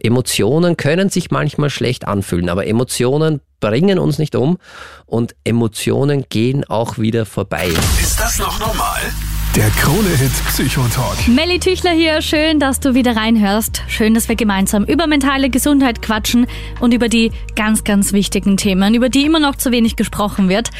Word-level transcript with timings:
Emotionen 0.00 0.76
können 0.76 1.08
sich 1.08 1.30
manchmal 1.30 1.70
schlecht 1.70 2.06
anfühlen, 2.06 2.48
aber 2.48 2.66
Emotionen 2.66 3.40
bringen 3.60 3.98
uns 3.98 4.18
nicht 4.18 4.36
um 4.36 4.58
und 5.06 5.34
Emotionen 5.44 6.24
gehen 6.28 6.64
auch 6.64 6.98
wieder 6.98 7.26
vorbei. 7.26 7.68
Ist 8.00 8.20
das 8.20 8.38
noch 8.38 8.58
normal? 8.60 9.00
Der 9.56 9.70
Krone-Hit 9.70 10.30
Psychotalk. 10.46 11.26
Melly 11.26 11.58
Tüchler 11.58 11.90
hier, 11.90 12.22
schön, 12.22 12.60
dass 12.60 12.78
du 12.78 12.94
wieder 12.94 13.16
reinhörst. 13.16 13.82
Schön, 13.88 14.14
dass 14.14 14.28
wir 14.28 14.36
gemeinsam 14.36 14.84
über 14.84 15.08
mentale 15.08 15.50
Gesundheit 15.50 16.00
quatschen 16.02 16.46
und 16.80 16.94
über 16.94 17.08
die 17.08 17.32
ganz, 17.56 17.82
ganz 17.82 18.12
wichtigen 18.12 18.56
Themen, 18.56 18.94
über 18.94 19.08
die 19.08 19.24
immer 19.24 19.40
noch 19.40 19.56
zu 19.56 19.72
wenig 19.72 19.96
gesprochen 19.96 20.48
wird. 20.48 20.70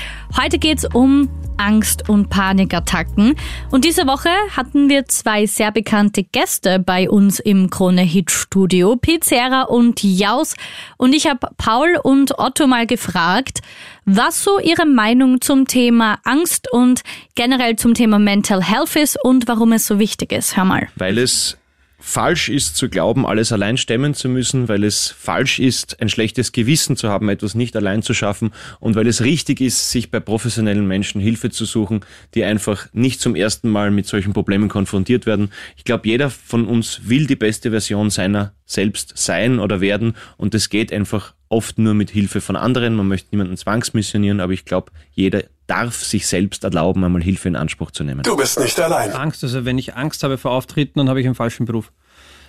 Heute 0.41 0.59
geht's 0.59 0.85
um 0.85 1.29
Angst- 1.59 2.09
und 2.09 2.31
Panikattacken. 2.31 3.35
Und 3.71 3.85
diese 3.85 4.07
Woche 4.07 4.31
hatten 4.57 4.89
wir 4.89 5.05
zwei 5.07 5.47
sehr 5.47 5.71
bekannte 5.71 6.25
Gäste 6.25 6.79
bei 6.79 7.11
uns 7.11 7.39
im 7.39 7.71
Krone-Hit-Studio, 7.71 8.97
Pizzera 8.97 9.63
und 9.63 10.03
Jaus. 10.03 10.55
Und 10.97 11.15
ich 11.15 11.27
habe 11.27 11.49
Paul 11.57 11.99
und 12.03 12.39
Otto 12.39 12.67
mal 12.67 12.87
gefragt, 12.87 13.61
was 14.05 14.43
so 14.43 14.59
ihre 14.59 14.87
Meinung 14.87 15.41
zum 15.41 15.67
Thema 15.67 16.19
Angst 16.25 16.73
und 16.73 17.03
generell 17.35 17.77
zum 17.77 17.95
Thema 17.95 18.19
Mental 18.19 18.63
Health 18.63 18.97
ist 18.97 19.23
und 19.23 19.49
warum 19.49 19.73
es 19.73 19.87
so 19.87 19.99
wichtig 19.99 20.33
ist. 20.33 20.57
Hör 20.57 20.65
mal. 20.65 20.89
Weil 20.97 21.19
es 21.19 21.59
falsch 22.09 22.49
ist 22.49 22.75
zu 22.75 22.89
glauben, 22.89 23.27
alles 23.27 23.53
allein 23.53 23.77
stemmen 23.77 24.15
zu 24.15 24.31
müssen, 24.31 24.67
weil 24.67 24.83
es 24.83 25.09
falsch 25.09 25.59
ist, 25.59 26.01
ein 26.01 26.09
schlechtes 26.09 26.53
Gewissen 26.53 26.97
zu 26.97 27.11
haben, 27.11 27.29
etwas 27.29 27.55
nicht 27.55 27.77
allein 27.77 28.03
zu 28.03 28.15
schaffen 28.15 28.53
und 28.81 28.97
weil 28.97 29.07
es 29.07 29.23
richtig 29.23 29.61
ist, 29.61 29.91
sich 29.91 30.11
bei 30.11 30.19
professionellen 30.19 30.89
Menschen 30.89 31.21
Hilfe 31.21 31.51
zu 31.51 31.67
suchen, 31.67 32.01
die 32.35 32.45
einfach 32.45 32.89
nicht 32.95 33.21
zum 33.21 33.37
ersten 33.37 33.69
Mal 33.69 33.91
mit 33.91 34.07
solchen 34.07 34.33
Problemen 34.33 34.71
konfrontiert 34.71 35.27
werden. 35.27 35.51
Ich 35.77 35.85
glaube, 35.85 36.09
jeder 36.09 36.31
von 36.31 36.67
uns 36.67 37.03
will 37.09 37.27
die 37.27 37.37
beste 37.37 37.71
Version 37.71 38.09
seiner 38.09 38.55
selbst 38.65 39.13
sein 39.17 39.59
oder 39.59 39.83
werden 39.83 40.15
und 40.39 40.55
das 40.55 40.71
geht 40.71 40.95
einfach 40.95 41.35
oft 41.51 41.79
nur 41.79 41.93
mit 41.93 42.11
Hilfe 42.11 42.41
von 42.41 42.57
anderen. 42.57 42.95
Man 42.95 43.09
möchte 43.09 43.29
niemanden 43.33 43.59
zwangsmissionieren, 43.59 44.41
aber 44.41 44.55
ich 44.55 44.65
glaube, 44.65 44.93
jeder 45.13 45.45
darf 45.69 46.03
sich 46.03 46.27
selbst 46.27 46.65
erlauben, 46.65 47.05
einmal 47.05 47.23
Hilfe 47.23 47.47
in 47.47 47.55
Anspruch 47.55 47.93
zu 47.93 48.03
nehmen. 48.03 48.23
Du 48.23 48.37
bist 48.37 48.59
nicht 48.59 48.81
allein. 48.81 49.13
Angst, 49.13 49.45
also 49.45 49.65
wenn 49.65 49.79
ich 49.79 49.95
Angst 49.95 50.25
habe 50.25 50.37
vor 50.37 50.51
Auftritten, 50.51 50.99
dann 50.99 51.09
habe 51.09 51.21
ich 51.21 51.27
einen 51.27 51.37
falschen 51.37 51.67
Beruf. 51.67 51.93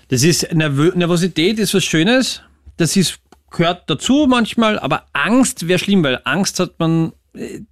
Das 0.08 0.24
ist 0.24 0.52
Nervö 0.54 0.92
Nervosität 0.96 1.60
ist 1.60 1.74
was 1.76 1.84
Schönes. 1.84 2.42
Das 2.78 2.96
ist 2.96 3.20
gehört 3.52 3.90
dazu 3.90 4.26
manchmal, 4.28 4.80
aber 4.80 5.04
Angst 5.14 5.68
wäre 5.68 5.80
schlimm, 5.80 6.04
weil 6.04 6.20
Angst 6.24 6.60
hat 6.60 6.80
man 6.80 7.14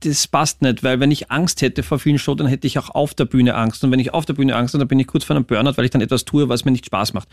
das 0.01 0.27
passt 0.27 0.61
nicht, 0.61 0.83
weil 0.83 0.99
wenn 0.99 1.09
ich 1.09 1.31
Angst 1.31 1.61
hätte 1.61 1.81
vor 1.81 1.97
vielen 1.99 2.19
Shows, 2.19 2.37
dann 2.37 2.47
hätte 2.47 2.67
ich 2.67 2.77
auch 2.77 2.91
auf 2.91 3.15
der 3.15 3.25
Bühne 3.25 3.55
Angst. 3.55 3.83
Und 3.83 3.91
wenn 3.91 3.99
ich 3.99 4.13
auf 4.13 4.25
der 4.25 4.33
Bühne 4.33 4.55
Angst 4.55 4.73
habe, 4.73 4.81
dann 4.81 4.87
bin 4.87 4.99
ich 4.99 5.07
kurz 5.07 5.23
vor 5.23 5.35
einem 5.35 5.45
Burnout, 5.45 5.77
weil 5.77 5.85
ich 5.85 5.91
dann 5.91 6.01
etwas 6.01 6.25
tue, 6.25 6.47
was 6.47 6.63
mir 6.63 6.71
nicht 6.71 6.85
Spaß 6.85 7.13
macht. 7.13 7.27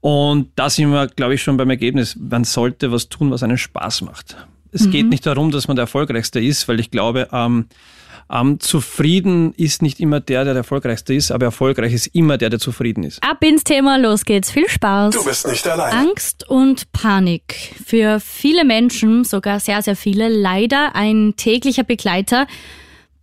Und 0.00 0.50
da 0.56 0.68
sind 0.68 0.90
wir, 0.90 1.06
glaube 1.08 1.34
ich, 1.34 1.42
schon 1.42 1.56
beim 1.56 1.70
Ergebnis. 1.70 2.16
Man 2.16 2.44
sollte 2.44 2.92
was 2.92 3.08
tun, 3.08 3.30
was 3.30 3.42
einen 3.42 3.58
Spaß 3.58 4.02
macht. 4.02 4.36
Es 4.72 4.86
mhm. 4.86 4.90
geht 4.90 5.08
nicht 5.08 5.26
darum, 5.26 5.50
dass 5.50 5.68
man 5.68 5.76
der 5.76 5.84
Erfolgreichste 5.84 6.40
ist, 6.40 6.68
weil 6.68 6.80
ich 6.80 6.90
glaube, 6.90 7.28
ähm, 7.32 7.66
ähm, 8.30 8.60
zufrieden 8.60 9.52
ist 9.54 9.82
nicht 9.82 9.98
immer 9.98 10.20
der, 10.20 10.44
der 10.44 10.54
der 10.54 10.60
Erfolgreichste 10.60 11.14
ist, 11.14 11.32
aber 11.32 11.46
erfolgreich 11.46 11.92
ist 11.92 12.06
immer 12.08 12.38
der, 12.38 12.50
der 12.50 12.60
zufrieden 12.60 13.02
ist. 13.02 13.22
Ab 13.22 13.42
ins 13.42 13.64
Thema, 13.64 13.98
los 13.98 14.24
geht's. 14.24 14.50
Viel 14.50 14.68
Spaß. 14.68 15.14
Du 15.14 15.24
bist 15.24 15.48
nicht 15.48 15.66
allein. 15.66 16.08
Angst 16.08 16.48
und 16.48 16.92
Panik. 16.92 17.74
Für 17.84 18.20
viele 18.20 18.64
Menschen, 18.64 19.24
sogar 19.24 19.58
sehr, 19.58 19.82
sehr 19.82 19.96
viele, 19.96 20.28
leider 20.28 20.94
ein 20.94 21.34
täglicher 21.36 21.82
Begleiter, 21.82 22.46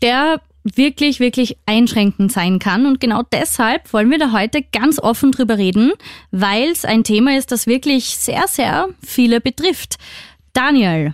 der 0.02 0.42
wirklich, 0.76 1.22
wirklich 1.22 1.58
einschränkend 1.66 2.32
sein 2.32 2.60
kann. 2.60 2.86
Und 2.86 3.00
genau 3.00 3.24
deshalb 3.32 3.94
wollen 3.94 4.12
wir 4.12 4.20
da 4.20 4.34
heute 4.34 4.62
ganz 4.62 5.00
offen 5.00 5.32
drüber 5.32 5.58
reden, 5.58 5.94
weil 6.32 6.72
es 6.72 6.84
ein 6.84 7.06
Thema 7.06 7.38
ist, 7.38 7.54
das 7.54 7.68
wirklich 7.68 8.18
sehr, 8.18 8.46
sehr 8.48 8.90
viele 9.06 9.40
betrifft. 9.40 9.96
Daniel, 10.52 11.14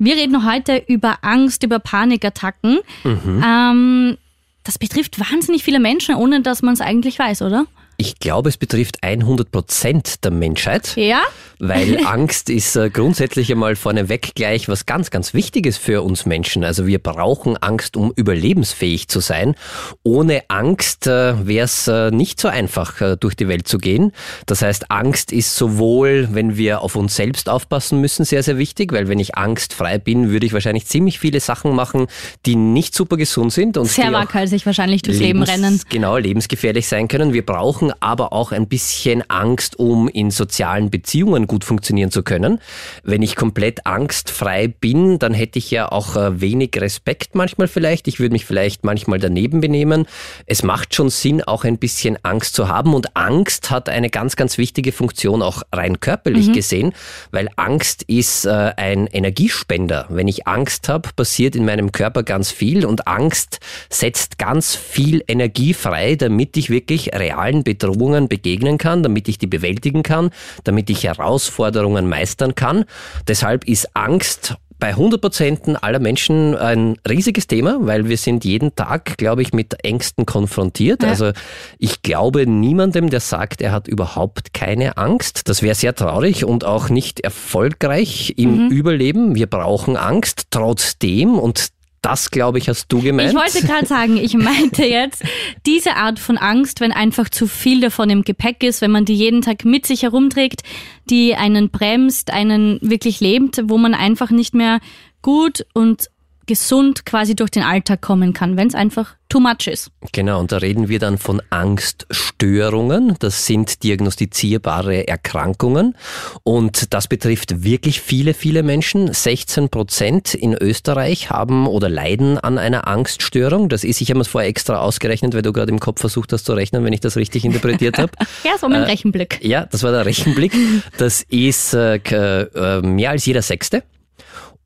wir 0.00 0.16
reden 0.16 0.50
heute 0.50 0.82
über 0.88 1.18
Angst, 1.20 1.62
über 1.62 1.78
Panikattacken. 1.78 2.80
Mhm. 3.04 3.44
Ähm, 3.46 4.18
das 4.64 4.78
betrifft 4.78 5.20
wahnsinnig 5.20 5.62
viele 5.62 5.78
Menschen, 5.78 6.14
ohne 6.14 6.40
dass 6.40 6.62
man 6.62 6.74
es 6.74 6.80
eigentlich 6.80 7.18
weiß, 7.18 7.42
oder? 7.42 7.66
Ich 8.00 8.18
glaube, 8.18 8.48
es 8.48 8.56
betrifft 8.56 9.02
100 9.02 9.52
Prozent 9.52 10.24
der 10.24 10.30
Menschheit. 10.30 10.96
Ja? 10.96 11.20
Weil 11.58 11.98
Angst 12.06 12.48
ist 12.48 12.74
äh, 12.74 12.88
grundsätzlich 12.88 13.52
einmal 13.52 13.76
vorneweg 13.76 14.34
gleich 14.34 14.70
was 14.70 14.86
ganz, 14.86 15.10
ganz 15.10 15.34
Wichtiges 15.34 15.76
für 15.76 16.00
uns 16.00 16.24
Menschen. 16.24 16.64
Also 16.64 16.86
wir 16.86 16.98
brauchen 16.98 17.58
Angst, 17.58 17.98
um 17.98 18.10
überlebensfähig 18.16 19.08
zu 19.08 19.20
sein. 19.20 19.54
Ohne 20.02 20.44
Angst 20.48 21.08
äh, 21.08 21.46
wäre 21.46 21.66
es 21.66 21.88
äh, 21.88 22.10
nicht 22.10 22.40
so 22.40 22.48
einfach, 22.48 23.02
äh, 23.02 23.16
durch 23.20 23.36
die 23.36 23.48
Welt 23.48 23.68
zu 23.68 23.76
gehen. 23.76 24.12
Das 24.46 24.62
heißt, 24.62 24.90
Angst 24.90 25.30
ist 25.30 25.54
sowohl, 25.54 26.30
wenn 26.32 26.56
wir 26.56 26.80
auf 26.80 26.96
uns 26.96 27.16
selbst 27.16 27.50
aufpassen 27.50 28.00
müssen, 28.00 28.24
sehr, 28.24 28.42
sehr 28.42 28.56
wichtig, 28.56 28.94
weil 28.94 29.08
wenn 29.08 29.18
ich 29.18 29.34
angstfrei 29.34 29.98
bin, 29.98 30.30
würde 30.30 30.46
ich 30.46 30.54
wahrscheinlich 30.54 30.86
ziemlich 30.86 31.18
viele 31.18 31.40
Sachen 31.40 31.74
machen, 31.74 32.06
die 32.46 32.56
nicht 32.56 32.94
super 32.94 33.18
gesund 33.18 33.52
sind. 33.52 33.76
Und 33.76 33.88
sehr 33.88 34.10
waghalsig 34.10 34.64
wahrscheinlich 34.64 35.02
durchs 35.02 35.20
Lebens, 35.20 35.50
Leben 35.50 35.64
rennen. 35.64 35.82
Genau, 35.90 36.16
lebensgefährlich 36.16 36.88
sein 36.88 37.06
können. 37.06 37.34
Wir 37.34 37.44
brauchen 37.44 37.89
aber 38.00 38.32
auch 38.32 38.52
ein 38.52 38.68
bisschen 38.68 39.28
Angst, 39.28 39.78
um 39.78 40.08
in 40.08 40.30
sozialen 40.30 40.90
Beziehungen 40.90 41.46
gut 41.46 41.64
funktionieren 41.64 42.10
zu 42.10 42.22
können. 42.22 42.60
Wenn 43.02 43.22
ich 43.22 43.34
komplett 43.34 43.86
angstfrei 43.86 44.68
bin, 44.68 45.18
dann 45.18 45.34
hätte 45.34 45.58
ich 45.58 45.70
ja 45.70 45.90
auch 45.90 46.14
äh, 46.14 46.40
wenig 46.40 46.70
Respekt 46.76 47.34
manchmal 47.34 47.66
vielleicht. 47.66 48.06
Ich 48.06 48.20
würde 48.20 48.32
mich 48.32 48.44
vielleicht 48.44 48.84
manchmal 48.84 49.18
daneben 49.18 49.60
benehmen. 49.60 50.06
Es 50.46 50.62
macht 50.62 50.94
schon 50.94 51.10
Sinn, 51.10 51.42
auch 51.42 51.64
ein 51.64 51.78
bisschen 51.78 52.16
Angst 52.22 52.54
zu 52.54 52.68
haben. 52.68 52.94
Und 52.94 53.16
Angst 53.16 53.70
hat 53.70 53.88
eine 53.88 54.10
ganz, 54.10 54.36
ganz 54.36 54.56
wichtige 54.58 54.92
Funktion, 54.92 55.42
auch 55.42 55.62
rein 55.72 55.98
körperlich 55.98 56.48
mhm. 56.48 56.52
gesehen, 56.52 56.92
weil 57.32 57.48
Angst 57.56 58.04
ist 58.04 58.44
äh, 58.44 58.72
ein 58.76 59.08
Energiespender. 59.08 60.06
Wenn 60.10 60.28
ich 60.28 60.46
Angst 60.46 60.88
habe, 60.88 61.10
passiert 61.16 61.56
in 61.56 61.64
meinem 61.64 61.90
Körper 61.90 62.22
ganz 62.22 62.52
viel 62.52 62.86
und 62.86 63.08
Angst 63.08 63.58
setzt 63.88 64.38
ganz 64.38 64.76
viel 64.76 65.24
Energie 65.26 65.74
frei, 65.74 66.14
damit 66.14 66.56
ich 66.56 66.70
wirklich 66.70 67.12
realen 67.12 67.64
Bedingungen 67.64 67.79
Bedrohungen 67.80 68.28
begegnen 68.28 68.78
kann, 68.78 69.02
damit 69.02 69.28
ich 69.28 69.38
die 69.38 69.46
bewältigen 69.46 70.02
kann, 70.02 70.30
damit 70.64 70.90
ich 70.90 71.04
Herausforderungen 71.04 72.08
meistern 72.08 72.54
kann. 72.54 72.84
Deshalb 73.26 73.64
ist 73.64 73.96
Angst 73.96 74.56
bei 74.78 74.88
100 74.88 75.20
Prozent 75.20 75.82
aller 75.84 75.98
Menschen 75.98 76.56
ein 76.56 76.96
riesiges 77.06 77.46
Thema, 77.46 77.76
weil 77.80 78.08
wir 78.08 78.16
sind 78.16 78.46
jeden 78.46 78.74
Tag, 78.74 79.18
glaube 79.18 79.42
ich, 79.42 79.52
mit 79.52 79.84
Ängsten 79.84 80.24
konfrontiert. 80.24 81.02
Ja. 81.02 81.10
Also 81.10 81.32
ich 81.78 82.00
glaube 82.00 82.46
niemandem, 82.46 83.10
der 83.10 83.20
sagt, 83.20 83.60
er 83.60 83.72
hat 83.72 83.88
überhaupt 83.88 84.54
keine 84.54 84.96
Angst. 84.96 85.50
Das 85.50 85.60
wäre 85.60 85.74
sehr 85.74 85.94
traurig 85.94 86.46
und 86.46 86.64
auch 86.64 86.88
nicht 86.88 87.20
erfolgreich 87.20 88.34
im 88.38 88.66
mhm. 88.66 88.70
Überleben. 88.70 89.34
Wir 89.34 89.48
brauchen 89.48 89.98
Angst 89.98 90.46
trotzdem 90.50 91.38
und 91.38 91.68
das, 92.02 92.30
glaube 92.30 92.58
ich, 92.58 92.68
hast 92.68 92.88
du 92.88 93.00
gemeint. 93.00 93.30
Ich 93.30 93.36
wollte 93.36 93.66
gerade 93.66 93.86
sagen, 93.86 94.16
ich 94.16 94.34
meinte 94.34 94.84
jetzt 94.84 95.22
diese 95.66 95.96
Art 95.96 96.18
von 96.18 96.38
Angst, 96.38 96.80
wenn 96.80 96.92
einfach 96.92 97.28
zu 97.28 97.46
viel 97.46 97.80
davon 97.80 98.10
im 98.10 98.22
Gepäck 98.22 98.62
ist, 98.62 98.80
wenn 98.80 98.90
man 98.90 99.04
die 99.04 99.14
jeden 99.14 99.42
Tag 99.42 99.64
mit 99.64 99.86
sich 99.86 100.02
herumträgt, 100.02 100.62
die 101.10 101.34
einen 101.34 101.70
bremst, 101.70 102.32
einen 102.32 102.78
wirklich 102.82 103.20
lebt, 103.20 103.62
wo 103.64 103.76
man 103.76 103.94
einfach 103.94 104.30
nicht 104.30 104.54
mehr 104.54 104.80
gut 105.22 105.66
und 105.74 106.08
gesund 106.50 107.06
quasi 107.06 107.36
durch 107.36 107.52
den 107.52 107.62
Alltag 107.62 108.00
kommen 108.00 108.32
kann, 108.32 108.56
wenn 108.56 108.66
es 108.66 108.74
einfach 108.74 109.14
too 109.28 109.38
much 109.38 109.68
ist. 109.68 109.92
Genau, 110.10 110.40
und 110.40 110.50
da 110.50 110.56
reden 110.56 110.88
wir 110.88 110.98
dann 110.98 111.16
von 111.16 111.40
Angststörungen. 111.48 113.14
Das 113.20 113.46
sind 113.46 113.84
diagnostizierbare 113.84 115.06
Erkrankungen 115.06 115.94
und 116.42 116.92
das 116.92 117.06
betrifft 117.06 117.62
wirklich 117.62 118.00
viele, 118.00 118.34
viele 118.34 118.64
Menschen. 118.64 119.12
16 119.12 119.68
Prozent 119.68 120.34
in 120.34 120.54
Österreich 120.54 121.30
haben 121.30 121.68
oder 121.68 121.88
leiden 121.88 122.36
an 122.36 122.58
einer 122.58 122.88
Angststörung. 122.88 123.68
Das 123.68 123.84
ist, 123.84 124.00
ich 124.00 124.10
habe 124.10 124.18
es 124.18 124.26
vorher 124.26 124.50
extra 124.50 124.80
ausgerechnet, 124.80 125.32
weil 125.34 125.42
du 125.42 125.52
gerade 125.52 125.70
im 125.70 125.78
Kopf 125.78 126.00
versucht 126.00 126.32
hast 126.32 126.46
zu 126.46 126.54
rechnen, 126.54 126.84
wenn 126.84 126.92
ich 126.92 126.98
das 126.98 127.16
richtig 127.16 127.44
interpretiert 127.44 127.96
habe. 127.98 128.10
ja, 128.42 128.58
so 128.58 128.68
mein 128.68 128.82
äh, 128.82 128.86
Rechenblick. 128.86 129.38
Ja, 129.40 129.66
das 129.66 129.84
war 129.84 129.92
der 129.92 130.04
Rechenblick. 130.04 130.52
Das 130.98 131.22
ist 131.28 131.74
äh, 131.74 131.94
äh 131.94 132.82
mehr 132.82 133.10
als 133.10 133.24
jeder 133.24 133.42
Sechste 133.42 133.84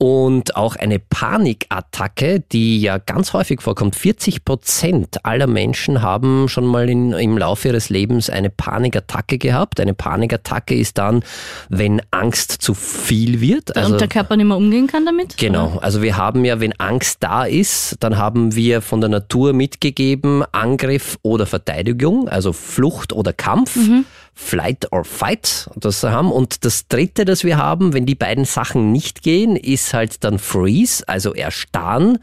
und 0.04 0.54
auch 0.54 0.76
eine 0.76 0.98
Panikattacke, 0.98 2.40
die 2.52 2.78
ja 2.78 2.98
ganz 2.98 3.32
häufig 3.32 3.62
vorkommt. 3.62 3.96
40 3.96 4.44
Prozent 4.44 5.24
aller 5.24 5.46
Menschen 5.46 6.02
haben 6.02 6.46
schon 6.50 6.66
mal 6.66 6.90
in, 6.90 7.14
im 7.14 7.38
Laufe 7.38 7.68
ihres 7.68 7.88
Lebens 7.88 8.28
eine 8.28 8.50
Panikattacke 8.50 9.38
gehabt. 9.38 9.80
Eine 9.80 9.94
Panikattacke 9.94 10.74
ist 10.74 10.98
dann, 10.98 11.24
wenn 11.70 12.02
Angst 12.10 12.52
zu 12.52 12.74
viel 12.74 13.40
wird. 13.40 13.74
Also, 13.78 13.94
und 13.94 14.00
der 14.02 14.08
Körper 14.08 14.36
nicht 14.36 14.44
mehr 14.44 14.58
umgehen 14.58 14.88
kann 14.88 15.06
damit? 15.06 15.38
Genau. 15.38 15.78
Also 15.80 16.02
wir 16.02 16.18
haben 16.18 16.44
ja, 16.44 16.60
wenn 16.60 16.78
Angst 16.78 17.16
da 17.20 17.46
ist, 17.46 17.96
dann 18.00 18.18
haben 18.18 18.54
wir 18.54 18.82
von 18.82 19.00
der 19.00 19.08
Natur 19.08 19.54
mitgegeben 19.54 20.44
Angriff 20.52 21.16
oder 21.22 21.46
Verteidigung, 21.46 22.28
also 22.28 22.52
Flucht 22.52 23.14
oder 23.14 23.32
Kampf. 23.32 23.76
Mhm. 23.76 24.04
Flight 24.34 24.90
or 24.92 25.04
Fight, 25.04 25.70
das 25.76 26.02
haben. 26.02 26.32
Und 26.32 26.64
das 26.64 26.88
dritte, 26.88 27.24
das 27.24 27.44
wir 27.44 27.56
haben, 27.56 27.92
wenn 27.92 28.04
die 28.04 28.16
beiden 28.16 28.44
Sachen 28.44 28.90
nicht 28.92 29.22
gehen, 29.22 29.56
ist 29.56 29.94
halt 29.94 30.24
dann 30.24 30.38
Freeze, 30.38 31.04
also 31.06 31.34
erstarren. 31.34 32.18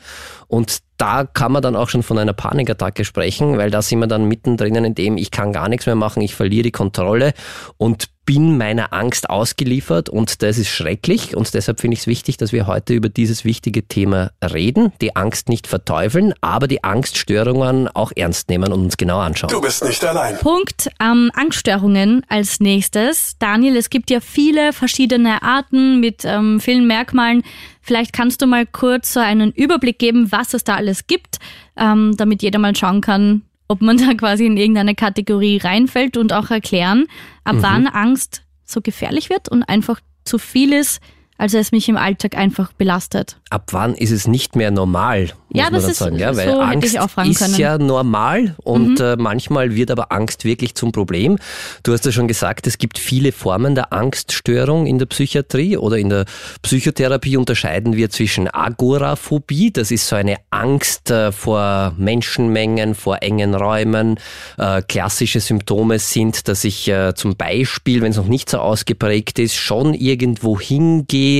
Und 0.47 0.79
da 0.97 1.23
kann 1.23 1.51
man 1.53 1.61
dann 1.61 1.75
auch 1.75 1.89
schon 1.89 2.03
von 2.03 2.19
einer 2.19 2.33
Panikattacke 2.33 3.05
sprechen, 3.05 3.57
weil 3.57 3.71
da 3.71 3.81
sind 3.81 3.99
wir 3.99 4.07
dann 4.07 4.27
mittendrin 4.27 4.75
in 4.75 4.93
dem, 4.93 5.17
ich 5.17 5.31
kann 5.31 5.53
gar 5.53 5.69
nichts 5.69 5.85
mehr 5.85 5.95
machen, 5.95 6.21
ich 6.21 6.35
verliere 6.35 6.63
die 6.63 6.71
Kontrolle 6.71 7.33
und 7.77 8.09
bin 8.33 8.57
meiner 8.57 8.93
Angst 8.93 9.29
ausgeliefert 9.29 10.07
und 10.07 10.41
das 10.41 10.57
ist 10.57 10.69
schrecklich 10.69 11.35
und 11.35 11.53
deshalb 11.53 11.81
finde 11.81 11.95
ich 11.95 12.01
es 12.01 12.07
wichtig, 12.07 12.37
dass 12.37 12.53
wir 12.53 12.65
heute 12.65 12.93
über 12.93 13.09
dieses 13.09 13.43
wichtige 13.43 13.85
Thema 13.85 14.31
reden, 14.41 14.93
die 15.01 15.17
Angst 15.17 15.49
nicht 15.49 15.67
verteufeln, 15.67 16.33
aber 16.39 16.69
die 16.69 16.81
Angststörungen 16.81 17.89
auch 17.89 18.13
ernst 18.15 18.47
nehmen 18.47 18.71
und 18.71 18.83
uns 18.83 18.95
genau 18.95 19.19
anschauen. 19.19 19.49
Du 19.49 19.59
bist 19.59 19.83
nicht 19.83 20.01
allein. 20.05 20.37
Punkt 20.37 20.89
ähm, 21.01 21.29
Angststörungen 21.33 22.25
als 22.29 22.61
nächstes. 22.61 23.35
Daniel, 23.37 23.75
es 23.75 23.89
gibt 23.89 24.09
ja 24.09 24.21
viele 24.21 24.71
verschiedene 24.71 25.43
Arten 25.43 25.99
mit 25.99 26.23
ähm, 26.23 26.61
vielen 26.61 26.87
Merkmalen. 26.87 27.43
Vielleicht 27.81 28.13
kannst 28.13 28.41
du 28.41 28.47
mal 28.47 28.65
kurz 28.65 29.11
so 29.11 29.19
einen 29.19 29.51
Überblick 29.51 29.99
geben, 29.99 30.31
was 30.31 30.53
es 30.53 30.63
da 30.63 30.75
alles 30.75 31.05
gibt, 31.05 31.39
ähm, 31.75 32.15
damit 32.15 32.43
jeder 32.43 32.59
mal 32.59 32.77
schauen 32.77 33.01
kann, 33.01 33.41
ob 33.71 33.81
man 33.81 33.97
da 33.97 34.13
quasi 34.13 34.45
in 34.45 34.57
irgendeine 34.57 34.95
Kategorie 34.95 35.57
reinfällt 35.57 36.18
und 36.18 36.33
auch 36.33 36.51
erklären, 36.51 37.07
ab 37.45 37.56
Mhm. 37.56 37.62
wann 37.63 37.88
Angst 37.88 38.44
so 38.65 38.81
gefährlich 38.81 39.29
wird 39.29 39.47
und 39.50 39.63
einfach 39.63 40.00
zu 40.25 40.38
viel 40.38 40.73
ist, 40.73 41.01
also 41.41 41.57
es 41.57 41.71
mich 41.71 41.89
im 41.89 41.97
Alltag 41.97 42.38
einfach 42.38 42.71
belastet. 42.73 43.38
ab 43.49 43.67
wann 43.73 43.95
ist 43.95 44.11
es 44.11 44.27
nicht 44.27 44.55
mehr 44.55 44.71
normal, 44.71 45.23
muss 45.49 45.61
Ja, 45.61 45.69
das 45.69 45.83
ist- 45.85 45.97
sagen. 45.97 46.17
Ja, 46.17 46.35
weil 46.38 46.49
so 46.49 46.59
Angst 46.61 46.95
ist 46.95 47.39
können. 47.39 47.53
Mhm. 47.53 47.59
ja 47.59 47.77
normal 47.77 48.55
und 48.63 48.99
äh, 49.01 49.17
manchmal 49.17 49.75
wird 49.75 49.91
aber 49.91 50.11
Angst 50.13 50.45
wirklich 50.45 50.75
zum 50.75 50.91
Problem. 50.93 51.38
Du 51.83 51.91
hast 51.91 52.05
ja 52.05 52.11
schon 52.13 52.27
gesagt, 52.29 52.65
es 52.67 52.77
gibt 52.77 52.97
viele 52.97 53.31
Formen 53.33 53.75
der 53.75 53.91
Angststörung 53.91 54.85
in 54.85 54.99
der 54.99 55.07
Psychiatrie 55.07 55.75
oder 55.77 55.97
in 55.97 56.09
der 56.09 56.25
Psychotherapie 56.61 57.35
unterscheiden 57.38 57.95
wir 57.97 58.09
zwischen 58.09 58.47
Agoraphobie, 58.53 59.71
das 59.71 59.89
ist 59.91 60.07
so 60.07 60.15
eine 60.15 60.38
Angst 60.51 61.09
äh, 61.11 61.31
vor 61.31 61.93
Menschenmengen, 61.97 62.93
vor 62.95 63.17
engen 63.21 63.55
Räumen. 63.55 64.19
Äh, 64.57 64.81
klassische 64.88 65.39
Symptome 65.39 65.97
sind, 65.99 66.47
dass 66.47 66.63
ich 66.63 66.88
äh, 66.88 67.13
zum 67.15 67.35
Beispiel, 67.35 68.01
wenn 68.01 68.11
es 68.11 68.17
noch 68.17 68.27
nicht 68.27 68.49
so 68.49 68.59
ausgeprägt 68.59 69.39
ist, 69.39 69.55
schon 69.55 69.93
irgendwo 69.93 70.59
hingehe, 70.59 71.30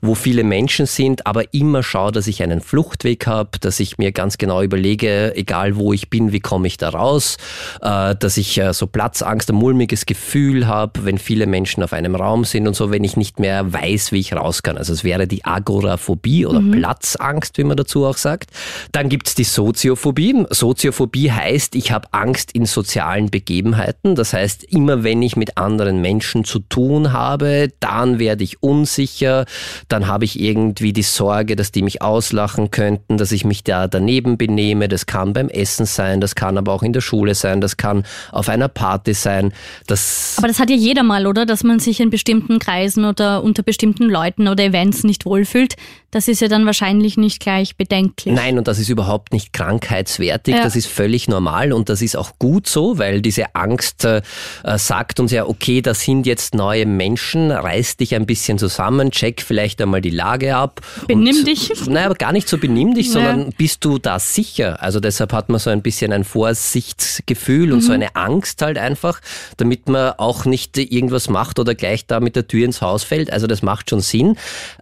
wo 0.00 0.14
viele 0.14 0.44
Menschen 0.44 0.86
sind, 0.86 1.26
aber 1.26 1.52
immer 1.52 1.82
schaue, 1.82 2.12
dass 2.12 2.26
ich 2.26 2.42
einen 2.42 2.60
Fluchtweg 2.60 3.26
habe, 3.26 3.58
dass 3.60 3.80
ich 3.80 3.98
mir 3.98 4.12
ganz 4.12 4.38
genau 4.38 4.62
überlege, 4.62 5.34
egal 5.36 5.76
wo 5.76 5.92
ich 5.92 6.10
bin, 6.10 6.32
wie 6.32 6.40
komme 6.40 6.66
ich 6.66 6.76
da 6.76 6.90
raus, 6.90 7.36
äh, 7.82 8.14
dass 8.16 8.36
ich 8.36 8.58
äh, 8.58 8.72
so 8.72 8.86
Platzangst, 8.86 9.50
ein 9.50 9.56
mulmiges 9.56 10.06
Gefühl 10.06 10.66
habe, 10.66 11.04
wenn 11.04 11.18
viele 11.18 11.46
Menschen 11.46 11.82
auf 11.82 11.92
einem 11.92 12.14
Raum 12.14 12.44
sind 12.44 12.66
und 12.66 12.74
so, 12.74 12.90
wenn 12.90 13.04
ich 13.04 13.16
nicht 13.16 13.38
mehr 13.38 13.72
weiß, 13.72 14.12
wie 14.12 14.20
ich 14.20 14.32
raus 14.34 14.62
kann. 14.62 14.76
Also 14.76 14.92
es 14.92 15.04
wäre 15.04 15.26
die 15.26 15.44
Agoraphobie 15.44 16.46
oder 16.46 16.60
Platzangst, 16.60 17.58
wie 17.58 17.64
man 17.64 17.76
dazu 17.76 18.06
auch 18.06 18.16
sagt. 18.16 18.50
Dann 18.92 19.08
gibt's 19.08 19.34
die 19.34 19.44
Soziophobie. 19.44 20.44
Soziophobie 20.50 21.30
heißt, 21.30 21.74
ich 21.74 21.92
habe 21.92 22.08
Angst 22.12 22.52
in 22.52 22.66
sozialen 22.66 23.30
Begebenheiten. 23.30 24.14
Das 24.14 24.32
heißt, 24.32 24.64
immer 24.64 25.02
wenn 25.04 25.22
ich 25.22 25.36
mit 25.36 25.56
anderen 25.56 26.00
Menschen 26.00 26.44
zu 26.44 26.60
tun 26.60 27.12
habe, 27.12 27.68
dann 27.80 28.18
werde 28.18 28.44
ich 28.44 28.62
unsicher, 28.62 29.39
dann 29.88 30.06
habe 30.06 30.24
ich 30.24 30.40
irgendwie 30.40 30.92
die 30.92 31.02
Sorge, 31.02 31.56
dass 31.56 31.72
die 31.72 31.82
mich 31.82 32.02
auslachen 32.02 32.70
könnten, 32.70 33.18
dass 33.18 33.32
ich 33.32 33.44
mich 33.44 33.64
da 33.64 33.88
daneben 33.88 34.38
benehme. 34.38 34.88
Das 34.88 35.06
kann 35.06 35.32
beim 35.32 35.48
Essen 35.48 35.86
sein, 35.86 36.20
das 36.20 36.34
kann 36.34 36.58
aber 36.58 36.72
auch 36.72 36.82
in 36.82 36.92
der 36.92 37.00
Schule 37.00 37.34
sein, 37.34 37.60
das 37.60 37.76
kann 37.76 38.04
auf 38.32 38.48
einer 38.48 38.68
Party 38.68 39.14
sein. 39.14 39.52
Das 39.86 40.34
Aber 40.38 40.48
das 40.48 40.58
hat 40.58 40.70
ja 40.70 40.76
jeder 40.76 41.02
mal, 41.02 41.26
oder? 41.26 41.46
Dass 41.46 41.64
man 41.64 41.80
sich 41.80 42.00
in 42.00 42.10
bestimmten 42.10 42.58
Kreisen 42.58 43.04
oder 43.04 43.42
unter 43.42 43.62
bestimmten 43.62 44.04
Leuten 44.04 44.48
oder 44.48 44.64
Events 44.64 45.04
nicht 45.04 45.24
wohlfühlt. 45.24 45.76
Das 46.10 46.26
ist 46.28 46.40
ja 46.40 46.48
dann 46.48 46.66
wahrscheinlich 46.66 47.16
nicht 47.16 47.40
gleich 47.40 47.76
bedenklich. 47.76 48.34
Nein, 48.34 48.58
und 48.58 48.66
das 48.66 48.78
ist 48.78 48.88
überhaupt 48.88 49.32
nicht 49.32 49.52
krankheitswertig. 49.52 50.54
Ja. 50.56 50.62
Das 50.64 50.74
ist 50.74 50.86
völlig 50.86 51.28
normal 51.28 51.72
und 51.72 51.88
das 51.88 52.02
ist 52.02 52.16
auch 52.16 52.32
gut 52.38 52.68
so, 52.68 52.98
weil 52.98 53.20
diese 53.22 53.54
Angst 53.54 54.04
äh, 54.04 54.22
äh, 54.64 54.78
sagt 54.78 55.20
uns 55.20 55.30
ja, 55.30 55.46
okay, 55.46 55.82
das 55.82 56.00
sind 56.02 56.26
jetzt 56.26 56.54
neue 56.54 56.84
Menschen, 56.86 57.50
reiß 57.52 57.96
dich 57.96 58.14
ein 58.14 58.26
bisschen 58.26 58.58
zusammen, 58.58 59.10
check 59.12 59.40
vielleicht 59.42 59.80
einmal 59.80 60.00
die 60.00 60.10
Lage 60.10 60.56
ab. 60.56 60.80
Benimm 61.06 61.36
und, 61.36 61.46
dich. 61.46 61.70
Nein, 61.86 62.06
aber 62.06 62.14
gar 62.16 62.32
nicht 62.32 62.48
so 62.48 62.58
benimm 62.58 62.94
dich, 62.94 63.06
Ja. 63.06 63.12
sondern 63.12 63.50
bist 63.56 63.84
du 63.84 63.98
da 63.98 64.18
sicher? 64.18 64.82
Also 64.82 64.98
deshalb 65.00 65.32
hat 65.32 65.48
man 65.48 65.60
so 65.60 65.70
ein 65.70 65.82
bisschen 65.82 66.12
ein 66.12 66.24
Vorsichtsgefühl 66.24 67.72
und 67.72 67.82
so 67.82 67.92
eine 67.92 68.16
Angst 68.16 68.62
halt 68.62 68.78
einfach, 68.78 69.20
damit 69.56 69.88
man 69.88 70.14
auch 70.18 70.44
nicht 70.44 70.76
irgendwas 70.76 71.28
macht 71.28 71.58
oder 71.58 71.74
gleich 71.74 72.06
da 72.06 72.20
mit 72.20 72.36
der 72.36 72.48
Tür 72.48 72.64
ins 72.64 72.80
Haus 72.82 73.04
fällt. 73.04 73.32
Also 73.32 73.46
das 73.46 73.62
macht 73.62 73.90
schon 73.90 74.00
Sinn. 74.00 74.36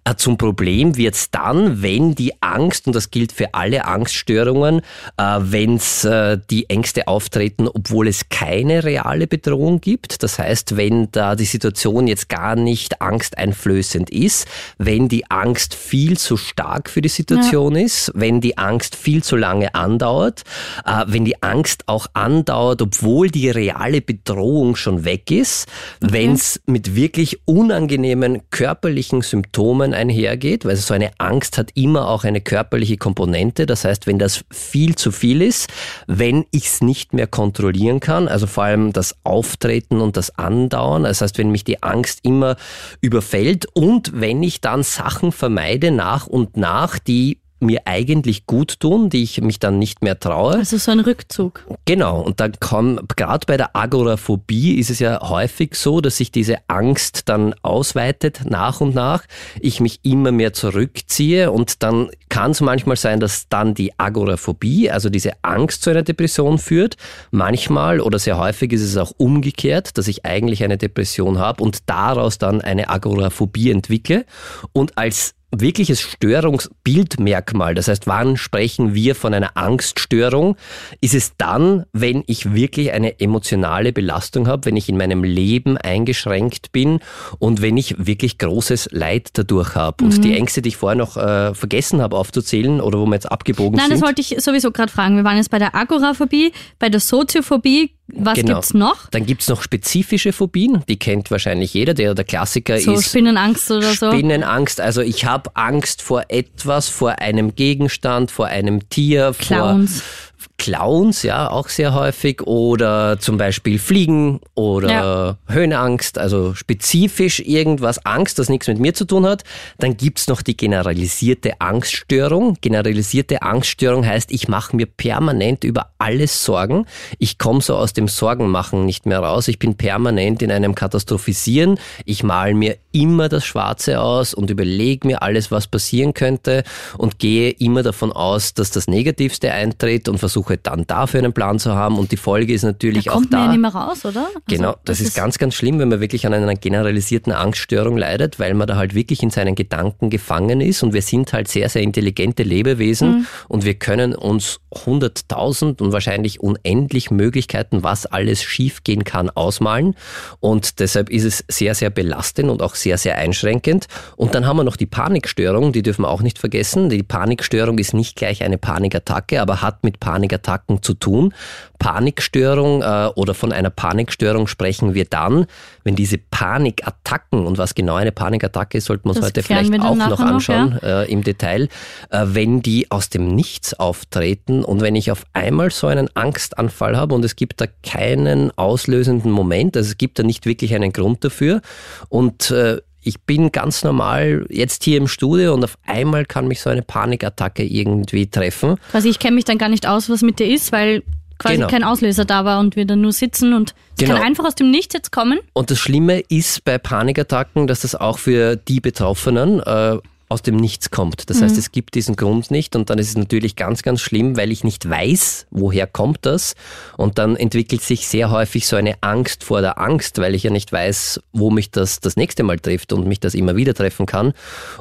Äh, 0.04 0.14
Zum 0.16 0.38
Problem 0.38 0.96
wird's 1.18 1.30
dann, 1.30 1.82
wenn 1.82 2.14
die 2.14 2.32
Angst, 2.40 2.86
und 2.86 2.94
das 2.94 3.10
gilt 3.10 3.32
für 3.32 3.54
alle 3.54 3.84
Angststörungen, 3.86 4.82
äh, 5.16 5.38
wenn's 5.40 6.04
äh, 6.04 6.38
die 6.50 6.70
Ängste 6.70 7.08
auftreten, 7.08 7.66
obwohl 7.66 8.06
es 8.08 8.28
keine 8.28 8.84
reale 8.84 9.26
Bedrohung 9.26 9.80
gibt. 9.80 10.22
Das 10.22 10.38
heißt, 10.38 10.76
wenn 10.76 11.10
da 11.10 11.34
die 11.34 11.44
Situation 11.44 12.06
jetzt 12.06 12.28
gar 12.28 12.54
nicht 12.54 13.00
angsteinflößend 13.00 14.10
ist, 14.10 14.46
wenn 14.78 15.08
die 15.08 15.28
Angst 15.30 15.74
viel 15.74 16.18
zu 16.18 16.36
stark 16.36 16.88
für 16.88 17.00
die 17.00 17.08
Situation 17.08 17.74
ist, 17.74 18.12
wenn 18.14 18.40
die 18.40 18.56
Angst 18.56 18.94
viel 18.94 19.22
zu 19.22 19.36
lange 19.36 19.74
andauert, 19.74 20.44
äh, 20.86 21.04
wenn 21.06 21.24
die 21.24 21.42
Angst 21.42 21.84
auch 21.86 22.06
andauert, 22.12 22.80
obwohl 22.80 23.30
die 23.30 23.50
reale 23.50 24.00
Bedrohung 24.00 24.76
schon 24.76 25.04
weg 25.04 25.30
ist, 25.30 25.66
wenn's 26.00 26.60
mit 26.66 26.94
wirklich 26.94 27.40
unangenehmen 27.44 28.42
körperlichen 28.50 29.22
Symptomen 29.22 29.94
einhergeht, 29.94 30.64
weil 30.64 30.76
so 30.76 30.94
eine 30.94 31.07
Angst 31.19 31.58
hat 31.58 31.70
immer 31.75 32.08
auch 32.08 32.25
eine 32.25 32.40
körperliche 32.40 32.96
Komponente. 32.96 33.66
Das 33.66 33.84
heißt, 33.84 34.06
wenn 34.06 34.19
das 34.19 34.44
viel 34.50 34.94
zu 34.94 35.10
viel 35.12 35.43
ist, 35.43 35.69
wenn 36.06 36.44
ich 36.50 36.66
es 36.66 36.81
nicht 36.81 37.14
mehr 37.14 37.26
kontrollieren 37.26 38.00
kann, 38.00 38.28
also 38.28 38.46
vor 38.46 38.64
allem 38.64 38.93
das 38.93 39.16
Auftreten 39.25 40.00
und 40.00 40.16
das 40.16 40.38
Andauern, 40.38 41.05
das 41.05 41.20
heißt, 41.20 41.38
wenn 41.38 41.50
mich 41.50 41.64
die 41.64 41.82
Angst 41.82 42.20
immer 42.22 42.56
überfällt 43.00 43.66
und 43.75 44.12
wenn 44.14 44.43
ich 44.43 44.60
dann 44.60 44.82
Sachen 44.82 45.32
vermeide 45.32 45.90
nach 45.90 46.26
und 46.26 46.56
nach, 46.56 46.99
die 46.99 47.40
mir 47.60 47.82
eigentlich 47.87 48.46
gut 48.46 48.81
tun, 48.81 49.10
die 49.10 49.22
ich 49.22 49.40
mich 49.40 49.58
dann 49.58 49.78
nicht 49.78 50.02
mehr 50.02 50.19
traue. 50.19 50.55
Also 50.55 50.76
so 50.76 50.93
ein 50.93 51.00
Rückzug. 51.00 51.64
Genau, 51.84 52.20
und 52.20 52.40
dann 52.40 52.52
kommt, 52.60 53.16
gerade 53.16 53.46
bei 53.46 53.56
der 53.56 53.75
Agoraphobie 53.75 54.78
ist 54.78 54.90
es 54.90 54.99
ja 54.99 55.28
häufig 55.28 55.75
so, 55.75 56.00
dass 56.00 56.16
sich 56.16 56.31
diese 56.31 56.58
Angst 56.69 57.28
dann 57.28 57.55
ausweitet 57.62 58.43
nach 58.44 58.81
und 58.81 58.94
nach, 58.94 59.25
ich 59.60 59.81
mich 59.81 60.00
immer 60.02 60.32
mehr 60.32 60.52
zurückziehe 60.52 61.50
und 61.50 61.82
dann 61.82 62.10
kann 62.28 62.52
es 62.52 62.60
manchmal 62.60 62.96
sein, 62.96 63.20
dass 63.20 63.48
dann 63.48 63.75
die 63.75 63.98
Agoraphobie, 63.98 64.90
also 64.90 65.10
diese 65.10 65.32
Angst 65.42 65.82
zu 65.82 65.90
einer 65.90 66.02
Depression 66.02 66.58
führt. 66.58 66.96
Manchmal 67.30 68.00
oder 68.00 68.19
sehr 68.19 68.38
häufig 68.38 68.72
ist 68.72 68.82
es 68.82 68.96
auch 68.96 69.12
umgekehrt, 69.16 69.98
dass 69.98 70.08
ich 70.08 70.25
eigentlich 70.25 70.64
eine 70.64 70.78
Depression 70.78 71.38
habe 71.38 71.62
und 71.62 71.88
daraus 71.88 72.38
dann 72.38 72.60
eine 72.60 72.88
Agoraphobie 72.88 73.70
entwickle 73.70 74.25
und 74.73 74.97
als 74.99 75.35
wirkliches 75.50 76.02
Störungsbildmerkmal, 76.02 77.75
das 77.75 77.88
heißt, 77.88 78.06
wann 78.06 78.37
sprechen 78.37 78.94
wir 78.94 79.14
von 79.14 79.32
einer 79.32 79.56
Angststörung, 79.56 80.56
ist 81.00 81.14
es 81.14 81.32
dann, 81.38 81.87
wenn 81.92 82.23
ich 82.26 82.52
wirklich 82.52 82.92
eine 82.92 83.18
emotionale 83.20 83.92
Belastung 83.92 84.47
habe, 84.47 84.66
wenn 84.66 84.76
ich 84.76 84.88
in 84.88 84.99
meinem 84.99 85.25
Leben 85.25 85.78
eingeschränkt 85.78 86.73
bin 86.73 87.00
und 87.38 87.62
wenn 87.62 87.76
ich 87.78 88.06
wirklich 88.06 88.37
großes 88.37 88.90
Leid 88.92 89.30
dadurch 89.35 89.75
habe. 89.75 90.04
Und 90.04 90.23
die 90.23 90.37
Ängste, 90.37 90.61
die 90.61 90.68
ich 90.68 90.76
vorher 90.76 90.99
noch 90.99 91.16
äh, 91.16 91.54
vergessen 91.54 92.02
habe 92.02 92.17
aufzuzählen 92.18 92.80
oder 92.80 92.98
wo 92.98 93.06
wir 93.06 93.14
jetzt 93.14 93.30
abgebogen 93.30 93.76
Nein, 93.76 93.88
sind. 93.88 94.00
das 94.00 94.06
wollte 94.06 94.20
ich 94.20 94.37
sowieso 94.42 94.70
gerade 94.70 94.92
fragen. 94.92 95.16
Wir 95.16 95.25
waren 95.25 95.37
jetzt 95.37 95.50
bei 95.50 95.58
der 95.58 95.75
Agoraphobie, 95.75 96.52
bei 96.78 96.88
der 96.88 97.00
Soziophobie. 97.00 97.90
Was 98.10 98.37
Genau. 98.37 98.54
gibt's 98.54 98.72
noch? 98.72 99.10
Dann 99.10 99.26
gibt's 99.26 99.48
noch 99.48 99.60
spezifische 99.62 100.32
Phobien, 100.32 100.82
die 100.88 100.98
kennt 100.98 101.30
wahrscheinlich 101.30 101.75
jeder. 101.75 101.92
Der, 101.92 102.14
der 102.14 102.25
Klassiker 102.25 102.78
So 102.80 102.92
ist 102.94 103.08
Spinnenangst 103.10 103.70
oder 103.70 103.92
so. 103.92 104.10
Spinnenangst. 104.10 104.80
Also 104.80 105.02
ich 105.02 105.26
habe 105.26 105.50
Angst 105.54 106.00
vor 106.00 106.25
etwas, 106.28 106.88
vor 106.88 107.18
einem 107.18 107.54
Gegenstand, 107.54 108.30
vor 108.30 108.46
einem 108.46 108.88
Tier, 108.88 109.34
Clowns. 109.38 110.00
vor 110.00 110.27
Clowns, 110.58 111.22
ja, 111.22 111.50
auch 111.50 111.68
sehr 111.68 111.94
häufig. 111.94 112.42
Oder 112.42 113.18
zum 113.20 113.38
Beispiel 113.38 113.78
Fliegen 113.78 114.40
oder 114.56 114.90
Ja. 114.90 115.38
Höhenangst, 115.46 116.18
also 116.18 116.54
spezifisch 116.54 117.38
irgendwas 117.40 118.04
Angst, 118.04 118.38
das 118.40 118.48
nichts 118.48 118.66
mit 118.66 118.78
mir 118.80 118.92
zu 118.92 119.04
tun 119.04 119.24
hat. 119.24 119.44
Dann 119.78 119.96
gibt's 119.96 120.26
noch 120.26 120.42
die 120.42 120.56
generalisierte 120.56 121.60
Angststörung. 121.60 122.56
Generalisierte 122.60 123.42
Angststörung 123.42 124.04
heißt, 124.04 124.32
ich 124.32 124.48
mache 124.48 124.74
mir 124.74 124.86
permanent 124.86 125.62
über 125.62 125.92
alles 125.98 126.44
Sorgen. 126.44 126.86
Ich 127.18 127.38
komme 127.38 127.60
so 127.60 127.76
aus 127.76 127.92
dem 127.92 128.08
Sorgenmachen 128.08 128.84
nicht 128.84 129.06
mehr 129.06 129.20
raus. 129.20 129.46
Ich 129.46 129.60
bin 129.60 129.76
permanent 129.76 130.42
in 130.42 130.50
einem 130.50 130.74
Katastrophisieren. 130.74 131.78
Ich 132.04 132.24
mal 132.24 132.54
mir 132.54 132.76
immer 132.90 133.28
das 133.28 133.44
Schwarze 133.44 134.00
aus 134.00 134.34
und 134.34 134.50
überlege 134.50 135.06
mir 135.06 135.22
alles, 135.22 135.52
was 135.52 135.68
passieren 135.68 136.14
könnte 136.14 136.64
und 136.96 137.20
gehe 137.20 137.50
immer 137.50 137.84
davon 137.84 138.10
aus, 138.10 138.54
dass 138.54 138.72
das 138.72 138.88
Negativste 138.88 139.52
eintritt 139.52 140.08
und 140.08 140.18
versuche 140.18 140.48
versuche 140.49 140.59
dann 140.59 140.87
dafür 140.87 141.21
einen 141.21 141.33
Plan 141.33 141.59
zu 141.59 141.75
haben 141.75 141.99
und 141.99 142.12
die 142.12 142.17
Folge 142.17 142.52
ist 142.52 142.62
natürlich 142.62 143.05
da 143.05 143.11
auch 143.12 143.14
kommt 143.17 143.33
da. 143.33 143.38
man 143.38 143.47
ja 143.47 143.52
nicht 143.52 143.61
mehr 143.61 143.75
raus, 143.75 144.05
oder? 144.05 144.26
Also, 144.26 144.40
Genau, 144.49 144.76
das, 144.85 145.00
ist, 145.00 145.14
ganz, 145.14 145.38
ganz 145.38 145.55
schlimm, 145.55 145.78
wenn 145.78 145.88
man 145.88 146.00
wirklich 146.00 146.26
an 146.26 146.35
einer 146.35 146.55
generalisierten 146.55 147.33
Angststörung 147.33 147.97
leidet, 147.97 148.38
weil 148.38 148.55
man 148.55 148.67
da 148.67 148.76
halt 148.76 148.95
wirklich 148.95 149.23
in 149.23 149.31
seinen 149.31 149.55
Gedanken 149.55 150.11
gefangen 150.11 150.61
ist 150.61 150.83
und 150.83 150.93
wir 150.93 151.02
sind 151.02 151.33
halt 151.33 151.49
sehr, 151.49 151.69
sehr 151.69 151.83
intelligente 151.83 152.43
Lebewesen 152.43 153.26
und 153.49 153.64
wir 153.64 153.75
können 153.75 154.14
uns 154.14 154.61
hunderttausend 154.87 155.81
und 155.81 155.93
wahrscheinlich 155.93 156.40
unendlich 156.40 157.11
Möglichkeiten, 157.11 157.83
was 157.83 158.07
alles 158.07 158.43
schiefgehen 158.43 159.05
kann, 159.05 159.31
ausmalen 159.31 159.95
und 160.40 160.81
deshalb 160.81 161.11
ist 161.11 161.25
es 161.25 161.45
sehr, 161.49 161.75
sehr 161.75 161.90
belastend 161.90 162.50
und 162.50 162.62
auch 162.62 162.75
sehr, 162.75 162.99
sehr 162.99 163.17
einschränkend. 163.17 163.87
Und 164.17 164.35
dann 164.35 164.47
haben 164.47 164.57
wir 164.57 164.64
noch 164.64 164.76
die 164.76 164.87
Panikstörung, 164.87 165.73
die 165.73 165.83
dürfen 165.83 166.02
wir 166.02 166.09
auch 166.09 166.23
nicht 166.23 166.38
vergessen. 166.38 166.88
Die 166.88 167.02
Panikstörung 167.02 167.78
ist 167.78 167.95
nicht 167.95 168.17
gleich 168.17 168.43
eine 168.43 168.59
Panikattacke, 168.59 169.40
aber 169.40 169.62
hat 169.62 169.85
mit 169.85 170.00
Panikattacken 170.38 170.83
zu 170.83 170.95
tun. 170.95 171.35
Panikstörung 171.78 172.83
äh, 172.83 173.11
oder 173.14 173.35
von 173.35 173.52
einer 173.52 173.71
Panikstörung 173.71 174.49
sprechen 174.49 174.95
wir 174.95 175.04
dann, 175.04 175.47
wenn 175.85 175.95
diese 175.95 176.18
Panikattacken 176.18 177.47
und 177.47 177.57
was 177.57 177.75
genau 177.75 177.95
eine 177.95 178.11
Panikattacke 178.11 178.78
ist, 178.78 178.87
sollten 178.87 179.04
wir 179.04 179.11
uns 179.11 179.21
Das 179.21 179.26
heute 179.26 179.42
vielleicht 179.42 179.73
auch 179.75 179.95
noch 179.95 180.09
nachher 180.09 180.09
noch, 180.09 180.21
anschauen 180.21 180.78
äh, 180.83 181.04
im 181.04 181.23
Detail, 181.23 181.68
äh, 182.11 182.25
wenn 182.26 182.62
die 182.62 182.90
aus 182.90 183.11
dem 183.11 183.28
Nichts 183.28 183.75
auftreten 183.75 184.64
und 184.64 184.80
wenn 184.80 184.97
ich 184.97 185.12
auf 185.12 185.25
einmal 185.35 185.71
so 185.71 185.87
einen 185.87 186.09
Angstanfall 186.14 186.97
habe 186.97 187.14
und 187.14 187.25
es 187.25 187.37
gibt 187.37 187.61
da 187.61 187.66
keinen 187.85 188.50
auslösenden 188.59 189.30
Moment, 189.30 189.76
also 189.76 189.88
es 189.88 189.99
gibt 189.99 190.18
da 190.18 190.25
nicht 190.25 190.47
wirklich 190.47 190.75
einen 190.75 190.92
Grund 190.92 191.25
dafür 191.25 191.61
und 192.09 192.50
äh, 192.50 192.78
ich 193.08 193.20
bin 193.22 193.50
ganz 193.50 193.82
normal 193.82 194.46
jetzt 194.50 194.84
hier 194.84 194.98
im 194.98 195.08
Studio 195.08 195.54
und 195.54 195.64
auf 195.64 195.76
einmal 195.86 196.24
kann 196.26 196.46
mich 196.46 196.60
so 196.60 196.70
eine 196.70 196.82
Panikattacke 196.82 197.64
irgendwie 197.64 198.26
treffen. 198.26 198.76
Quasi, 198.90 199.08
ich 199.08 199.18
kenne 199.18 199.34
mich 199.36 199.44
dann 199.44 199.58
gar 199.58 199.68
nicht 199.70 199.86
aus, 199.88 200.08
was 200.10 200.22
mit 200.22 200.38
dir 200.38 200.46
ist, 200.46 200.70
weil 200.72 201.02
quasi 201.38 201.56
Genau. 201.56 201.68
kein 201.68 201.84
Auslöser 201.84 202.24
da 202.24 202.44
war 202.44 202.60
und 202.60 202.76
wir 202.76 202.84
dann 202.84 203.00
nur 203.00 203.12
sitzen 203.12 203.52
und 203.54 203.70
es 203.96 204.04
Genau. 204.04 204.14
kann 204.16 204.22
einfach 204.24 204.44
aus 204.44 204.54
dem 204.54 204.70
Nichts 204.70 204.92
jetzt 204.94 205.12
kommen. 205.12 205.38
Und 205.54 205.70
das 205.70 205.78
Schlimme 205.78 206.20
ist 206.28 206.64
bei 206.64 206.78
Panikattacken, 206.78 207.66
dass 207.66 207.80
das 207.80 207.94
auch 207.94 208.18
für 208.18 208.56
die 208.56 208.80
Betroffenen 208.80 209.60
äh, 209.60 209.98
aus 210.28 210.42
dem 210.42 210.56
Nichts 210.56 210.90
kommt. 210.90 211.30
Das 211.30 211.40
heißt, 211.40 211.56
es 211.56 211.73
gibt 211.73 211.94
diesen 211.94 212.16
Grund 212.16 212.50
nicht 212.50 212.76
und 212.76 212.90
dann 212.90 212.99
ist 212.99 213.08
es 213.08 213.16
natürlich 213.16 213.56
ganz, 213.56 213.82
ganz 213.82 214.00
schlimm, 214.00 214.37
weil 214.37 214.52
ich 214.52 214.62
nicht 214.62 214.88
weiß, 214.88 215.47
woher 215.50 215.87
kommt 215.87 216.18
das. 216.23 216.54
Und 216.97 217.18
dann 217.18 217.37
entwickelt 217.37 217.82
sich 217.82 218.06
sehr 218.08 218.30
häufig 218.30 218.66
so 218.66 218.76
eine 218.76 218.97
Angst 219.02 219.44
vor 219.44 219.61
der 219.61 219.78
Angst, 219.78 220.18
weil 220.18 220.35
ich 220.35 220.42
ja 220.42 220.50
nicht 220.50 220.70
weiß, 220.70 221.20
wo 221.32 221.50
mich 221.50 221.70
das 221.70 222.00
das 222.00 222.16
nächste 222.16 222.42
Mal 222.42 222.58
trifft 222.58 222.92
und 222.92 223.06
mich 223.06 223.20
das 223.20 223.35
immer 223.35 223.56
wieder 223.56 223.75
treffen 223.75 224.06
kann. 224.06 224.32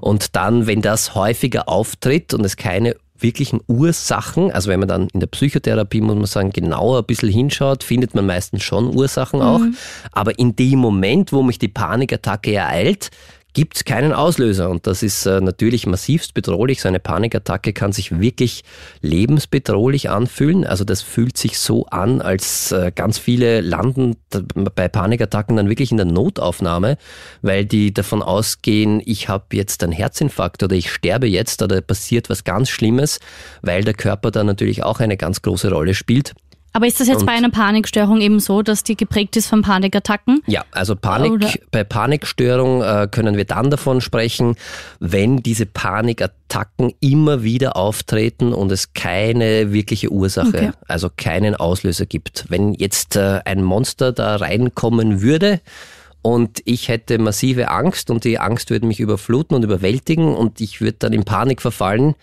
Und 0.02 0.36
dann, 0.36 0.68
wenn 0.68 0.82
das 0.82 1.16
häufiger 1.16 1.70
auftritt 1.70 2.34
und 2.34 2.44
es 2.44 2.58
keine 2.58 2.96
wirklichen 3.20 3.62
Ursachen, 3.68 4.52
also 4.52 4.70
wenn 4.70 4.80
man 4.80 4.90
dann 4.90 5.08
in 5.14 5.20
der 5.20 5.28
Psychotherapie, 5.28 6.02
muss 6.02 6.16
man 6.16 6.26
sagen, 6.26 6.52
genauer 6.52 7.00
ein 7.00 7.06
bisschen 7.06 7.30
hinschaut, 7.30 7.84
findet 7.84 8.14
man 8.16 8.26
meistens 8.26 8.64
schon 8.64 8.96
Ursachen 8.96 9.42
auch. 9.42 9.62
Aber 10.12 10.38
in 10.38 10.56
dem 10.56 10.80
Moment, 10.80 11.34
wo 11.34 11.42
mich 11.42 11.60
die 11.60 11.68
Panikattacke 11.68 12.54
ereilt, 12.54 13.10
gibt 13.58 13.76
es 13.76 13.86
keinen 13.86 14.14
Auslöser. 14.14 14.70
Und 14.70 14.86
das 14.86 15.02
ist 15.02 15.26
äh, 15.26 15.42
natürlich 15.42 15.88
massivst 15.88 16.36
bedrohlich. 16.36 16.80
So 16.80 16.90
eine 16.90 17.00
Panikattacke 17.00 17.74
kann 17.74 17.92
sich 17.92 18.20
wirklich 18.20 18.64
lebensbedrohlich 19.02 20.12
anfühlen. 20.12 20.64
Also 20.64 20.84
das 20.84 21.02
fühlt 21.02 21.38
sich 21.38 21.58
so 21.58 21.88
an, 21.88 22.22
als 22.22 22.72
äh, 22.72 22.92
ganz 22.94 23.18
viele 23.18 23.62
landen 23.62 24.16
bei 24.76 24.88
Panikattacken 24.88 25.58
dann 25.58 25.70
wirklich 25.70 25.90
in 25.90 25.98
der 25.98 26.06
Notaufnahme, 26.06 27.00
weil 27.42 27.66
die 27.66 27.92
davon 27.92 28.22
ausgehen, 28.22 29.02
ich 29.04 29.28
habe 29.28 29.46
jetzt 29.54 29.82
einen 29.82 29.92
Herzinfarkt 29.92 30.62
oder 30.62 30.76
ich 30.76 30.92
sterbe 30.92 31.26
jetzt 31.26 31.64
oder 31.64 31.82
passiert 31.82 32.30
was 32.30 32.44
ganz 32.44 32.70
Schlimmes, 32.70 33.20
weil 33.64 33.84
der 33.84 33.96
Körper 33.96 34.30
da 34.30 34.44
natürlich 34.44 34.84
auch 34.84 35.00
eine 35.00 35.18
ganz 35.18 35.42
große 35.42 35.72
Rolle 35.72 35.96
spielt. 35.96 36.36
Aber 36.78 36.86
ist 36.86 37.00
das 37.00 37.08
jetzt 37.08 37.22
Und- 37.22 37.26
bei 37.26 37.32
einer 37.32 37.50
Panikstörung 37.50 38.22
eben 38.22 38.40
so, 38.40 38.62
dass 38.62 38.84
die 38.84 38.96
geprägt 38.96 39.36
ist 39.36 39.48
von 39.48 39.64
Panikattacken? 39.64 40.44
Ja, 40.46 40.64
also 40.70 40.96
Panik, 40.96 41.32
Oder- 41.32 41.50
bei 41.72 41.84
Panikstörung 41.84 42.84
äh, 42.84 43.08
können 43.10 43.36
wir 43.36 43.46
dann 43.46 43.72
davon 43.72 44.00
sprechen, 44.00 44.56
wenn 45.00 45.38
diese 45.38 45.66
Panikattacken 45.66 46.94
immer 47.00 47.42
wieder 47.42 47.78
auftreten 47.78 48.54
und 48.54 48.72
es 48.72 48.94
keine 48.94 49.74
wirkliche 49.74 50.12
Ursache, 50.12 50.48
Okay. 50.50 50.72
also 50.88 51.10
keinen 51.18 51.56
Auslöser 51.56 52.06
gibt. 52.06 52.46
Wenn 52.50 52.76
jetzt 52.76 53.16
äh, 53.16 53.40
ein 53.44 53.64
Monster 53.64 54.12
da 54.12 54.36
reinkommen 54.36 55.22
würde, 55.24 55.62
und 56.22 56.62
ich 56.66 56.90
hätte 56.90 57.18
massive 57.18 57.70
Angst 57.72 58.12
und 58.12 58.24
die 58.24 58.38
Angst 58.38 58.70
würde 58.70 58.86
mich 58.86 59.00
überfluten 59.00 59.56
und 59.56 59.64
überwältigen 59.64 60.36
und 60.36 60.62
ich 60.62 60.80
würde 60.80 60.98
dann 61.00 61.14
in 61.14 61.24
Panik 61.24 61.60
verfallen, 61.62 62.14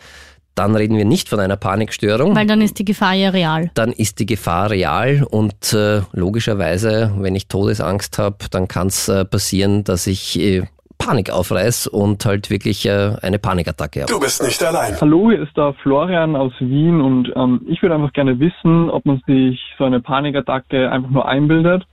dann 0.54 0.75
reden 0.76 0.96
wir 0.96 1.04
nicht 1.04 1.28
von 1.28 1.40
einer 1.40 1.56
Panikstörung 1.56 2.37
Weil 2.37 2.46
dann 2.46 2.61
ist 2.61 2.78
die 2.78 2.84
Gefahr 2.84 3.14
ja 3.14 3.30
real. 3.30 3.70
dann 3.75 3.92
ist 3.92 4.20
die 4.20 4.26
Gefahr 4.26 4.70
real 4.70 5.26
und 5.30 5.73
äh, 5.73 6.02
logischerweise, 6.12 7.12
wenn 7.18 7.34
ich 7.34 7.49
Todesangst 7.49 8.18
habe, 8.18 8.37
dann 8.50 8.68
kann 8.68 8.88
es 8.88 9.08
äh, 9.08 9.25
passieren, 9.25 9.84
dass 9.84 10.06
ich 10.06 10.38
äh, 10.38 10.62
Panik 10.99 11.30
aufreiß 11.30 11.88
und 11.88 12.25
halt 12.25 12.50
wirklich 12.50 12.87
äh, 12.87 13.16
eine 13.20 13.38
Panikattacke 13.38 14.02
habe. 14.02 14.12
Du 14.12 14.20
bist 14.20 14.42
nicht 14.42 14.62
allein. 14.62 14.99
Hallo, 15.00 15.30
hier 15.30 15.42
ist 15.42 15.56
der 15.56 15.75
Florian 15.82 16.37
aus 16.37 16.52
Wien 16.61 17.00
und 17.00 17.32
ähm, 17.37 17.61
ich 17.68 17.82
würde 17.82 17.96
einfach 17.96 18.12
gerne 18.12 18.38
wissen, 18.38 18.88
ob 18.90 19.04
man 19.04 19.20
sich 19.26 19.61
so 19.76 19.84
eine 19.84 20.00
Panikattacke 20.00 20.90
einfach 20.90 21.11
nur 21.11 21.26
einbildet 21.26 21.84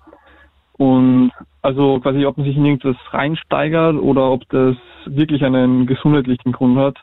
und 0.73 1.31
also 1.61 1.99
quasi, 1.99 2.25
ob 2.25 2.37
man 2.37 2.45
sich 2.45 2.55
in 2.55 2.65
irgendwas 2.65 2.95
reinsteigert 3.11 3.95
oder 3.95 4.31
ob 4.31 4.47
das 4.49 4.75
wirklich 5.05 5.43
einen 5.43 5.85
gesundheitlichen 5.87 6.51
Grund 6.53 6.77
hat. 6.77 6.97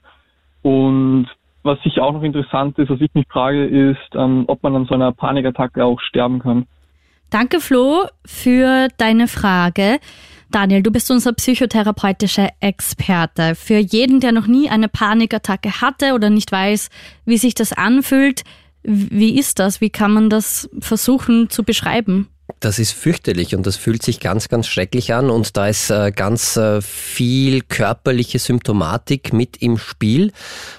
Und 0.63 1.29
was 1.69 1.79
sicher 1.83 2.03
auch 2.03 2.13
noch 2.13 2.23
interessant 2.23 2.79
ist, 2.79 2.91
was 2.91 3.01
ich 3.01 3.13
mich 3.15 3.27
frage, 3.29 3.67
ist, 3.67 4.15
ähm, 4.15 4.45
ob 4.49 4.63
man 4.63 4.75
an 4.75 4.87
so 4.87 4.95
einer 4.95 5.13
Panikattacke 5.13 5.85
auch 5.85 6.01
sterben 6.01 6.41
kann. 6.41 6.67
Danke, 7.31 7.61
Flo, 7.61 8.07
für 8.25 8.89
deine 8.97 9.29
Frage. 9.29 10.01
Daniel, 10.51 10.83
du 10.83 10.91
bist 10.91 11.11
unser 11.11 11.35
psychotherapeutischer 11.35 12.49
Experte. 12.61 13.55
Für 13.55 13.77
jeden, 13.77 14.21
der 14.21 14.33
noch 14.33 14.47
nie 14.47 14.71
eine 14.71 14.89
Panikattacke 14.89 15.83
hatte 15.83 16.15
oder 16.15 16.31
nicht 16.31 16.51
weiß, 16.51 16.89
wie 17.27 17.37
sich 17.37 17.55
das 17.55 17.75
anfühlt, 17.75 18.45
wie 18.83 19.39
ist 19.39 19.59
das? 19.59 19.83
Wie 19.83 19.91
kann 19.91 20.13
man 20.13 20.31
das 20.31 20.71
versuchen 20.81 21.51
zu 21.51 21.65
beschreiben? 21.65 22.29
Das 22.61 22.79
ist 22.79 22.93
fürchterlich 22.93 23.55
und 23.55 23.67
das 23.67 23.77
fühlt 23.77 24.03
sich 24.03 24.21
ganz, 24.21 24.49
ganz 24.49 24.67
schrecklich 24.67 25.13
an 25.13 25.31
und 25.31 25.57
da 25.57 25.69
ist 25.69 25.91
äh, 25.91 26.11
ganz 26.11 26.57
äh, 26.57 26.81
viel 26.81 27.61
körperliche 27.61 28.39
Symptomatik 28.39 29.33
mit 29.33 29.59
im 29.59 29.79
Spiel. 29.79 30.33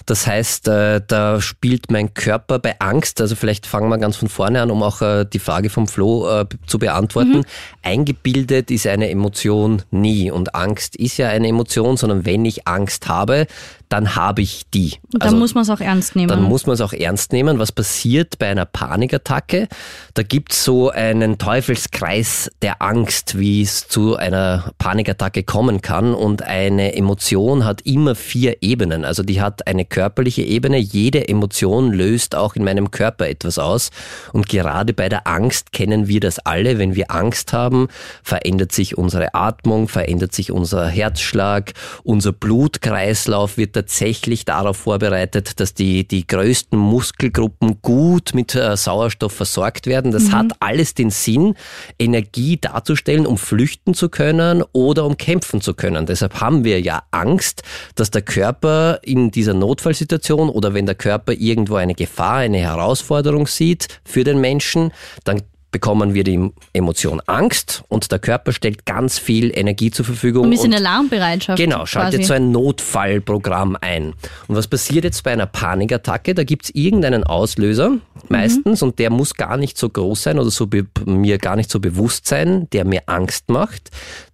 Das 0.06 0.26
heißt, 0.28 0.68
äh, 0.68 1.02
da 1.06 1.40
spielt 1.42 1.92
mein 1.92 2.14
Körper 2.14 2.60
bei 2.60 2.80
Angst, 2.80 3.22
also 3.22 3.36
vielleicht 3.36 3.66
fangen 3.66 3.90
wir 3.90 3.98
ganz 3.98 4.18
von 4.18 4.30
vorne 4.30 4.62
an, 4.62 4.72
um 4.72 4.82
auch 4.84 5.02
äh, 5.02 5.26
die 5.26 5.40
Frage 5.40 5.70
vom 5.70 5.88
Flo 5.88 6.28
äh, 6.42 6.46
zu 6.66 6.80
beantworten. 6.80 7.46
Eingebildet 7.84 8.72
ist 8.72 8.88
eine 8.88 9.10
Emotion 9.10 9.84
nie 9.92 10.32
und 10.32 10.56
Angst 10.56 10.96
ist 10.96 11.18
ja 11.18 11.30
eine 11.30 11.48
Emotion, 11.48 11.98
sondern 11.98 12.26
wenn 12.26 12.46
ich 12.46 12.68
Angst 12.68 13.08
habe, 13.08 13.48
dann 13.90 14.16
habe 14.16 14.44
ich 14.44 14.70
die. 14.72 14.94
Und 15.14 15.24
Also 15.24 15.34
dann 15.34 15.40
muss 15.40 15.56
man 15.56 15.64
es 15.64 15.70
auch 15.72 15.80
ernst 15.82 16.16
nehmen. 16.16 16.30
dann 16.30 16.44
muss 16.44 16.68
man 16.68 16.76
es 16.76 16.82
auch 16.82 16.94
ernst 16.94 17.34
nehmen. 17.34 17.58
Was 17.58 17.72
passiert 17.72 18.38
bei 18.38 18.48
einer 18.48 18.66
Panikattacke? 18.66 19.68
Da 20.14 20.22
gibt's 20.22 20.64
so 20.64 20.92
einen 20.92 21.40
Teufelskreis 21.60 22.50
der 22.62 22.82
Angst, 22.82 23.38
wie 23.38 23.62
es 23.62 23.90
zu 23.90 24.16
einer 24.16 24.72
Panikattacke 24.78 25.44
kommen 25.44 25.82
kann. 25.82 26.14
Und 26.14 26.42
eine 26.42 26.96
Emotion 26.96 27.66
hat 27.66 27.82
immer 27.82 28.16
vier 28.16 28.64
Ebenen. 28.64 29.04
Also 29.04 29.24
die 29.24 29.42
hat 29.42 29.68
eine 29.68 29.84
körperliche 29.84 30.42
Ebene. 30.42 30.78
Jede 30.78 31.28
Emotion 31.28 31.92
löst 31.92 32.34
auch 32.34 32.56
in 32.56 32.64
meinem 32.64 32.92
Körper 32.92 33.28
etwas 33.28 33.60
aus. 33.60 33.90
Und 34.32 34.48
gerade 34.48 34.94
bei 34.94 35.10
der 35.10 35.28
Angst 35.28 35.74
kennen 35.74 36.08
wir 36.08 36.22
das 36.22 36.40
alle. 36.40 36.78
Wenn 36.78 36.96
wir 36.96 37.12
Angst 37.12 37.52
haben, 37.52 37.90
verändert 38.24 38.72
sich 38.72 38.98
unsere 38.98 39.34
Atmung, 39.34 39.90
verändert 39.90 40.34
sich 40.34 40.54
unser 40.54 40.88
Herzschlag, 40.88 41.74
unser 42.04 42.32
Blutkreislauf 42.32 43.58
wird 43.58 43.74
tatsächlich 43.74 44.46
darauf 44.46 44.78
vorbereitet, 44.78 45.60
dass 45.60 45.74
die, 45.74 46.08
die 46.08 46.26
größten 46.26 46.80
Muskelgruppen 46.80 47.82
gut 47.82 48.34
mit 48.34 48.56
äh, 48.56 48.78
Sauerstoff 48.78 49.34
versorgt 49.34 49.88
werden. 49.88 50.14
Das 50.14 50.32
hat 50.32 50.54
alles 50.62 50.94
den 50.94 51.10
Sinn, 51.10 51.49
Energie 51.98 52.58
darzustellen, 52.58 53.26
um 53.26 53.38
flüchten 53.38 53.94
zu 53.94 54.10
können 54.10 54.64
oder 54.72 55.06
um 55.06 55.18
kämpfen 55.18 55.62
zu 55.62 55.74
können. 55.74 56.06
Deshalb 56.06 56.42
haben 56.42 56.64
wir 56.64 56.82
ja 56.82 57.04
Angst, 57.12 57.64
dass 57.96 58.12
der 58.12 58.22
Körper 58.22 59.00
in 59.04 59.32
dieser 59.32 59.54
Notfallsituation 59.54 60.50
oder 60.50 60.74
wenn 60.74 60.86
der 60.86 60.96
Körper 60.96 61.34
irgendwo 61.34 61.76
eine 61.76 61.96
Gefahr, 61.96 62.38
eine 62.38 62.60
Herausforderung 62.60 63.48
sieht 63.48 63.88
für 64.04 64.24
den 64.24 64.42
Menschen, 64.42 64.92
dann 65.24 65.42
bekommen 65.72 66.14
wir 66.14 66.24
die 66.24 66.52
Emotion 66.74 67.22
Angst 67.28 67.84
und 67.88 68.12
der 68.12 68.20
Körper 68.20 68.52
stellt 68.52 68.86
ganz 68.86 69.20
viel 69.20 69.52
Energie 69.56 69.92
zur 69.92 70.06
Verfügung. 70.06 70.46
und 70.46 70.54
ist 70.54 70.66
in 70.66 70.74
Alarmbereitschaft. 70.74 71.58
Genau, 71.62 71.86
schaltet 71.86 72.22
quasi. 72.22 72.28
so 72.28 72.34
ein 72.34 72.52
Notfallprogramm 72.52 73.78
ein. 73.80 74.14
Und 74.48 74.56
was 74.56 74.68
passiert 74.68 75.04
jetzt 75.04 75.24
bei 75.24 75.32
einer 75.32 75.46
Panikattacke? 75.46 76.34
Da 76.34 76.44
gibt's 76.44 76.70
irgendeinen 76.72 77.24
Auslöser. 77.24 77.98
meistens 78.28 78.82
und 78.82 79.00
der 79.00 79.10
muss 79.10 79.34
gar 79.34 79.58
nicht 79.58 79.78
so 79.78 79.90
groß 79.90 80.24
sein 80.24 80.40
oder 80.40 80.52
so 80.52 80.68
mir 81.06 81.38
gar 81.38 81.56
nicht 81.56 81.72
so 81.72 81.80
bewusst 81.80 82.28
sein, 82.28 82.70
der 82.72 82.86
mir 82.86 83.04
Angst 83.08 83.50
macht. 83.50 83.90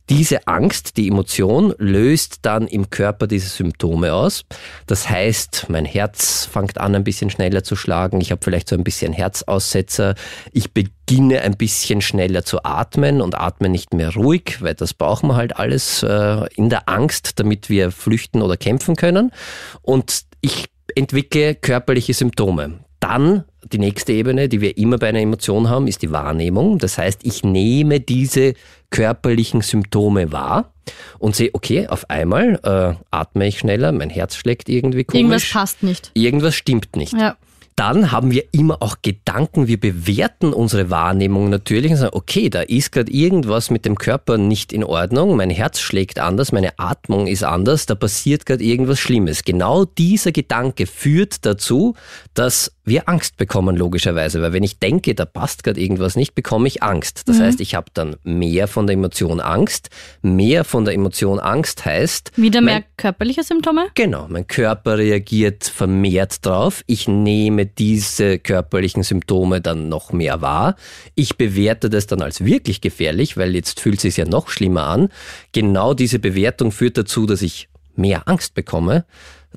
Diese 0.10 0.48
Angst, 0.48 0.98
die 0.98 1.08
Emotion, 1.08 1.74
löst 1.78 2.40
dann 2.44 2.68
im 2.68 2.90
Körper 2.92 3.26
diese 3.26 3.50
Symptome 3.50 4.14
aus. 4.14 4.46
Das 4.86 5.10
heißt, 5.10 5.66
mein 5.70 5.86
Herz 5.86 6.46
fängt 6.46 6.78
an, 6.80 6.94
ein 6.94 7.04
bisschen 7.04 7.32
schneller 7.32 7.64
zu 7.64 7.76
schlagen. 7.76 8.22
Ich 8.22 8.32
habe 8.32 8.42
vielleicht 8.44 8.70
so 8.70 8.76
ein 8.76 8.84
bisschen 8.84 9.14
Herzaussetzer. 9.14 10.14
Ich 10.52 10.74
beginne 10.74 11.42
ein 11.42 11.58
bisschen 11.58 12.02
schneller 12.02 12.44
zu 12.44 12.64
atmen 12.64 13.20
und 13.20 13.36
atme 13.36 13.70
nicht 13.70 13.94
mehr 13.94 14.14
ruhig, 14.14 14.62
weil 14.62 14.76
das 14.76 14.94
brauchen 14.94 15.30
wir 15.30 15.36
halt 15.36 15.58
alles 15.58 16.04
äh, 16.04 16.46
in 16.56 16.70
der 16.70 16.88
Angst, 16.88 17.40
damit 17.40 17.70
wir 17.70 17.92
flüchten 17.92 18.44
oder 18.44 18.58
kämpfen 18.58 18.96
können. 18.96 19.32
Und 19.82 20.26
ich 20.42 20.66
entwickle 20.96 21.56
körperliche 21.56 22.14
Symptome. 22.14 22.80
Dann 23.00 23.44
die 23.72 23.80
nächste 23.80 24.14
Ebene, 24.14 24.48
die 24.48 24.62
wir 24.62 24.78
immer 24.78 24.98
bei 24.98 25.10
einer 25.10 25.20
Emotion 25.20 25.70
haben, 25.70 25.88
ist 25.88 26.02
die 26.02 26.12
Wahrnehmung. 26.12 26.78
Das 26.78 26.98
heißt, 26.98 27.22
ich 27.24 27.44
nehme 27.44 28.00
diese 28.00 28.54
körperlichen 28.96 29.62
Symptome 29.62 30.32
wahr 30.32 30.72
und 31.20 31.36
sehe, 31.36 31.50
okay, 31.54 31.88
auf 31.88 32.10
einmal 32.10 32.60
äh, 32.64 32.96
atme 33.12 33.48
ich 33.48 33.60
schneller, 33.60 33.92
mein 33.92 34.10
Herz 34.10 34.36
schlägt 34.36 34.70
irgendwie 34.70 35.04
komisch. 35.04 35.20
Irgendwas 35.22 35.50
passt 35.52 35.84
nicht. 35.84 36.12
Irgendwas 36.14 36.56
stimmt 36.56 36.96
nicht. 36.96 37.14
Ja. 37.14 37.36
Dann 37.76 38.14
haben 38.14 38.32
wir 38.32 38.46
immer 38.54 38.82
auch 38.82 38.98
Gedanken, 39.02 39.68
wir 39.68 39.78
bewerten 39.78 40.54
unsere 40.54 40.90
Wahrnehmung 40.90 41.50
natürlich 41.50 41.92
und 41.92 41.98
sagen, 41.98 42.16
okay, 42.16 42.50
da 42.50 42.62
ist 42.62 42.94
gerade 42.94 43.12
irgendwas 43.12 43.70
mit 43.70 43.84
dem 43.84 43.98
Körper 43.98 44.38
nicht 44.38 44.72
in 44.72 44.86
Ordnung, 44.86 45.36
mein 45.36 45.50
Herz 45.50 45.82
schlägt 45.82 46.18
anders, 46.18 46.54
meine 46.54 46.80
Atmung 46.80 47.28
ist 47.28 47.44
anders, 47.44 47.86
da 47.86 47.96
passiert 47.96 48.46
gerade 48.46 48.64
irgendwas 48.64 49.00
Schlimmes. 49.00 49.44
Genau 49.44 49.84
dieser 49.84 50.32
Gedanke 50.32 50.88
führt 50.88 51.46
dazu, 51.46 51.96
dass 52.34 52.72
wir 52.86 53.10
Angst 53.10 53.38
bekommen, 53.38 53.76
logischerweise, 53.76 54.42
weil 54.42 54.54
wenn 54.54 54.64
ich 54.64 54.80
denke, 54.80 55.16
da 55.16 55.26
passt 55.26 55.64
gerade 55.64 55.82
irgendwas 55.82 56.16
nicht, 56.16 56.36
bekomme 56.36 56.68
ich 56.68 56.84
Angst. 56.84 57.24
Das 57.28 57.40
heißt, 57.40 57.60
ich 57.60 57.74
habe 57.74 57.88
dann 57.94 58.16
mehr 58.24 58.68
von 58.68 58.86
der 58.86 58.94
Emotion 58.94 59.40
Angst. 59.40 59.90
Mehr 60.22 60.64
von 60.64 60.86
der 60.86 60.94
Emotion 60.94 61.40
Angst 61.40 61.86
heißt, 61.86 62.32
Wieder 62.36 62.62
mein 62.62 62.76
mehr 62.76 62.84
körperliche 62.98 63.44
Symptome? 63.44 63.88
Genau, 63.96 64.28
mein 64.30 64.46
Körper 64.48 64.98
reagiert 65.00 65.66
vermehrt 65.66 66.46
drauf. 66.46 66.84
Ich 66.86 67.08
nehme 67.08 67.66
diese 67.66 68.38
körperlichen 68.40 69.04
Symptome 69.04 69.62
dann 69.62 69.90
noch 69.90 70.14
mehr 70.14 70.42
wahr. 70.42 70.76
Ich 71.16 71.38
bewerte 71.38 71.90
das 71.90 72.08
dann 72.08 72.22
als 72.22 72.46
wirklich 72.46 72.82
gefährlich, 72.82 73.36
weil 73.36 73.56
jetzt 73.56 73.80
fühlt 73.80 73.96
es 73.98 74.02
sich 74.04 74.18
ja 74.18 74.26
noch 74.26 74.50
schlimmer 74.50 74.86
an. 74.86 75.10
Genau 75.52 75.94
diese 75.94 76.20
Bewertung 76.20 76.72
führt 76.72 76.98
dazu, 76.98 77.26
dass 77.26 77.42
ich 77.42 77.68
mehr 77.96 78.28
Angst 78.28 78.54
bekomme. 78.54 79.06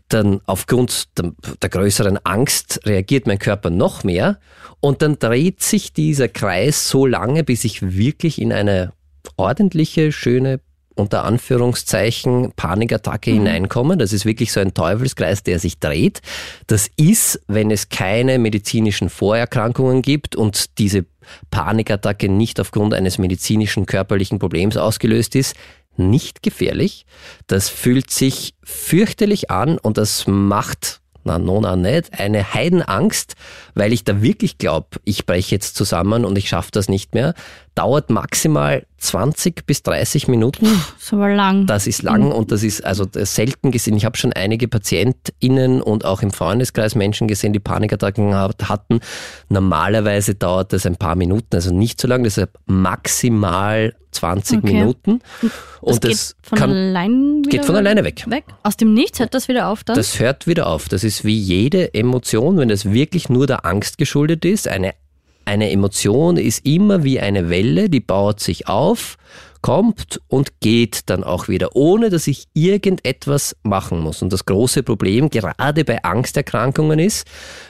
Dann 0.09 0.41
aufgrund 0.47 1.09
der, 1.19 1.69
größeren 1.69 2.19
Angst 2.25 2.81
reagiert 2.85 3.27
mein 3.27 3.39
Körper 3.39 3.71
noch 3.71 4.05
mehr 4.05 4.39
und 4.81 5.03
dann 5.03 5.19
dreht 5.19 5.63
sich 5.63 5.93
dieser 5.93 6.29
Kreis 6.29 6.89
so 6.89 7.07
lange, 7.07 7.45
bis 7.45 7.65
ich 7.65 7.97
wirklich 7.97 8.41
in 8.41 8.53
eine 8.53 8.93
ordentliche, 9.37 10.13
schöne 10.13 10.61
unter 10.99 11.25
Anführungszeichen 11.25 12.53
Panikattacke 12.57 13.31
hineinkomme. 13.31 13.97
Das 13.97 14.13
ist 14.13 14.25
wirklich 14.25 14.53
so 14.53 14.61
ein 14.61 14.75
Teufelskreis, 14.75 15.43
der 15.43 15.59
sich 15.59 15.79
dreht. 15.79 16.21
Das 16.67 16.91
ist, 16.97 17.41
wenn 17.47 17.71
es 17.71 17.89
keine 17.89 18.39
medizinischen 18.39 19.09
Vorerkrankungen 19.09 20.03
gibt 20.03 20.35
und 20.35 20.79
diese 20.79 21.07
Panikattacke 21.51 22.29
nicht 22.29 22.59
aufgrund 22.59 22.95
eines 22.95 23.19
medizinischen 23.19 23.87
körperlichen 23.87 24.39
Problems 24.39 24.77
ausgelöst 24.77 25.37
ist, 25.37 25.55
nicht 25.99 26.43
gefährlich. 26.43 27.07
Das 27.47 27.69
fühlt 27.69 28.11
sich 28.11 28.55
fürchterlich 28.63 29.51
an 29.51 29.79
und 29.79 29.99
das 29.99 30.27
macht 30.27 31.01
na, 31.29 31.39
nona 31.39 31.77
nicht, 31.77 32.19
eine 32.19 32.55
Heidenangst, 32.55 33.35
weil 33.75 33.93
ich 33.93 34.03
da 34.03 34.23
wirklich 34.23 34.57
glaube, 34.57 34.89
ich 35.05 35.27
breche 35.27 35.55
jetzt 35.55 35.77
zusammen 35.77 36.25
und 36.25 36.39
ich 36.39 36.49
schaffe 36.49 36.71
das 36.73 36.89
nicht 36.89 37.15
mehr, 37.15 37.35
dauert 37.79 38.11
maximal 38.11 38.85
20 38.97 39.65
bis 39.65 39.85
30 39.85 40.27
Minuten. 40.27 40.67
So 40.99 41.19
war 41.19 41.33
lang. 41.33 41.67
Das 41.67 41.87
ist 41.87 42.03
lang 42.03 42.33
und 42.33 42.51
das 42.51 42.65
ist 42.65 42.85
also 42.85 43.05
das 43.05 43.37
selten 43.37 43.71
gesehen. 43.71 43.97
Ich 43.97 44.05
habe 44.05 44.17
schon 44.17 44.33
einige 44.33 44.67
PatientInnen 44.67 45.81
und 45.81 46.05
auch 46.05 46.21
im 46.23 46.33
Freundeskreis 46.33 46.97
Menschen 46.97 47.29
gesehen, 47.29 47.53
die 47.53 47.61
Panikattacken 47.61 48.35
hat- 48.35 48.69
hatten. 48.69 48.99
Normalerweise 49.49 50.35
dauert 50.35 50.73
das 50.73 50.87
ein 50.87 50.97
paar 50.97 51.15
Minuten, 51.15 51.55
also 51.55 51.73
nicht 51.73 52.01
so 52.01 52.09
lang, 52.09 52.25
deshalb 52.25 52.51
maximal 52.67 53.95
20 54.11 54.59
Okay. 54.65 54.73
Minuten. 54.73 55.21
das 55.41 55.51
Und 55.81 56.01
geht 56.01 56.11
das 56.13 56.37
von 56.43 56.59
kann, 56.59 56.71
allein 56.71 57.39
wieder 57.45 57.51
geht 57.51 57.65
von 57.65 57.77
alleine 57.77 58.03
weg. 58.03 58.25
weg. 58.29 58.45
Aus 58.65 58.77
dem 58.77 58.93
Nichts 58.95 59.21
hört 59.21 59.35
das 59.35 59.47
wieder 59.47 59.69
auf 59.69 59.85
dann? 59.85 59.95
Das 59.97 60.19
hört 60.19 60.47
wieder 60.49 60.67
auf. 60.67 60.89
Das 60.89 61.05
ist 61.05 61.25
wie 61.25 61.39
jede 61.39 61.95
Emotion, 61.95 62.57
wenn 62.59 62.71
es 62.71 62.91
wirklich 62.91 63.29
nur 63.29 63.47
der 63.47 63.65
Angst 63.65 63.99
geschuldet 63.99 64.45
ist. 64.45 64.67
Eine, 64.67 64.95
eine 65.49 65.71
Emotion 65.71 66.37
ist 66.37 66.67
immer 66.67 67.05
wie 67.05 67.21
eine 67.21 67.49
Welle, 67.49 67.89
die 67.89 68.01
baut 68.01 68.39
sich 68.39 68.69
auf, 68.69 69.17
kommt 69.63 70.21
und 70.29 70.61
geht 70.61 71.11
dann 71.11 71.25
auch 71.25 71.49
wieder, 71.49 71.75
ohne 71.75 72.11
dass 72.11 72.27
ich 72.27 72.47
irgendetwas 72.55 73.57
machen 73.63 74.01
muss. 74.01 74.23
Und 74.23 74.33
das 74.33 74.45
große 74.45 74.83
Problem 74.83 75.31
gerade 75.31 75.85
bei 75.85 76.03
Angsterkrankungen 76.03 76.99
ist, 76.99 77.27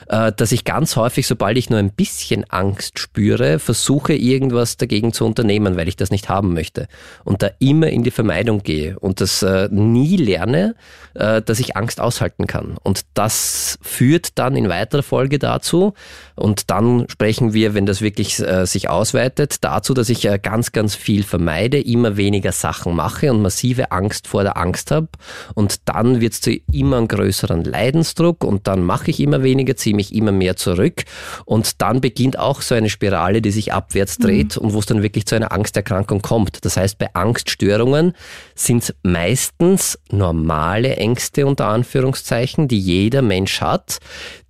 äh, 0.07 0.31
dass 0.31 0.51
ich 0.51 0.63
ganz 0.63 0.95
häufig, 0.95 1.27
sobald 1.27 1.57
ich 1.57 1.69
nur 1.69 1.79
ein 1.79 1.91
bisschen 1.91 2.43
Angst 2.49 2.99
spüre, 2.99 3.59
versuche 3.59 4.13
irgendwas 4.13 4.77
dagegen 4.77 5.13
zu 5.13 5.25
unternehmen, 5.25 5.77
weil 5.77 5.87
ich 5.87 5.95
das 5.95 6.11
nicht 6.11 6.29
haben 6.29 6.53
möchte. 6.53 6.87
Und 7.23 7.41
da 7.41 7.49
immer 7.59 7.87
in 7.87 8.03
die 8.03 8.11
Vermeidung 8.11 8.63
gehe 8.63 8.99
und 8.99 9.21
das 9.21 9.41
äh, 9.41 9.69
nie 9.71 10.17
lerne, 10.17 10.75
äh, 11.15 11.41
dass 11.41 11.59
ich 11.59 11.75
Angst 11.75 11.99
aushalten 11.99 12.47
kann. 12.47 12.77
Und 12.83 13.01
das 13.13 13.79
führt 13.81 14.37
dann 14.37 14.55
in 14.55 14.69
weiterer 14.69 15.03
Folge 15.03 15.39
dazu, 15.39 15.93
und 16.35 16.71
dann 16.71 17.05
sprechen 17.09 17.53
wir, 17.53 17.73
wenn 17.73 17.85
das 17.85 17.99
wirklich 17.99 18.37
sich 18.37 18.89
ausweitet, 18.89 19.57
dazu, 19.61 19.93
dass 19.93 20.07
ich 20.07 20.27
ganz, 20.41 20.71
ganz 20.71 20.95
viel 20.95 21.23
vermeide, 21.23 21.77
immer 21.91 22.17
weniger 22.17 22.51
Sachen 22.51 22.95
mache 22.95 23.31
und 23.31 23.41
massive 23.41 23.91
Angst 23.91 24.27
vor 24.27 24.43
der 24.43 24.57
Angst 24.57 24.91
habe. 24.91 25.09
Und 25.55 25.87
dann 25.89 26.21
wird 26.21 26.33
es 26.33 26.41
zu 26.41 26.51
immer 26.71 26.97
einem 26.97 27.07
größeren 27.07 27.63
Leidensdruck 27.63 28.43
und 28.43 28.67
dann 28.67 28.83
mache 28.83 29.11
ich 29.11 29.19
immer 29.19 29.43
weniger, 29.43 29.75
ziehe 29.75 29.95
mich 29.95 30.13
immer 30.13 30.31
mehr 30.31 30.55
zurück. 30.55 31.03
Und 31.45 31.81
dann 31.81 32.01
beginnt 32.01 32.37
auch 32.37 32.61
so 32.61 32.75
eine 32.75 32.89
Spirale, 32.89 33.41
die 33.41 33.51
sich 33.51 33.73
abwärts 33.73 34.17
dreht 34.17 34.57
und 34.57 34.73
wo 34.73 34.79
es 34.79 34.85
dann 34.85 35.03
wirklich 35.03 35.25
zu 35.25 35.35
einer 35.35 35.51
Angsterkrankung 35.51 36.21
kommt. 36.21 36.63
Das 36.65 36.77
heißt, 36.77 36.97
bei 36.97 37.13
Angststörungen 37.13 38.13
sind 38.55 38.83
es 38.83 38.95
meistens 39.03 39.99
normale 40.11 40.95
Ängste 40.95 41.45
unter 41.45 41.67
Anführungszeichen, 41.67 42.67
die 42.67 42.79
jeder 42.79 43.21
Mensch 43.21 43.61
hat, 43.61 43.99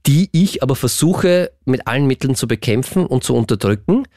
die 0.05 0.29
ich 0.31 0.63
aber 0.63 0.75
versuche 0.75 1.51
mit 1.65 1.87
allen 1.87 2.07
Mitteln 2.07 2.35
zu 2.35 2.47
bekämpfen 2.47 3.05
und 3.05 3.23
zu 3.23 3.35
unterdrücken 3.35 4.07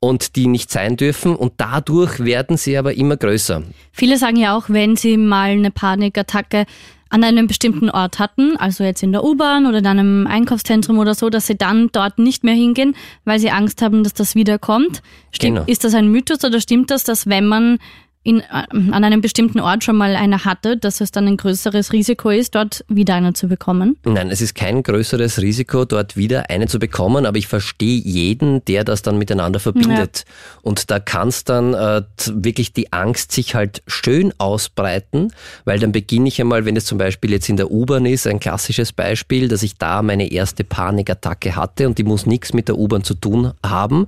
und 0.00 0.34
die 0.36 0.46
nicht 0.46 0.70
sein 0.70 0.96
dürfen 0.96 1.36
und 1.36 1.52
dadurch 1.58 2.20
werden 2.20 2.56
sie 2.56 2.76
aber 2.76 2.94
immer 2.94 3.16
größer. 3.16 3.62
Viele 3.92 4.16
sagen 4.16 4.36
ja 4.36 4.56
auch, 4.56 4.64
wenn 4.68 4.96
sie 4.96 5.16
mal 5.16 5.50
eine 5.50 5.70
Panikattacke 5.70 6.64
an 7.10 7.24
einem 7.24 7.48
bestimmten 7.48 7.90
Ort 7.90 8.18
hatten, 8.18 8.56
also 8.56 8.84
jetzt 8.84 9.02
in 9.02 9.12
der 9.12 9.24
U-Bahn 9.24 9.66
oder 9.66 9.78
in 9.78 9.86
einem 9.86 10.26
Einkaufszentrum 10.26 10.98
oder 10.98 11.14
so, 11.14 11.28
dass 11.28 11.46
sie 11.46 11.56
dann 11.56 11.88
dort 11.92 12.18
nicht 12.18 12.44
mehr 12.44 12.54
hingehen, 12.54 12.94
weil 13.24 13.40
sie 13.40 13.50
Angst 13.50 13.82
haben, 13.82 14.04
dass 14.04 14.14
das 14.14 14.34
wiederkommt. 14.34 15.02
Stimmt, 15.32 15.56
Genau. 15.56 15.66
Ist 15.66 15.82
das 15.84 15.94
ein 15.94 16.08
Mythos 16.08 16.44
oder 16.44 16.60
stimmt 16.60 16.90
das, 16.92 17.02
dass 17.02 17.26
wenn 17.26 17.46
man 17.46 17.78
in, 18.22 18.40
äh, 18.40 18.44
an 18.72 19.04
einem 19.04 19.22
bestimmten 19.22 19.60
Ort 19.60 19.82
schon 19.82 19.96
mal 19.96 20.14
eine 20.14 20.44
hatte, 20.44 20.76
dass 20.76 21.00
es 21.00 21.10
dann 21.10 21.26
ein 21.26 21.38
größeres 21.38 21.92
Risiko 21.92 22.28
ist, 22.28 22.54
dort 22.54 22.84
wieder 22.88 23.14
eine 23.14 23.32
zu 23.32 23.48
bekommen? 23.48 23.96
Nein, 24.04 24.30
es 24.30 24.42
ist 24.42 24.54
kein 24.54 24.82
größeres 24.82 25.40
Risiko, 25.40 25.86
dort 25.86 26.16
wieder 26.16 26.50
eine 26.50 26.66
zu 26.66 26.78
bekommen, 26.78 27.24
aber 27.24 27.38
ich 27.38 27.46
verstehe 27.46 27.98
jeden, 27.98 28.62
der 28.66 28.84
das 28.84 29.00
dann 29.00 29.16
miteinander 29.16 29.58
verbindet. 29.58 30.24
Und 30.60 30.90
da 30.90 30.98
kann 30.98 31.28
es 31.28 31.44
dann 31.44 31.72
äh, 31.72 32.02
wirklich 32.32 32.74
die 32.74 32.92
Angst 32.92 33.32
sich 33.32 33.54
halt 33.54 33.82
schön 33.86 34.34
ausbreiten, 34.36 35.32
weil 35.64 35.78
dann 35.78 35.92
beginne 35.92 36.28
ich 36.28 36.40
einmal, 36.40 36.66
wenn 36.66 36.76
es 36.76 36.84
zum 36.84 36.98
Beispiel 36.98 37.30
jetzt 37.30 37.48
in 37.48 37.56
der 37.56 37.70
U-Bahn 37.70 38.04
ist, 38.04 38.26
ein 38.26 38.40
klassisches 38.40 38.92
Beispiel, 38.92 39.48
dass 39.48 39.62
ich 39.62 39.78
da 39.78 40.02
meine 40.02 40.30
erste 40.30 40.62
Panikattacke 40.62 41.56
hatte 41.56 41.86
und 41.86 41.96
die 41.96 42.04
muss 42.04 42.26
nichts 42.26 42.52
mit 42.52 42.68
der 42.68 42.76
U-Bahn 42.76 43.02
zu 43.02 43.14
tun 43.14 43.52
haben, 43.64 44.06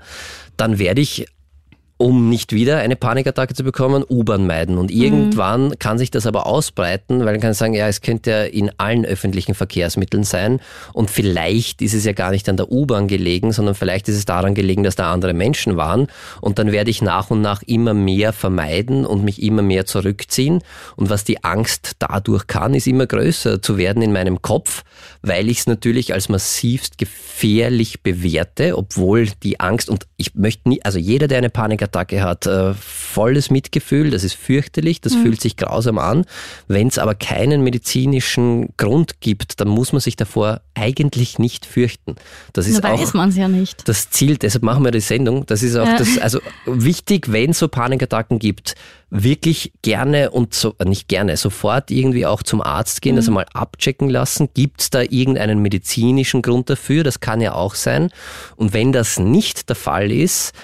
dann 0.58 0.78
werde 0.78 1.00
ich 1.00 1.26
um 1.96 2.28
nicht 2.28 2.52
wieder 2.52 2.78
eine 2.78 2.96
Panikattacke 2.96 3.54
zu 3.54 3.62
bekommen, 3.62 4.04
U-Bahn 4.08 4.46
meiden. 4.46 4.78
Und 4.78 4.90
irgendwann 4.90 5.78
kann 5.78 5.98
sich 5.98 6.10
das 6.10 6.26
aber 6.26 6.46
ausbreiten, 6.46 7.20
weil 7.20 7.32
man 7.32 7.40
kann 7.40 7.54
sagen, 7.54 7.74
ja, 7.74 7.86
es 7.86 8.00
könnte 8.00 8.30
ja 8.30 8.42
in 8.42 8.72
allen 8.78 9.04
öffentlichen 9.04 9.54
Verkehrsmitteln 9.54 10.24
sein. 10.24 10.60
Und 10.92 11.10
vielleicht 11.10 11.80
ist 11.80 11.94
es 11.94 12.04
ja 12.04 12.12
gar 12.12 12.32
nicht 12.32 12.48
an 12.48 12.56
der 12.56 12.72
U-Bahn 12.72 13.06
gelegen, 13.06 13.52
sondern 13.52 13.74
vielleicht 13.74 14.08
ist 14.08 14.16
es 14.16 14.24
daran 14.24 14.54
gelegen, 14.54 14.82
dass 14.82 14.96
da 14.96 15.12
andere 15.12 15.32
Menschen 15.32 15.76
waren. 15.76 16.08
Und 16.40 16.58
dann 16.58 16.72
werde 16.72 16.90
ich 16.90 17.02
nach 17.02 17.30
und 17.30 17.40
nach 17.40 17.62
immer 17.62 17.94
mehr 17.94 18.32
vermeiden 18.32 19.06
und 19.06 19.24
mich 19.24 19.42
immer 19.42 19.62
mehr 19.62 19.86
zurückziehen. 19.86 20.62
Und 20.96 21.10
was 21.10 21.24
die 21.24 21.44
Angst 21.44 21.92
dadurch 22.00 22.46
kann, 22.46 22.74
ist 22.74 22.86
immer 22.86 23.06
größer 23.06 23.62
zu 23.62 23.76
werden 23.76 24.02
in 24.02 24.12
meinem 24.12 24.42
Kopf, 24.42 24.82
weil 25.22 25.48
ich 25.48 25.60
es 25.60 25.66
natürlich 25.66 26.12
als 26.14 26.28
massivst 26.28 26.98
gefährlich 26.98 28.02
bewerte, 28.02 28.76
obwohl 28.76 29.28
die 29.42 29.60
Angst 29.60 29.88
und 29.88 30.06
ich 30.16 30.34
möchte 30.34 30.68
nie, 30.68 30.82
also 30.82 30.98
jeder, 30.98 31.28
der 31.28 31.38
eine 31.38 31.50
Panikattacke 31.50 32.22
hat, 32.22 32.46
äh, 32.46 32.74
volles 32.74 33.50
Mitgefühl, 33.50 34.10
das 34.10 34.24
ist 34.24 34.34
fürchterlich, 34.34 35.00
das 35.00 35.14
Mhm. 35.14 35.22
fühlt 35.22 35.40
sich 35.40 35.56
grausam 35.56 35.98
an. 35.98 36.24
Wenn 36.68 36.88
es 36.88 36.98
aber 36.98 37.14
keinen 37.14 37.62
medizinischen 37.62 38.68
Grund 38.76 39.20
gibt, 39.20 39.60
dann 39.60 39.68
muss 39.68 39.92
man 39.92 40.00
sich 40.00 40.16
davor 40.16 40.60
eigentlich 40.74 41.38
nicht 41.38 41.66
fürchten. 41.66 42.16
Das 42.52 42.66
ist 42.66 42.82
Nur 42.82 42.92
auch 42.92 43.00
weiß 43.00 43.14
man 43.14 43.28
es 43.30 43.36
ja 43.36 43.48
nicht. 43.48 43.88
das 43.88 44.10
Ziel, 44.10 44.36
deshalb 44.38 44.62
machen 44.64 44.84
wir 44.84 44.90
die 44.90 45.00
Sendung. 45.00 45.44
Das 45.46 45.62
ist 45.62 45.76
auch 45.76 45.86
Ja. 45.86 45.96
das, 45.96 46.18
also 46.18 46.40
wichtig, 46.66 47.30
wenn 47.32 47.50
es 47.50 47.58
so 47.58 47.68
Panikattacken 47.68 48.38
gibt, 48.38 48.74
wirklich 49.14 49.74
gerne 49.82 50.30
und 50.30 50.54
so, 50.54 50.74
äh, 50.78 50.86
nicht 50.86 51.06
gerne, 51.06 51.36
sofort 51.36 51.90
irgendwie 51.90 52.24
auch 52.24 52.42
zum 52.42 52.62
Arzt 52.62 53.02
gehen, 53.02 53.16
das 53.16 53.28
einmal 53.28 53.44
abchecken 53.52 54.08
lassen. 54.08 54.48
Gibt 54.54 54.80
es 54.80 54.90
da 54.90 55.02
irgendeinen 55.02 55.60
medizinischen 55.60 56.40
Grund 56.40 56.70
dafür? 56.70 57.04
Das 57.04 57.20
kann 57.20 57.42
ja 57.42 57.52
auch 57.52 57.74
sein. 57.74 58.10
Und 58.56 58.72
wenn 58.72 58.90
das 58.90 59.18
nicht 59.18 59.68
der 59.68 59.76
Fall 59.76 60.10
ist, 60.10 60.54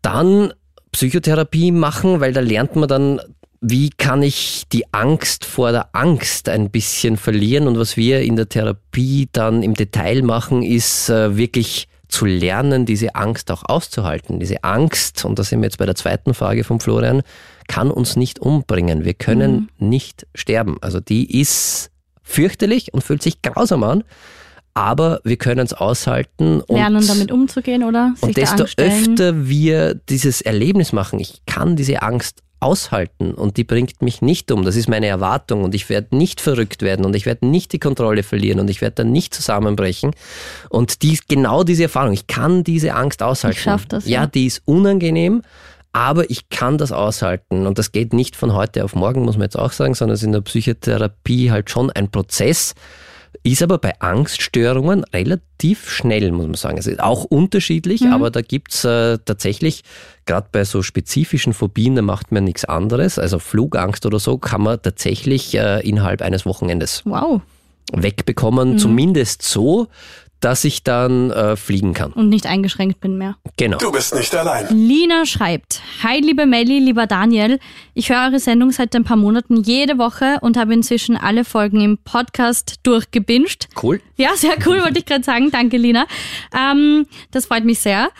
dann 0.00 0.54
Psychotherapie 0.92 1.72
machen, 1.72 2.20
weil 2.20 2.32
da 2.32 2.40
lernt 2.40 2.74
man 2.74 2.88
dann, 2.88 3.20
wie 3.60 3.90
kann 3.90 4.22
ich 4.22 4.64
die 4.72 4.90
Angst 4.94 5.44
vor 5.44 5.70
der 5.70 5.88
Angst 5.92 6.48
ein 6.48 6.70
bisschen 6.70 7.18
verlieren. 7.18 7.68
Und 7.68 7.78
was 7.78 7.98
wir 7.98 8.22
in 8.22 8.36
der 8.36 8.48
Therapie 8.48 9.28
dann 9.32 9.62
im 9.62 9.74
Detail 9.74 10.22
machen, 10.22 10.62
ist 10.62 11.10
äh, 11.10 11.36
wirklich 11.36 11.88
zu 12.08 12.24
lernen, 12.24 12.86
diese 12.86 13.14
Angst 13.14 13.50
auch 13.50 13.64
auszuhalten. 13.66 14.40
Diese 14.40 14.64
Angst, 14.64 15.26
und 15.26 15.38
da 15.38 15.44
sind 15.44 15.60
wir 15.60 15.66
jetzt 15.66 15.78
bei 15.78 15.86
der 15.86 15.96
zweiten 15.96 16.32
Frage 16.32 16.64
von 16.64 16.80
Florian, 16.80 17.22
kann 17.66 17.90
uns 17.90 18.16
nicht 18.16 18.38
umbringen. 18.38 19.04
Wir 19.04 19.14
können 19.14 19.70
nicht 19.78 20.26
sterben. 20.34 20.78
Also 20.80 21.00
die 21.00 21.40
ist 21.40 21.90
fürchterlich 22.22 22.92
und 22.92 23.02
fühlt 23.02 23.22
sich 23.22 23.42
grausam 23.42 23.84
an, 23.84 24.04
aber 24.74 25.20
wir 25.24 25.36
können 25.36 25.64
es 25.64 25.72
aushalten. 25.72 26.60
Und 26.62 26.76
Lernen 26.76 27.06
damit 27.06 27.30
umzugehen 27.30 27.84
oder 27.84 28.12
sich 28.14 28.22
und 28.22 28.36
desto 28.36 28.64
öfter 28.76 29.46
wir 29.46 29.94
dieses 29.94 30.40
Erlebnis 30.40 30.92
machen, 30.92 31.20
ich 31.20 31.42
kann 31.46 31.76
diese 31.76 32.02
Angst 32.02 32.40
aushalten 32.64 33.34
und 33.34 33.58
die 33.58 33.64
bringt 33.64 34.00
mich 34.00 34.22
nicht 34.22 34.50
um. 34.50 34.64
Das 34.64 34.74
ist 34.74 34.88
meine 34.88 35.06
Erwartung 35.06 35.64
und 35.64 35.74
ich 35.74 35.88
werde 35.90 36.16
nicht 36.16 36.40
verrückt 36.40 36.82
werden 36.82 37.04
und 37.04 37.14
ich 37.14 37.26
werde 37.26 37.46
nicht 37.46 37.72
die 37.72 37.78
Kontrolle 37.78 38.22
verlieren 38.22 38.58
und 38.58 38.70
ich 38.70 38.80
werde 38.80 38.96
dann 38.96 39.12
nicht 39.12 39.34
zusammenbrechen. 39.34 40.12
Und 40.70 41.02
die, 41.02 41.18
genau 41.28 41.62
diese 41.62 41.84
Erfahrung, 41.84 42.14
ich 42.14 42.26
kann 42.26 42.64
diese 42.64 42.94
Angst 42.94 43.22
aushalten. 43.22 43.58
schaff 43.58 43.86
das, 43.86 44.06
ja, 44.06 44.22
ja. 44.22 44.26
die 44.26 44.46
ist 44.46 44.62
unangenehm, 44.64 45.42
aber 45.94 46.28
ich 46.28 46.48
kann 46.50 46.76
das 46.76 46.90
aushalten 46.92 47.66
und 47.66 47.78
das 47.78 47.92
geht 47.92 48.12
nicht 48.12 48.34
von 48.34 48.52
heute 48.52 48.84
auf 48.84 48.94
morgen, 48.96 49.22
muss 49.24 49.36
man 49.36 49.44
jetzt 49.44 49.58
auch 49.58 49.70
sagen, 49.72 49.94
sondern 49.94 50.14
es 50.14 50.22
ist 50.22 50.26
in 50.26 50.32
der 50.32 50.40
Psychotherapie 50.40 51.50
halt 51.52 51.70
schon 51.70 51.90
ein 51.92 52.10
Prozess. 52.10 52.74
Ist 53.44 53.62
aber 53.62 53.78
bei 53.78 54.00
Angststörungen 54.00 55.04
relativ 55.12 55.88
schnell, 55.90 56.32
muss 56.32 56.46
man 56.46 56.54
sagen. 56.54 56.78
Es 56.78 56.86
ist 56.86 57.00
auch 57.00 57.24
unterschiedlich, 57.24 58.06
aber 58.06 58.30
da 58.30 58.40
gibt's 58.40 58.84
äh, 58.84 59.18
tatsächlich, 59.24 59.82
gerade 60.24 60.48
bei 60.50 60.64
so 60.64 60.82
spezifischen 60.82 61.52
Phobien, 61.52 61.94
da 61.94 62.02
macht 62.02 62.32
man 62.32 62.44
nichts 62.44 62.64
anderes. 62.64 63.18
Also 63.18 63.38
Flugangst 63.38 64.06
oder 64.06 64.18
so 64.18 64.38
kann 64.38 64.62
man 64.62 64.80
tatsächlich 64.82 65.54
äh, 65.56 65.86
innerhalb 65.86 66.22
eines 66.22 66.46
Wochenendes 66.46 67.02
Wow. 67.04 67.42
wegbekommen. 67.92 68.78
Zumindest 68.78 69.42
so, 69.42 69.88
dass 70.40 70.64
ich 70.64 70.82
dann 70.82 71.30
äh, 71.30 71.56
fliegen 71.56 71.94
kann. 71.94 72.12
Und 72.12 72.28
nicht 72.28 72.46
eingeschränkt 72.46 73.00
bin 73.00 73.16
mehr. 73.16 73.36
Genau. 73.56 73.78
Du 73.78 73.90
bist 73.92 74.14
nicht 74.14 74.34
allein. 74.34 74.66
Lina 74.70 75.24
schreibt, 75.26 75.80
Hi 76.02 76.20
liebe 76.20 76.46
Melli, 76.46 76.78
lieber 76.78 77.06
Daniel, 77.06 77.58
ich 77.94 78.10
höre 78.10 78.26
eure 78.26 78.40
Sendung 78.40 78.70
seit 78.70 78.94
ein 78.94 79.04
paar 79.04 79.16
Monaten 79.16 79.62
jede 79.62 79.98
Woche 79.98 80.38
und 80.42 80.56
habe 80.56 80.74
inzwischen 80.74 81.16
alle 81.16 81.44
Folgen 81.44 81.80
im 81.80 81.98
Podcast 81.98 82.80
durchgebinged. 82.82 83.68
Cool. 83.82 84.00
Ja, 84.16 84.30
sehr 84.36 84.56
cool, 84.66 84.82
wollte 84.82 84.98
ich 84.98 85.06
gerade 85.06 85.24
sagen. 85.24 85.50
Danke, 85.50 85.76
Lina. 85.76 86.06
Ähm, 86.54 87.06
das 87.30 87.46
freut 87.46 87.64
mich 87.64 87.80
sehr. 87.80 88.10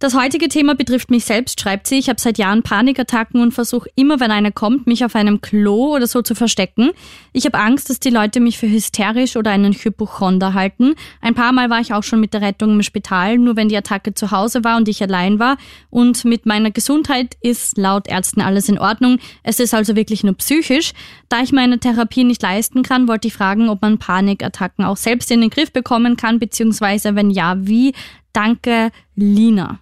Das 0.00 0.14
heutige 0.14 0.48
Thema 0.48 0.74
betrifft 0.74 1.10
mich 1.10 1.24
selbst, 1.24 1.60
schreibt 1.60 1.86
sie. 1.86 1.98
Ich 1.98 2.08
habe 2.08 2.20
seit 2.20 2.36
Jahren 2.36 2.62
Panikattacken 2.62 3.40
und 3.40 3.52
versuche 3.52 3.88
immer, 3.94 4.20
wenn 4.20 4.32
eine 4.32 4.50
kommt, 4.52 4.86
mich 4.86 5.04
auf 5.04 5.14
einem 5.14 5.40
Klo 5.40 5.94
oder 5.94 6.06
so 6.06 6.20
zu 6.20 6.34
verstecken. 6.34 6.90
Ich 7.32 7.46
habe 7.46 7.58
Angst, 7.58 7.88
dass 7.88 8.00
die 8.00 8.10
Leute 8.10 8.40
mich 8.40 8.58
für 8.58 8.68
hysterisch 8.68 9.36
oder 9.36 9.52
einen 9.52 9.72
Hypochonder 9.72 10.52
halten. 10.52 10.94
Ein 11.20 11.34
paar 11.34 11.52
Mal 11.52 11.70
war 11.70 11.80
ich 11.80 11.94
auch 11.94 12.02
schon 12.02 12.20
mit 12.20 12.34
der 12.34 12.42
Rettung 12.42 12.72
im 12.72 12.82
Spital, 12.82 13.38
nur 13.38 13.56
wenn 13.56 13.68
die 13.68 13.76
Attacke 13.76 14.14
zu 14.14 14.30
Hause 14.30 14.64
war 14.64 14.76
und 14.76 14.88
ich 14.88 15.02
allein 15.02 15.38
war. 15.38 15.56
Und 15.90 16.24
mit 16.24 16.44
meiner 16.44 16.72
Gesundheit 16.72 17.36
ist 17.40 17.78
laut 17.78 18.08
Ärzten 18.08 18.40
alles 18.40 18.68
in 18.68 18.78
Ordnung. 18.78 19.18
Es 19.42 19.60
ist 19.60 19.72
also 19.72 19.94
wirklich 19.96 20.24
nur 20.24 20.34
psychisch. 20.34 20.92
Da 21.28 21.40
ich 21.40 21.52
meine 21.52 21.78
Therapie 21.78 22.24
nicht 22.24 22.42
leisten 22.42 22.82
kann, 22.82 23.08
wollte 23.08 23.28
ich 23.28 23.34
fragen, 23.34 23.68
ob 23.68 23.80
man 23.80 23.98
Panikattacken 23.98 24.84
auch 24.84 24.96
selbst 24.96 25.30
in 25.30 25.40
den 25.40 25.50
Griff 25.50 25.72
bekommen 25.72 26.16
kann, 26.16 26.40
beziehungsweise 26.40 27.14
wenn 27.14 27.30
ja, 27.30 27.54
wie. 27.58 27.94
Danke, 28.34 28.90
Lina. 29.14 29.80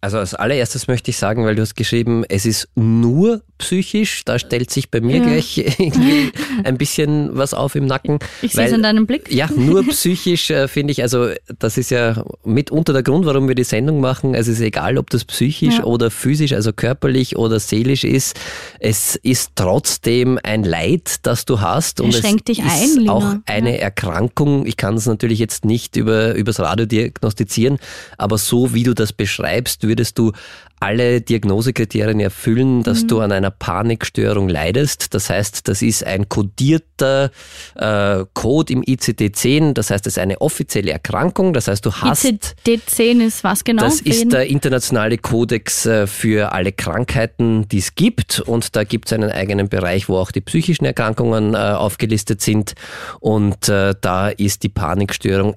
Ja, 0.00 0.06
Also 0.06 0.18
als 0.18 0.34
allererstes 0.34 0.86
möchte 0.88 1.10
ich 1.10 1.16
sagen, 1.16 1.44
weil 1.44 1.54
du 1.56 1.62
hast 1.62 1.74
geschrieben, 1.76 2.24
es 2.28 2.46
ist 2.46 2.68
nur 2.76 3.42
psychisch, 3.58 4.24
da 4.24 4.38
stellt 4.38 4.70
sich 4.70 4.88
bei 4.90 5.00
mir 5.00 5.16
Ja. 5.16 5.24
gleich 5.24 5.64
ein 6.64 6.78
bisschen 6.78 7.30
was 7.36 7.52
auf 7.54 7.74
im 7.74 7.86
Nacken. 7.86 8.20
ich 8.40 8.52
sehe 8.52 8.66
es 8.66 8.72
in 8.72 8.82
deinem 8.84 9.06
Blick. 9.06 9.32
Ja, 9.32 9.48
nur 9.56 9.84
psychisch 9.88 10.50
äh, 10.50 10.68
finde 10.68 10.92
ich, 10.92 11.02
also 11.02 11.30
das 11.58 11.76
ist 11.76 11.90
ja 11.90 12.22
mitunter 12.44 12.92
der 12.92 13.02
Grund, 13.02 13.26
warum 13.26 13.48
wir 13.48 13.56
die 13.56 13.64
Sendung 13.64 14.00
machen. 14.00 14.36
Also 14.36 14.52
es 14.52 14.58
ist 14.60 14.64
egal, 14.64 14.96
ob 14.98 15.10
das 15.10 15.24
psychisch 15.24 15.78
Ja. 15.78 15.84
oder 15.84 16.10
physisch, 16.12 16.52
also 16.52 16.72
körperlich 16.72 17.36
oder 17.36 17.58
seelisch 17.58 18.04
ist. 18.04 18.38
Es 18.78 19.16
ist 19.16 19.50
trotzdem 19.56 20.38
ein 20.44 20.62
Leid, 20.62 21.16
das 21.22 21.44
du 21.44 21.60
hast. 21.60 22.00
Und 22.00 22.10
Es 22.10 22.20
schränkt 22.20 22.46
dich 22.46 22.60
ist 22.60 22.66
ein, 22.70 22.96
Lina. 22.98 23.12
auch 23.12 23.34
eine 23.46 23.78
Erkrankung. 23.80 24.66
Ich 24.66 24.76
kann 24.76 24.94
es 24.94 25.06
natürlich 25.06 25.40
jetzt 25.40 25.64
nicht 25.64 25.96
über, 25.96 26.34
übers 26.36 26.60
Radio 26.60 26.86
diagnostizieren, 26.86 27.78
aber 28.18 28.38
so 28.38 28.72
wie 28.72 28.84
du 28.84 28.94
das 28.94 29.12
beschreibst, 29.12 29.82
würdest 29.88 30.18
du 30.18 30.32
alle 30.80 31.20
Diagnosekriterien 31.20 32.20
erfüllen, 32.20 32.84
dass 32.84 33.02
Mhm. 33.02 33.08
du 33.08 33.20
an 33.20 33.32
einer 33.32 33.50
Panikstörung 33.50 34.48
leidest. 34.48 35.12
Das 35.12 35.28
heißt, 35.28 35.66
das 35.66 35.82
ist 35.82 36.04
ein 36.04 36.28
kodierter 36.28 37.30
äh, 37.74 38.24
Code 38.34 38.72
im 38.72 38.82
ICD-10. 38.82 39.72
Das 39.72 39.90
heißt, 39.90 40.06
es 40.06 40.14
ist 40.14 40.18
eine 40.18 40.40
offizielle 40.40 40.92
Erkrankung. 40.92 41.52
Das 41.52 41.66
heißt, 41.66 41.84
du 41.84 41.92
hast 41.92 42.24
ICD-10 42.24 43.26
ist 43.26 43.42
was 43.42 43.64
genau? 43.64 43.82
das 43.82 44.00
ist 44.00 44.30
der 44.32 44.46
internationale 44.46 45.18
Kodex 45.18 45.84
äh, 45.86 46.06
für 46.06 46.52
alle 46.52 46.70
Krankheiten, 46.70 47.66
die 47.68 47.78
es 47.78 47.96
gibt. 47.96 48.38
Und 48.40 48.76
da 48.76 48.84
gibt 48.84 49.08
es 49.08 49.12
einen 49.12 49.30
eigenen 49.32 49.68
Bereich, 49.68 50.08
wo 50.08 50.16
auch 50.16 50.30
die 50.30 50.40
psychischen 50.40 50.84
Erkrankungen 50.84 51.54
äh, 51.54 51.56
aufgelistet 51.56 52.40
sind. 52.40 52.74
Und 53.18 53.68
äh, 53.68 53.94
da 54.00 54.28
ist 54.28 54.62
die 54.62 54.68
Panikstörung 54.68 55.56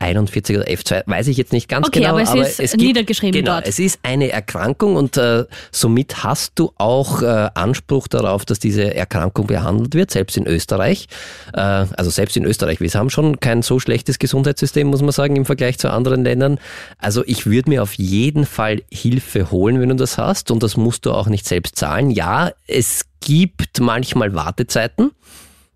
F41 0.00 0.56
oder 0.56 0.68
F2, 0.68 1.02
weiß 1.06 1.28
ich 1.28 1.36
jetzt 1.36 1.52
nicht 1.52 1.68
ganz 1.68 1.86
Okay, 1.86 2.00
genau. 2.00 2.18
aber 2.18 2.22
es 2.22 2.58
ist 2.58 2.72
gibt, 2.72 2.82
niedergeschrieben 2.82 3.40
genau, 3.40 3.54
dort. 3.54 3.66
Es 3.66 3.78
ist 3.78 4.00
eine 4.02 4.30
Erkrankung 4.30 4.96
und 4.96 5.16
äh, 5.16 5.44
somit 5.72 6.24
hast 6.24 6.52
du 6.56 6.72
auch 6.76 7.22
äh, 7.22 7.48
Anspruch 7.54 8.08
darauf, 8.08 8.44
dass 8.44 8.58
diese 8.58 8.94
Erkrankung 8.94 9.46
behandelt 9.46 9.94
wird, 9.94 10.10
selbst 10.10 10.36
in 10.36 10.46
Österreich. 10.46 11.06
Äh, 11.52 11.60
also 11.60 12.10
selbst 12.10 12.36
in 12.36 12.44
Österreich. 12.44 12.80
Wir 12.80 12.90
haben 12.94 13.10
schon 13.10 13.40
kein 13.40 13.62
so 13.62 13.80
schlechtes 13.80 14.18
Gesundheitssystem, 14.18 14.86
muss 14.86 15.02
man 15.02 15.12
sagen, 15.12 15.36
im 15.36 15.44
Vergleich 15.44 15.78
zu 15.78 15.90
anderen 15.90 16.24
Ländern. 16.24 16.58
Also 16.98 17.22
ich 17.26 17.46
würde 17.46 17.70
mir 17.70 17.82
auf 17.82 17.94
jeden 17.94 18.46
Fall 18.46 18.82
Hilfe 18.90 19.50
holen, 19.50 19.80
wenn 19.80 19.88
du 19.88 19.96
das 19.96 20.18
hast 20.18 20.50
und 20.50 20.62
das 20.62 20.76
musst 20.76 21.06
du 21.06 21.12
auch 21.12 21.28
nicht 21.28 21.46
selbst 21.46 21.76
zahlen. 21.76 22.10
Ja, 22.10 22.52
es 22.66 23.06
gibt 23.20 23.80
manchmal 23.80 24.34
Wartezeiten. 24.34 25.12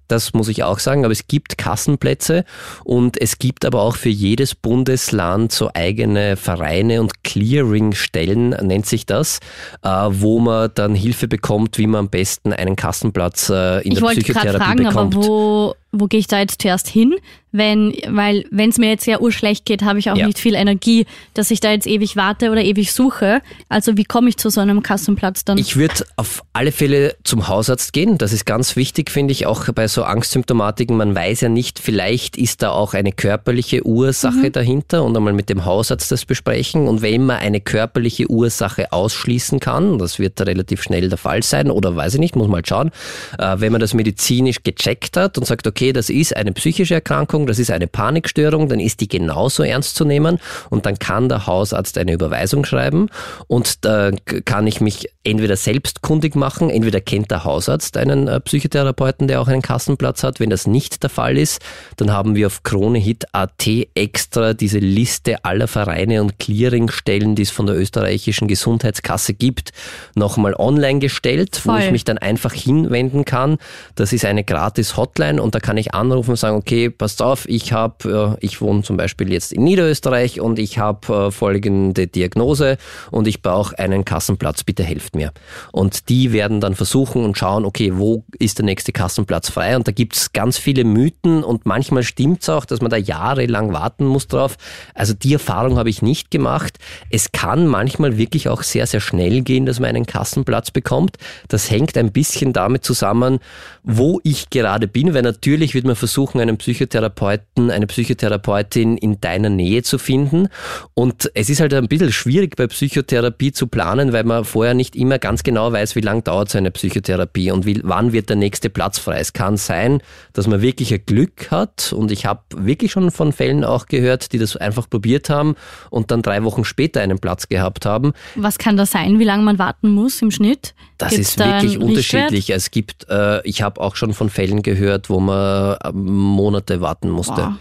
Das 0.08 0.32
muss 0.32 0.48
ich 0.48 0.64
auch 0.64 0.78
sagen, 0.78 1.04
aber 1.04 1.12
es 1.12 1.28
gibt 1.28 1.58
Kassenplätze 1.58 2.44
und 2.84 3.20
es 3.20 3.38
gibt 3.38 3.64
aber 3.64 3.82
auch 3.82 3.96
für 3.96 4.08
jedes 4.08 4.54
Bundesland 4.54 5.52
so 5.52 5.70
eigene 5.74 6.36
Vereine 6.36 7.00
und 7.00 7.22
Clearingstellen, 7.24 8.50
nennt 8.50 8.86
sich 8.86 9.06
das, 9.06 9.38
äh, 9.82 9.88
wo 9.88 10.40
man 10.40 10.70
dann 10.74 10.94
Hilfe 10.94 11.28
bekommt, 11.28 11.78
wie 11.78 11.86
man 11.86 12.00
am 12.00 12.08
besten 12.08 12.52
einen 12.52 12.76
Kassenplatz 12.76 13.50
äh, 13.50 13.80
in 13.82 13.92
ich 13.92 14.00
der 14.00 14.06
Psychotherapie 14.06 14.82
fragen, 14.82 14.84
bekommt. 14.84 15.76
Wo, 15.92 16.06
gehe 16.06 16.20
ich 16.20 16.26
da 16.26 16.38
jetzt 16.40 16.60
zuerst 16.60 16.88
hin? 16.88 17.14
Wenn, 17.50 17.94
weil 18.08 18.44
wenn 18.50 18.68
es 18.68 18.76
mir 18.76 18.90
jetzt 18.90 19.04
sehr 19.04 19.22
urschlecht 19.22 19.64
geht, 19.64 19.80
habe 19.80 19.98
ich 19.98 20.10
auch 20.10 20.16
Ja. 20.16 20.26
nicht 20.26 20.38
viel 20.38 20.54
Energie, 20.54 21.06
dass 21.32 21.50
ich 21.50 21.60
da 21.60 21.70
jetzt 21.72 21.86
ewig 21.86 22.14
warte 22.14 22.50
oder 22.50 22.62
ewig 22.62 22.92
suche. 22.92 23.40
Also 23.70 23.96
wie 23.96 24.04
komme 24.04 24.28
ich 24.28 24.36
zu 24.36 24.50
so 24.50 24.60
einem 24.60 24.82
Kassenplatz 24.82 25.46
dann? 25.46 25.56
Ich 25.56 25.76
würde 25.76 26.04
auf 26.16 26.42
alle 26.52 26.72
Fälle 26.72 27.16
zum 27.24 27.48
Hausarzt 27.48 27.94
gehen. 27.94 28.18
Das 28.18 28.34
ist 28.34 28.44
ganz 28.44 28.76
wichtig, 28.76 29.10
finde 29.10 29.32
ich, 29.32 29.46
auch 29.46 29.66
bei 29.72 29.88
so 29.88 30.04
Angstsymptomatiken. 30.04 30.94
Man 30.94 31.14
weiß 31.14 31.40
ja 31.40 31.48
nicht, 31.48 31.78
vielleicht 31.78 32.36
ist 32.36 32.60
da 32.60 32.68
auch 32.70 32.92
eine 32.92 33.12
körperliche 33.12 33.86
Ursache 33.86 34.50
dahinter 34.50 35.02
und 35.02 35.16
einmal 35.16 35.32
mit 35.32 35.48
dem 35.48 35.64
Hausarzt 35.64 36.12
das 36.12 36.26
besprechen. 36.26 36.86
Und 36.86 37.00
wenn 37.00 37.24
man 37.24 37.38
eine 37.38 37.62
körperliche 37.62 38.30
Ursache 38.30 38.92
ausschließen 38.92 39.58
kann, 39.58 39.98
das 39.98 40.18
wird 40.18 40.38
relativ 40.42 40.82
schnell 40.82 41.08
der 41.08 41.16
Fall 41.18 41.42
sein 41.42 41.70
oder 41.70 41.96
weiß 41.96 42.12
ich 42.14 42.20
nicht, 42.20 42.36
muss 42.36 42.46
mal 42.48 42.62
schauen, 42.62 42.90
äh, 43.38 43.56
wenn 43.58 43.72
man 43.72 43.80
das 43.80 43.94
medizinisch 43.94 44.62
gecheckt 44.62 45.16
hat 45.16 45.38
und 45.38 45.46
sagt, 45.46 45.66
okay, 45.66 45.77
okay, 45.78 45.92
das 45.92 46.10
ist 46.10 46.36
eine 46.36 46.50
psychische 46.50 46.94
Erkrankung, 46.94 47.46
das 47.46 47.60
ist 47.60 47.70
eine 47.70 47.86
Panikstörung, 47.86 48.68
dann 48.68 48.80
ist 48.80 49.00
die 49.00 49.06
genauso 49.06 49.62
ernst 49.62 49.94
zu 49.94 50.04
nehmen 50.04 50.40
und 50.70 50.86
dann 50.86 50.98
kann 50.98 51.28
der 51.28 51.46
Hausarzt 51.46 51.98
eine 51.98 52.12
Überweisung 52.12 52.64
schreiben 52.64 53.10
und 53.46 53.84
da 53.84 54.10
kann 54.44 54.66
ich 54.66 54.80
mich 54.80 55.08
entweder 55.22 55.56
selbstkundig 55.56 56.34
machen, 56.34 56.68
entweder 56.68 57.00
kennt 57.00 57.30
der 57.30 57.44
Hausarzt 57.44 57.96
einen 57.96 58.26
äh, 58.26 58.40
Psychotherapeuten, 58.40 59.28
der 59.28 59.40
auch 59.40 59.46
einen 59.46 59.62
Kassenplatz 59.62 60.24
hat. 60.24 60.40
Wenn 60.40 60.50
das 60.50 60.66
nicht 60.66 61.02
der 61.02 61.10
Fall 61.10 61.36
ist, 61.36 61.60
dann 61.96 62.10
haben 62.12 62.34
wir 62.34 62.46
auf 62.46 62.62
KroneHit.at 62.62 63.68
extra 63.94 64.54
diese 64.54 64.78
Liste 64.78 65.44
aller 65.44 65.68
Vereine 65.68 66.22
und 66.22 66.38
Clearingstellen, 66.38 67.36
die 67.36 67.42
es 67.42 67.50
von 67.50 67.66
der 67.66 67.76
österreichischen 67.76 68.48
Gesundheitskasse 68.48 69.34
gibt, 69.34 69.70
nochmal 70.14 70.54
online 70.54 70.98
gestellt, 70.98 71.56
Voll. 71.56 71.74
wo 71.74 71.78
ich 71.78 71.90
mich 71.92 72.04
dann 72.04 72.18
einfach 72.18 72.52
hinwenden 72.52 73.24
kann. 73.24 73.58
Das 73.94 74.12
ist 74.12 74.24
eine 74.24 74.42
gratis 74.44 74.96
Hotline 74.96 75.42
und 75.42 75.54
da 75.54 75.60
kann 75.68 75.76
ich 75.76 75.92
anrufen 75.92 76.30
und 76.30 76.36
sagen, 76.36 76.56
okay, 76.56 76.88
passt 76.88 77.20
auf, 77.20 77.46
ich 77.46 77.74
habe, 77.74 78.36
äh, 78.40 78.46
ich 78.46 78.62
wohne 78.62 78.82
zum 78.84 78.96
Beispiel 78.96 79.30
jetzt 79.30 79.52
in 79.52 79.64
Niederösterreich 79.64 80.40
und 80.40 80.58
ich 80.58 80.78
habe 80.78 81.26
äh, 81.26 81.30
folgende 81.30 82.06
Diagnose 82.06 82.78
und 83.10 83.28
ich 83.28 83.42
brauche 83.42 83.78
einen 83.78 84.06
Kassenplatz, 84.06 84.64
bitte 84.64 84.82
helft 84.82 85.14
mir. 85.14 85.30
Und 85.70 86.08
die 86.08 86.32
werden 86.32 86.62
dann 86.62 86.74
versuchen 86.74 87.22
und 87.22 87.36
schauen, 87.36 87.66
okay, 87.66 87.92
wo 87.96 88.24
ist 88.38 88.56
der 88.56 88.64
nächste 88.64 88.92
Kassenplatz 88.92 89.50
frei? 89.50 89.76
Und 89.76 89.86
da 89.86 89.92
gibt 89.92 90.16
es 90.16 90.32
ganz 90.32 90.56
viele 90.56 90.84
Mythen 90.84 91.44
und 91.44 91.66
manchmal 91.66 92.02
stimmt 92.02 92.40
es 92.40 92.48
auch, 92.48 92.64
dass 92.64 92.80
man 92.80 92.90
da 92.90 92.96
jahrelang 92.96 93.74
warten 93.74 94.06
muss 94.06 94.26
drauf. 94.26 94.56
Also 94.94 95.12
die 95.12 95.34
Erfahrung 95.34 95.76
habe 95.76 95.90
ich 95.90 96.00
nicht 96.00 96.30
gemacht. 96.30 96.78
Es 97.10 97.30
kann 97.30 97.66
manchmal 97.66 98.16
wirklich 98.16 98.48
auch 98.48 98.62
sehr, 98.62 98.86
sehr 98.86 99.00
schnell 99.00 99.42
gehen, 99.42 99.66
dass 99.66 99.80
man 99.80 99.90
einen 99.90 100.06
Kassenplatz 100.06 100.70
bekommt. 100.70 101.18
Das 101.48 101.70
hängt 101.70 101.98
ein 101.98 102.10
bisschen 102.10 102.54
damit 102.54 102.84
zusammen, 102.84 103.40
wo 103.82 104.18
ich 104.24 104.48
gerade 104.48 104.88
bin, 104.88 105.12
weil 105.12 105.20
natürlich 105.22 105.57
wird 105.58 105.84
man 105.84 105.96
versuchen, 105.96 106.40
einen 106.40 106.56
Psychotherapeuten, 106.56 107.70
eine 107.70 107.86
Psychotherapeutin 107.86 108.96
in 108.96 109.20
deiner 109.20 109.50
Nähe 109.50 109.82
zu 109.82 109.98
finden. 109.98 110.48
Und 110.94 111.30
es 111.34 111.50
ist 111.50 111.60
halt 111.60 111.74
ein 111.74 111.88
bisschen 111.88 112.12
schwierig 112.12 112.56
bei 112.56 112.66
Psychotherapie 112.66 113.52
zu 113.52 113.66
planen, 113.66 114.12
weil 114.12 114.24
man 114.24 114.44
vorher 114.44 114.74
nicht 114.74 114.96
immer 114.96 115.18
ganz 115.18 115.42
genau 115.42 115.72
weiß, 115.72 115.96
wie 115.96 116.00
lange 116.00 116.22
dauert 116.22 116.50
so 116.50 116.58
eine 116.58 116.70
Psychotherapie 116.70 117.50
und 117.50 117.66
wie, 117.66 117.80
wann 117.84 118.12
wird 118.12 118.28
der 118.28 118.36
nächste 118.36 118.70
Platz 118.70 118.98
frei. 118.98 119.18
Es 119.18 119.32
kann 119.32 119.56
sein, 119.56 120.00
dass 120.32 120.46
man 120.46 120.62
wirklich 120.62 120.92
ein 120.92 121.04
Glück 121.04 121.50
hat 121.50 121.92
und 121.92 122.10
ich 122.10 122.26
habe 122.26 122.42
wirklich 122.56 122.92
schon 122.92 123.10
von 123.10 123.32
Fällen 123.32 123.64
auch 123.64 123.86
gehört, 123.86 124.32
die 124.32 124.38
das 124.38 124.56
einfach 124.56 124.88
probiert 124.88 125.30
haben 125.30 125.56
und 125.90 126.10
dann 126.10 126.22
drei 126.22 126.44
Wochen 126.44 126.64
später 126.64 127.00
einen 127.00 127.18
Platz 127.18 127.48
gehabt 127.48 127.86
haben. 127.86 128.12
Was 128.34 128.58
kann 128.58 128.76
das 128.76 128.90
sein, 128.90 129.18
wie 129.18 129.24
lange 129.24 129.42
man 129.42 129.58
warten 129.58 129.90
muss 129.90 130.22
im 130.22 130.30
Schnitt? 130.30 130.74
Das 130.98 131.10
Gibt's 131.10 131.30
ist 131.30 131.38
wirklich 131.38 131.78
unterschiedlich. 131.78 132.50
Es 132.50 132.70
gibt, 132.70 133.08
äh, 133.08 133.40
ich 133.46 133.62
habe 133.62 133.80
auch 133.80 133.94
schon 133.94 134.12
von 134.14 134.30
Fällen 134.30 134.62
gehört, 134.62 135.10
wo 135.10 135.20
man 135.20 135.47
Monate 135.92 136.80
warten 136.80 137.10
musste. 137.10 137.40
Wow. 137.40 137.52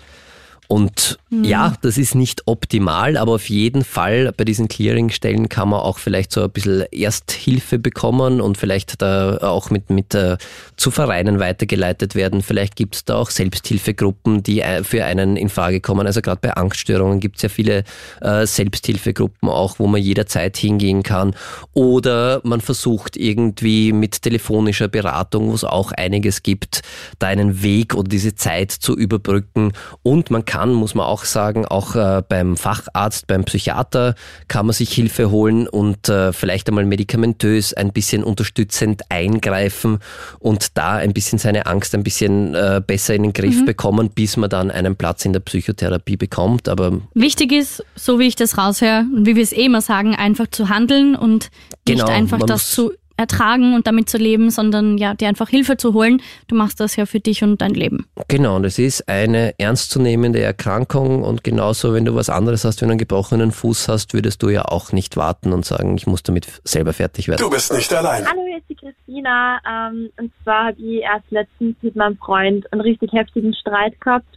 Und 0.68 1.18
mhm. 1.30 1.46
ja, 1.46 1.74
das 1.82 1.98
ist 1.98 2.14
nicht 2.14 2.44
optimal, 2.46 3.16
aber 3.16 3.34
auf 3.34 3.50
jeden 3.50 3.86
Fall 3.86 4.34
bei 4.36 4.44
diesen 4.44 4.68
Clearingstellen 4.68 5.48
kann 5.48 5.70
man 5.70 5.80
auch 5.80 5.98
vielleicht 5.98 6.34
so 6.34 6.44
ein 6.44 6.52
bisschen 6.52 6.82
Ersthilfe 6.92 7.80
bekommen 7.80 8.42
und 8.42 8.58
vielleicht 8.58 9.02
da 9.02 9.38
auch 9.38 9.70
mit, 9.70 9.90
mit 9.90 10.14
äh, 10.14 10.38
zu 10.76 10.92
Vereinen 10.92 11.40
weitergeleitet 11.40 12.16
werden. 12.16 12.42
Vielleicht 12.42 12.76
gibt 12.76 12.96
es 12.96 13.06
da 13.06 13.16
auch 13.16 13.30
Selbsthilfegruppen, 13.30 14.44
die 14.44 14.60
äh, 14.60 14.84
für 14.84 15.06
einen 15.06 15.38
in 15.38 15.48
Frage 15.48 15.80
kommen. 15.80 16.06
Also 16.06 16.22
gerade 16.22 16.42
bei 16.42 16.54
Angststörungen 16.54 17.22
gibt 17.22 17.38
es 17.38 17.44
ja 17.44 17.50
viele 17.50 17.86
äh, 18.22 18.46
Selbsthilfegruppen 18.46 19.48
auch, 19.48 19.80
wo 19.80 19.88
man 19.88 20.02
jederzeit 20.02 20.58
hingehen 20.58 21.04
kann. 21.04 21.34
Oder 21.74 22.42
man 22.44 22.60
versucht 22.60 23.16
irgendwie 23.16 23.94
mit 23.94 24.22
telefonischer 24.22 24.90
Beratung, 24.90 25.50
wo 25.50 25.54
es 25.54 25.64
auch 25.64 25.94
einiges 25.94 26.44
gibt, 26.44 26.82
da 27.20 27.28
einen 27.28 27.64
Weg 27.64 27.96
oder 27.96 28.10
diese 28.10 28.36
Zeit 28.36 28.72
zu 28.72 28.98
überbrücken. 28.98 29.72
Und 30.04 30.30
man 30.30 30.44
kann 30.44 30.57
kann, 30.58 30.74
muss 30.74 30.96
man 30.96 31.06
auch 31.06 31.24
sagen, 31.26 31.66
auch 31.66 31.96
äh, 31.96 32.24
beim 32.28 32.58
Facharzt, 32.58 33.28
beim 33.28 33.44
Psychiater 33.46 34.16
kann 34.48 34.66
man 34.66 34.74
sich 34.74 34.92
Hilfe 34.92 35.30
holen 35.30 35.68
und 35.68 36.10
äh, 36.10 36.34
vielleicht 36.34 36.68
einmal 36.68 36.86
medikamentös 36.86 37.74
ein 37.74 37.94
bisschen 37.94 38.24
unterstützend 38.24 39.04
eingreifen 39.10 40.00
und 40.40 40.78
da 40.78 40.94
ein 40.94 41.14
bisschen 41.14 41.38
seine 41.38 41.68
Angst 41.68 41.94
ein 41.94 42.04
bisschen 42.04 42.56
äh, 42.56 42.82
besser 42.86 43.14
in 43.14 43.24
den 43.24 43.34
Griff 43.34 43.62
mhm. 43.62 43.66
bekommen, 43.66 44.10
bis 44.10 44.36
man 44.36 44.50
dann 44.50 44.72
einen 44.72 44.96
Platz 44.96 45.26
in 45.26 45.34
der 45.34 45.42
Psychotherapie 45.42 46.18
bekommt. 46.18 46.68
Aber 46.70 47.02
wichtig 47.14 47.52
ist, 47.52 47.84
so 47.96 48.20
wie 48.20 48.28
ich 48.28 48.36
das 48.36 48.58
raushöre 48.58 49.06
und 49.16 49.26
wie 49.26 49.36
wir 49.36 49.44
es 49.44 49.54
eh 49.54 49.66
immer 49.66 49.82
sagen, 49.82 50.16
einfach 50.16 50.48
zu 50.48 50.70
handeln 50.70 51.16
und 51.16 51.50
genau, 51.86 52.06
nicht 52.06 52.14
einfach 52.14 52.40
das 52.40 52.72
zu 52.72 52.94
ertragen 53.18 53.74
und 53.74 53.88
damit 53.88 54.10
zu 54.10 54.18
leben, 54.18 54.50
sondern 54.50 54.98
ja, 54.98 55.14
dir 55.14 55.28
einfach 55.28 55.50
Hilfe 55.50 55.78
zu 55.78 55.94
holen. 55.94 56.22
Du 56.48 56.56
machst 56.56 56.80
das 56.80 56.96
ja 56.96 57.06
für 57.06 57.20
dich 57.20 57.44
und 57.44 57.62
dein 57.62 57.74
Leben. 57.74 58.06
Genau, 58.28 58.56
und 58.56 58.66
es 58.66 58.80
ist 58.80 59.10
eine 59.10 59.54
ernstzunehmende 59.58 60.40
Erkrankung 60.40 61.24
und 61.24 61.44
genauso, 61.44 61.94
wenn 61.94 62.06
du 62.06 62.16
was 62.16 62.30
anderes 62.30 62.64
hast, 62.64 62.82
wenn 62.82 62.90
du 62.90 62.94
einen 62.94 63.00
gebrochenen 63.00 63.52
Fuß 63.52 63.88
hast, 63.88 64.14
würdest 64.14 64.44
du 64.44 64.50
ja 64.50 64.66
auch 64.66 64.92
nicht 64.92 65.18
warten 65.18 65.52
und 65.52 65.66
sagen, 65.66 65.96
ich 65.98 66.08
muss 66.08 66.24
damit 66.24 66.48
selber 66.64 66.94
fertig 66.94 67.28
werden. 67.28 67.42
Du 67.42 67.50
bist 67.50 67.74
nicht 67.74 67.94
allein. 67.94 68.26
Hallo, 68.26 68.42
hier 68.48 68.58
ist 68.58 68.70
die 68.70 68.76
Christina. 68.76 69.60
Ähm, 69.68 70.10
und 70.18 70.32
zwar 70.44 70.68
habe 70.68 70.82
ich 70.82 71.02
erst 71.02 71.30
letztens 71.32 71.76
mit 71.82 71.96
meinem 71.96 72.18
Freund 72.18 72.72
einen 72.72 72.82
richtig 72.82 73.12
heftigen 73.12 73.54
Streit 73.54 74.00
gehabt 74.00 74.28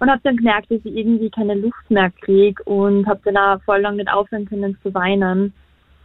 und 0.00 0.10
habe 0.10 0.20
dann 0.24 0.36
gemerkt, 0.36 0.70
dass 0.70 0.80
ich 0.84 0.96
irgendwie 0.96 1.30
keine 1.30 1.54
Luft 1.54 1.90
mehr 1.90 2.10
kriege 2.22 2.62
und 2.64 3.06
habe 3.06 3.20
dann 3.24 3.36
auch 3.36 3.62
voll 3.62 3.80
lang 3.80 3.96
nicht 3.96 4.10
aufhören 4.10 4.46
können 4.46 4.76
zu 4.82 4.92
weinen. 4.94 5.52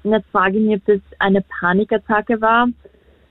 Und 0.05 0.11
jetzt 0.11 0.29
frage 0.31 0.59
ich 0.59 0.63
mich, 0.63 0.75
ob 0.75 0.85
das 0.85 1.01
eine 1.17 1.41
Panikattacke 1.59 2.39
war, 2.39 2.67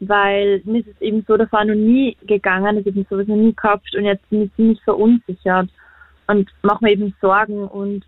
weil 0.01 0.61
mir 0.65 0.81
ist 0.81 0.89
es 0.89 1.01
eben 1.01 1.25
so 1.27 1.37
davor 1.37 1.65
noch 1.65 1.77
nie 1.77 2.17
gegangen, 2.27 2.79
ich 2.79 2.87
habe 2.87 3.07
sowas 3.09 3.29
noch 3.29 3.37
nie 3.37 3.55
gehabt 3.55 3.95
und 3.95 4.05
jetzt 4.05 4.29
bin 4.29 4.43
ich 4.43 4.55
ziemlich 4.57 4.83
verunsichert 4.83 5.71
und 6.27 6.51
mache 6.63 6.85
mir 6.85 6.91
eben 6.91 7.15
Sorgen 7.21 7.69
und 7.69 8.05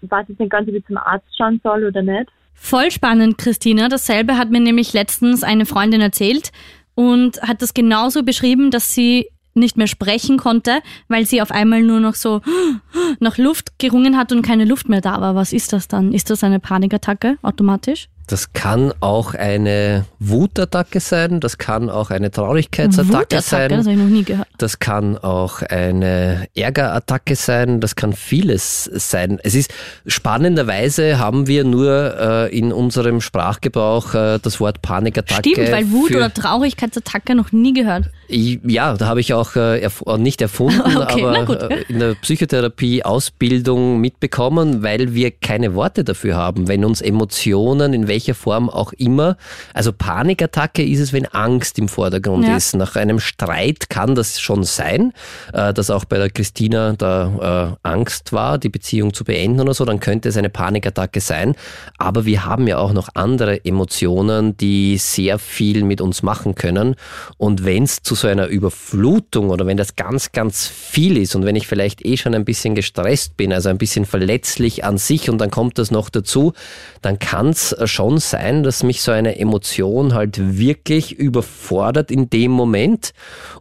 weiß 0.00 0.26
jetzt 0.28 0.40
nicht 0.40 0.50
ganz, 0.50 0.68
ob 0.68 0.74
ich 0.74 0.86
zum 0.86 0.96
Arzt 0.96 1.26
schauen 1.36 1.60
soll 1.62 1.84
oder 1.84 2.00
nicht. 2.00 2.30
Voll 2.54 2.90
spannend, 2.90 3.36
Christina. 3.36 3.88
Dasselbe 3.88 4.38
hat 4.38 4.50
mir 4.50 4.60
nämlich 4.60 4.94
letztens 4.94 5.42
eine 5.42 5.66
Freundin 5.66 6.00
erzählt 6.00 6.50
und 6.94 7.42
hat 7.42 7.60
das 7.60 7.74
genauso 7.74 8.22
beschrieben, 8.22 8.70
dass 8.70 8.94
sie 8.94 9.28
nicht 9.58 9.76
mehr 9.76 9.86
sprechen 9.86 10.38
konnte, 10.38 10.80
weil 11.08 11.26
sie 11.26 11.42
auf 11.42 11.50
einmal 11.50 11.82
nur 11.82 12.00
noch 12.00 12.14
so 12.14 12.40
nach 13.20 13.38
Luft 13.38 13.78
gerungen 13.78 14.16
hat 14.16 14.32
und 14.32 14.42
keine 14.42 14.64
Luft 14.64 14.88
mehr 14.88 15.00
da 15.00 15.20
war. 15.20 15.34
Was 15.34 15.52
ist 15.52 15.72
das 15.72 15.88
dann? 15.88 16.12
Ist 16.12 16.30
das 16.30 16.44
eine 16.44 16.60
Panikattacke 16.60 17.38
automatisch? 17.42 18.08
Das 18.28 18.52
kann 18.52 18.92
auch 19.00 19.32
eine 19.32 20.04
Wutattacke 20.18 21.00
sein, 21.00 21.40
das 21.40 21.56
kann 21.56 21.88
auch 21.88 22.10
eine 22.10 22.30
Traurigkeitsattacke 22.30 23.40
sein. 23.40 23.70
Das 23.70 23.78
habe 23.86 23.92
ich 23.92 23.96
noch 23.96 24.04
nie 24.04 24.22
gehört. 24.22 24.48
Das 24.58 24.78
kann 24.78 25.16
auch 25.16 25.62
eine 25.62 26.46
Ärgerattacke 26.54 27.36
sein, 27.36 27.80
das 27.80 27.96
kann 27.96 28.12
vieles 28.12 28.84
sein. 28.84 29.40
Es 29.42 29.54
ist 29.54 29.72
spannenderweise 30.06 31.18
haben 31.18 31.46
wir 31.46 31.64
nur 31.64 32.18
äh, 32.20 32.56
in 32.56 32.70
unserem 32.70 33.22
Sprachgebrauch 33.22 34.12
äh, 34.12 34.38
das 34.42 34.60
Wort 34.60 34.82
Panikattacke. 34.82 35.48
Stimmt, 35.48 35.72
weil 35.72 35.90
Wut 35.90 36.14
oder 36.14 36.32
Traurigkeitsattacke 36.32 37.34
noch 37.34 37.50
nie 37.52 37.72
gehört. 37.72 38.10
Ja, 38.28 38.92
da 38.94 39.06
habe 39.06 39.20
ich 39.20 39.32
auch 39.32 39.56
äh, 39.56 39.80
erf 39.80 40.04
nicht 40.18 40.42
erfunden, 40.42 40.82
okay, 40.98 41.24
aber 41.24 41.70
äh, 41.70 41.84
in 41.88 41.98
der 41.98 42.14
Psychotherapie-Ausbildung 42.14 44.00
mitbekommen, 44.00 44.82
weil 44.82 45.14
wir 45.14 45.30
keine 45.30 45.74
Worte 45.74 46.04
dafür 46.04 46.36
haben. 46.36 46.68
Wenn 46.68 46.84
uns 46.84 47.00
Emotionen 47.00 47.94
in 47.94 48.06
welcher 48.18 48.34
Form 48.34 48.68
auch 48.68 48.92
immer, 48.94 49.36
also 49.74 49.92
Panikattacke 49.92 50.84
ist 50.84 50.98
es, 50.98 51.12
wenn 51.12 51.26
Angst 51.26 51.78
im 51.78 51.86
Vordergrund 51.86 52.48
ja. 52.48 52.56
ist. 52.56 52.74
Nach 52.74 52.96
einem 52.96 53.20
Streit 53.20 53.88
kann 53.90 54.16
das 54.16 54.40
schon 54.40 54.64
sein, 54.64 55.12
äh, 55.52 55.72
dass 55.72 55.88
auch 55.90 56.04
bei 56.04 56.18
der 56.18 56.30
Christina 56.30 56.94
da 56.98 57.76
äh, 57.84 57.88
Angst 57.88 58.32
war, 58.32 58.58
die 58.58 58.70
Beziehung 58.70 59.14
zu 59.14 59.22
beenden 59.22 59.60
oder 59.60 59.72
so, 59.72 59.84
dann 59.84 60.00
könnte 60.00 60.30
es 60.30 60.36
eine 60.36 60.50
Panikattacke 60.50 61.20
sein. 61.20 61.54
Aber 61.96 62.24
wir 62.24 62.44
haben 62.44 62.66
ja 62.66 62.78
auch 62.78 62.92
noch 62.92 63.10
andere 63.14 63.64
Emotionen, 63.64 64.56
die 64.56 64.96
sehr 64.98 65.38
viel 65.38 65.84
mit 65.84 66.00
uns 66.00 66.24
machen 66.24 66.56
können. 66.56 66.96
Und 67.36 67.64
wenn 67.64 67.84
es 67.84 68.02
zu 68.02 68.16
so 68.16 68.26
einer 68.26 68.48
Überflutung 68.48 69.50
oder 69.50 69.64
wenn 69.66 69.76
das 69.76 69.94
ganz, 69.94 70.32
ganz 70.32 70.66
viel 70.66 71.16
ist 71.18 71.36
und 71.36 71.44
wenn 71.44 71.54
ich 71.54 71.68
vielleicht 71.68 72.04
eh 72.04 72.16
schon 72.16 72.34
ein 72.34 72.44
bisschen 72.44 72.74
gestresst 72.74 73.36
bin, 73.36 73.52
also 73.52 73.68
ein 73.68 73.78
bisschen 73.78 74.06
verletzlich 74.06 74.84
an 74.84 74.98
sich 74.98 75.30
und 75.30 75.38
dann 75.38 75.52
kommt 75.52 75.78
das 75.78 75.92
noch 75.92 76.10
dazu, 76.10 76.52
dann 77.00 77.20
kann 77.20 77.50
es 77.50 77.76
schon 77.84 78.07
sein, 78.16 78.62
dass 78.62 78.82
mich 78.82 79.02
so 79.02 79.12
eine 79.12 79.38
Emotion 79.38 80.14
halt 80.14 80.58
wirklich 80.58 81.12
überfordert 81.18 82.10
in 82.10 82.30
dem 82.30 82.52
Moment. 82.52 83.12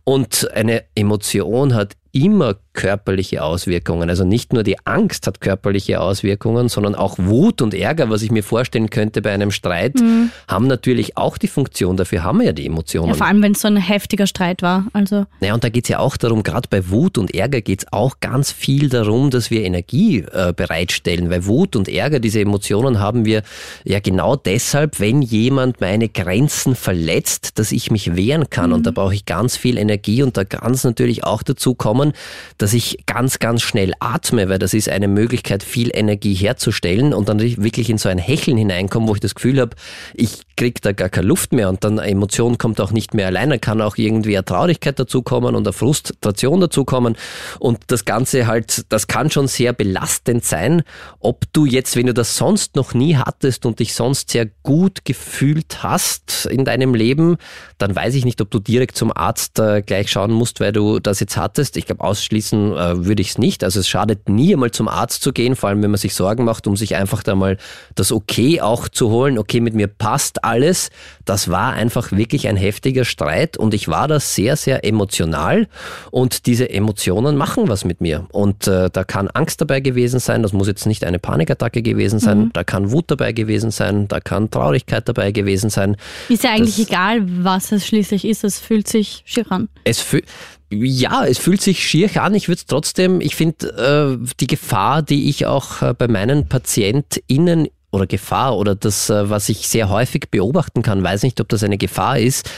Und 0.06 0.50
eine 0.54 0.86
Emotion 0.96 1.76
hat 1.76 1.98
immer 2.14 2.56
körperliche 2.78 3.44
Auswirkungen. 3.44 4.08
Also 4.08 4.24
nicht 4.24 4.54
nur 4.54 4.62
die 4.62 4.78
Angst 4.86 5.26
hat 5.26 5.42
körperliche 5.42 6.00
Auswirkungen, 6.00 6.70
sondern 6.70 6.94
auch 6.94 7.18
Wut 7.18 7.64
und 7.64 7.74
Ärger, 7.74 8.12
was 8.12 8.22
ich 8.22 8.30
mir 8.30 8.44
vorstellen 8.44 8.92
könnte 8.92 9.24
bei 9.24 9.34
einem 9.34 9.50
Streit, 9.50 9.96
mhm. 9.96 10.30
haben 10.48 10.68
natürlich 10.68 11.18
auch 11.18 11.40
die 11.40 11.48
Funktion. 11.48 11.98
Dafür 11.98 12.24
haben 12.24 12.38
wir 12.38 12.46
ja 12.46 12.52
die 12.52 12.68
Emotionen. 12.68 13.10
Ja, 13.10 13.16
vor 13.16 13.26
allem, 13.26 13.42
wenn 13.42 13.54
es 13.54 13.62
so 13.62 13.68
ein 13.68 13.78
heftiger 13.78 14.28
Streit 14.28 14.62
war. 14.62 14.86
Also. 14.94 15.26
Naja, 15.42 15.56
und 15.56 15.64
da 15.64 15.70
geht 15.70 15.86
es 15.86 15.90
ja 15.90 15.98
auch 15.98 16.18
darum, 16.18 16.44
gerade 16.44 16.70
bei 16.70 16.88
Wut 16.92 17.18
und 17.18 17.34
Ärger 17.34 17.62
geht 17.62 17.82
es 17.82 17.92
auch 17.92 18.20
ganz 18.20 18.52
viel 18.52 18.90
darum, 18.90 19.32
dass 19.32 19.50
wir 19.50 19.64
Energie 19.64 20.20
äh, 20.20 20.54
bereitstellen. 20.56 21.32
Weil 21.32 21.48
Wut 21.48 21.76
und 21.76 21.90
Ärger, 21.90 22.20
diese 22.20 22.42
Emotionen 22.42 23.00
haben 23.00 23.26
wir 23.26 23.42
ja 23.86 24.00
genau 24.00 24.36
deshalb, 24.36 25.00
wenn 25.00 25.24
jemand 25.24 25.82
meine 25.82 26.10
Grenzen 26.10 26.76
verletzt, 26.76 27.58
dass 27.58 27.72
ich 27.72 27.90
mich 27.90 28.16
wehren 28.16 28.52
kann. 28.52 28.70
Mhm. 28.70 28.76
Und 28.76 28.86
da 28.86 28.92
brauche 28.92 29.16
ich 29.16 29.26
ganz 29.26 29.58
viel 29.58 29.80
Energie 29.80 30.22
und 30.22 30.38
da 30.38 30.46
kann 30.46 30.74
es 30.74 30.84
natürlich 30.84 31.24
auch 31.24 31.42
dazu 31.42 31.74
kommen, 31.74 32.14
dass 32.60 32.67
ich 32.74 33.06
ganz, 33.06 33.40
ganz 33.40 33.62
schnell 33.62 33.94
atme, 34.00 34.50
weil 34.50 34.60
das 34.60 34.74
ist 34.74 34.90
eine 34.90 35.08
Möglichkeit, 35.08 35.64
viel 35.64 35.92
Energie 35.94 36.34
herzustellen 36.34 37.14
und 37.14 37.30
dann 37.30 37.40
wirklich 37.40 37.90
in 37.90 37.98
so 37.98 38.10
ein 38.10 38.18
Hecheln 38.18 38.58
hineinkomme, 38.58 39.08
wo 39.08 39.16
ich 39.16 39.22
das 39.22 39.36
Gefühl 39.36 39.60
habe, 39.60 39.76
ich 40.14 40.47
kriege 40.58 40.82
da 40.82 40.92
gar 40.92 41.08
keine 41.08 41.28
Luft 41.28 41.54
mehr 41.54 41.70
und 41.70 41.84
dann 41.84 42.00
Emotion 42.00 42.58
kommt 42.58 42.82
auch 42.82 42.92
nicht 42.92 43.14
mehr 43.14 43.28
allein, 43.28 43.62
kann 43.62 43.80
auch 43.82 43.96
irgendwie 43.98 44.36
eine 44.36 44.44
Traurigkeit 44.44 45.00
dazukommen 45.00 45.56
und 45.56 45.66
eine 45.66 45.72
Frustration 45.72 46.60
dazukommen 46.60 47.16
und 47.60 47.80
das 47.88 48.04
Ganze 48.04 48.48
halt, 48.48 48.86
das 48.90 49.08
kann 49.08 49.30
schon 49.30 49.48
sehr 49.48 49.72
belastend 49.72 50.44
sein, 50.44 50.84
ob 51.20 51.46
du 51.54 51.66
jetzt, 51.66 51.96
wenn 51.96 52.08
du 52.08 52.14
das 52.14 52.36
sonst 52.36 52.76
noch 52.76 52.94
nie 52.94 53.16
hattest 53.16 53.66
und 53.66 53.80
dich 53.80 53.94
sonst 53.94 54.32
sehr 54.32 54.48
gut 54.64 55.06
gefühlt 55.06 55.84
hast 55.84 56.48
in 56.48 56.66
deinem 56.66 56.96
Leben, 56.96 57.38
dann 57.78 57.96
weiß 57.96 58.16
ich 58.16 58.26
nicht, 58.26 58.42
ob 58.42 58.50
du 58.50 58.60
direkt 58.60 58.98
zum 58.98 59.16
Arzt 59.16 59.60
äh, 59.60 59.82
gleich 59.82 60.10
schauen 60.10 60.32
musst, 60.32 60.60
weil 60.60 60.72
du 60.72 61.00
das 61.00 61.20
jetzt 61.20 61.38
hattest. 61.38 61.78
Ich 61.78 61.86
glaube, 61.86 62.04
ausschließen 62.04 62.74
äh, 62.74 63.06
würde 63.06 63.22
ich 63.22 63.30
es 63.30 63.38
nicht. 63.38 63.64
Also 63.64 63.80
es 63.80 63.88
schadet 63.88 64.28
nie 64.30 64.54
einmal 64.54 64.72
zum 64.72 64.88
Arzt 64.88 65.22
zu 65.22 65.32
gehen, 65.32 65.56
vor 65.56 65.70
allem 65.70 65.84
wenn 65.84 65.92
man 65.92 66.00
sich 66.00 66.16
Sorgen 66.16 66.44
macht, 66.44 66.66
um 66.66 66.76
sich 66.76 66.96
einfach 66.96 67.22
da 67.24 67.36
mal 67.36 67.58
das 67.96 68.12
Okay 68.12 68.62
auch 68.62 68.90
zu 68.90 69.10
holen. 69.10 69.38
Okay, 69.38 69.60
mit 69.60 69.76
mir 69.76 69.88
passt 69.88 70.44
alles. 70.48 70.90
Das 71.26 71.50
war 71.50 71.74
einfach 71.74 72.12
wirklich 72.12 72.48
ein 72.48 72.58
heftiger 72.58 73.06
Streit 73.06 73.58
und 73.58 73.74
ich 73.74 73.88
war 73.88 74.08
da 74.08 74.20
sehr, 74.20 74.56
sehr 74.56 74.86
emotional 74.86 75.68
und 76.10 76.46
diese 76.46 76.70
Emotionen 76.70 77.36
machen 77.36 77.68
was 77.68 77.86
mit 77.86 78.02
mir. 78.02 78.26
Und 78.32 78.68
äh, 78.68 78.90
da 78.92 79.04
kann 79.04 79.28
Angst 79.28 79.62
dabei 79.62 79.82
gewesen 79.82 80.20
sein, 80.20 80.42
das 80.42 80.54
muss 80.54 80.68
jetzt 80.68 80.86
nicht 80.86 81.04
eine 81.04 81.20
Panikattacke 81.20 81.82
gewesen 81.82 82.20
sein, 82.20 82.40
mhm. 82.40 82.50
da 82.54 82.64
kann 82.64 82.92
Wut 82.92 83.06
dabei 83.08 83.34
gewesen 83.34 83.72
sein, 83.72 84.08
da 84.08 84.20
kann 84.20 84.50
Traurigkeit 84.50 85.08
dabei 85.08 85.32
gewesen 85.32 85.70
sein. 85.70 85.98
Ist 86.30 86.44
ja 86.44 86.52
eigentlich 86.52 86.78
das, 86.78 86.88
egal, 86.88 87.22
was 87.44 87.72
es 87.72 87.86
schließlich 87.86 88.26
ist, 88.26 88.44
es 88.44 88.60
fühlt 88.60 88.88
sich 88.88 89.24
schier 89.26 89.52
an. 89.52 89.68
Es 89.84 90.00
fühlt 90.00 90.26
ja, 90.70 91.26
es 91.26 91.38
fühlt 91.38 91.62
sich 91.62 91.88
schier 91.88 92.22
an. 92.22 92.36
Ich 92.36 92.50
würde 92.50 92.60
es 92.60 92.66
trotzdem, 92.66 93.22
ich 93.22 93.36
finde, 93.36 94.20
äh, 94.22 94.28
die 94.40 94.48
Gefahr, 94.48 95.02
die 95.02 95.30
ich 95.30 95.46
auch 95.46 95.82
äh, 95.82 95.94
bei 95.94 96.10
meinen 96.10 96.50
PatientInnen 96.50 97.70
oder 97.92 98.08
Gefahr 98.08 98.58
oder 98.58 98.76
das, 98.76 99.10
äh, 99.10 99.30
was 99.30 99.50
ich 99.50 99.68
sehr 99.68 99.90
häufig 99.90 100.30
beobachten 100.30 100.82
kann, 100.82 101.04
weiß 101.04 101.24
nicht, 101.24 101.40
ob 101.42 101.50
das 101.50 101.64
eine 101.64 101.78
Gefahr 101.78 102.20
ist, 102.20 102.50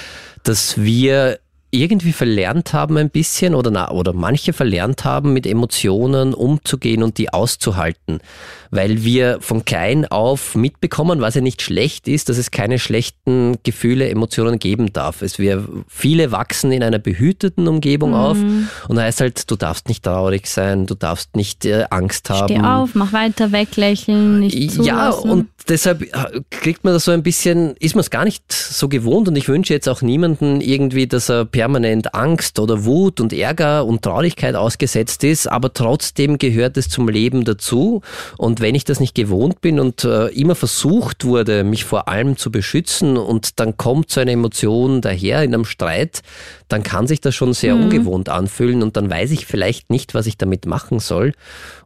dass 0.43 0.77
wir 0.77 1.39
irgendwie 1.71 2.13
verlernt 2.13 2.73
haben 2.73 2.97
ein 2.97 3.09
bisschen 3.09 3.53
oder, 3.53 3.91
oder 3.91 4.13
manche 4.13 4.53
verlernt 4.53 5.05
haben, 5.05 5.33
mit 5.33 5.45
Emotionen 5.45 6.33
umzugehen 6.33 7.03
und 7.03 7.17
die 7.17 7.31
auszuhalten 7.31 8.21
weil 8.71 9.03
wir 9.03 9.39
von 9.41 9.65
klein 9.65 10.05
auf 10.05 10.55
mitbekommen, 10.55 11.21
was 11.21 11.35
ja 11.35 11.41
nicht 11.41 11.61
schlecht 11.61 12.07
ist, 12.07 12.29
dass 12.29 12.37
es 12.37 12.51
keine 12.51 12.79
schlechten 12.79 13.57
Gefühle, 13.63 14.09
Emotionen 14.09 14.59
geben 14.59 14.93
darf. 14.93 15.21
Es 15.21 15.39
wir 15.39 15.67
viele 15.87 16.31
wachsen 16.31 16.71
in 16.71 16.83
einer 16.83 16.99
behüteten 16.99 17.67
Umgebung 17.67 18.11
mhm. 18.11 18.15
auf 18.15 18.37
und 18.87 18.95
da 18.95 19.03
heißt 19.03 19.21
halt, 19.21 19.49
du 19.49 19.55
darfst 19.55 19.87
nicht 19.87 20.03
traurig 20.03 20.47
sein, 20.47 20.85
du 20.85 20.95
darfst 20.95 21.35
nicht 21.35 21.65
äh, 21.65 21.85
Angst 21.89 22.29
haben. 22.29 22.47
Steh 22.47 22.59
auf, 22.59 22.95
mach 22.95 23.13
weiter, 23.13 23.51
weglächeln, 23.51 24.41
nicht 24.41 24.71
zulassen. 24.71 24.85
Ja, 24.85 25.09
und 25.09 25.47
deshalb 25.67 26.01
äh, 26.01 26.41
kriegt 26.49 26.83
man 26.83 26.93
das 26.93 27.05
so 27.05 27.11
ein 27.11 27.23
bisschen, 27.23 27.75
ist 27.79 27.95
man 27.95 28.01
es 28.01 28.09
gar 28.09 28.25
nicht 28.25 28.51
so 28.51 28.87
gewohnt 28.89 29.27
und 29.27 29.35
ich 29.35 29.47
wünsche 29.47 29.73
jetzt 29.73 29.87
auch 29.87 30.01
niemanden 30.01 30.61
irgendwie, 30.61 31.07
dass 31.07 31.29
er 31.29 31.45
permanent 31.45 32.13
Angst 32.13 32.59
oder 32.59 32.85
Wut 32.85 33.19
und 33.19 33.33
Ärger 33.33 33.85
und 33.85 34.01
Traurigkeit 34.01 34.55
ausgesetzt 34.55 35.23
ist, 35.23 35.47
aber 35.47 35.73
trotzdem 35.73 36.37
gehört 36.37 36.77
es 36.77 36.89
zum 36.89 37.07
Leben 37.07 37.43
dazu 37.45 38.01
wenn 38.61 38.75
ich 38.75 38.83
das 38.83 38.99
nicht 38.99 39.15
gewohnt 39.15 39.61
bin 39.61 39.79
und 39.79 40.03
äh, 40.03 40.27
immer 40.27 40.55
versucht 40.55 41.25
wurde, 41.25 41.63
mich 41.63 41.85
vor 41.85 42.07
allem 42.07 42.37
zu 42.37 42.51
beschützen 42.51 43.17
und 43.17 43.59
dann 43.59 43.77
kommt 43.77 44.11
so 44.11 44.21
eine 44.21 44.31
Emotion 44.31 45.01
daher 45.01 45.43
in 45.43 45.53
einem 45.53 45.65
Streit, 45.65 46.21
dann 46.69 46.83
kann 46.83 47.07
sich 47.07 47.19
das 47.19 47.35
schon 47.35 47.53
sehr 47.53 47.75
mhm. 47.75 47.83
ungewohnt 47.83 48.29
anfühlen 48.29 48.81
und 48.83 48.95
dann 48.95 49.09
weiß 49.09 49.31
ich 49.31 49.45
vielleicht 49.45 49.89
nicht, 49.89 50.13
was 50.13 50.27
ich 50.27 50.37
damit 50.37 50.65
machen 50.65 50.99
soll. 50.99 51.33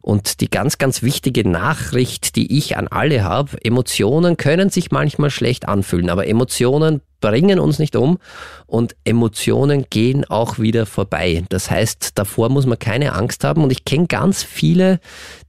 Und 0.00 0.40
die 0.40 0.48
ganz, 0.48 0.78
ganz 0.78 1.02
wichtige 1.02 1.48
Nachricht, 1.48 2.36
die 2.36 2.56
ich 2.56 2.76
an 2.76 2.88
alle 2.88 3.24
habe, 3.24 3.56
Emotionen 3.64 4.36
können 4.36 4.70
sich 4.70 4.90
manchmal 4.90 5.30
schlecht 5.30 5.66
anfühlen, 5.66 6.10
aber 6.10 6.26
Emotionen 6.28 7.00
bringen 7.24 7.58
uns 7.58 7.78
nicht 7.78 7.96
um 7.96 8.18
und 8.66 8.96
Emotionen 9.04 9.86
gehen 9.88 10.26
auch 10.26 10.58
wieder 10.58 10.84
vorbei. 10.84 11.42
Das 11.48 11.70
heißt, 11.70 12.18
davor 12.18 12.50
muss 12.50 12.66
man 12.66 12.78
keine 12.78 13.14
Angst 13.14 13.44
haben 13.44 13.62
und 13.64 13.72
ich 13.72 13.86
kenne 13.86 14.06
ganz 14.08 14.42
viele, 14.42 15.00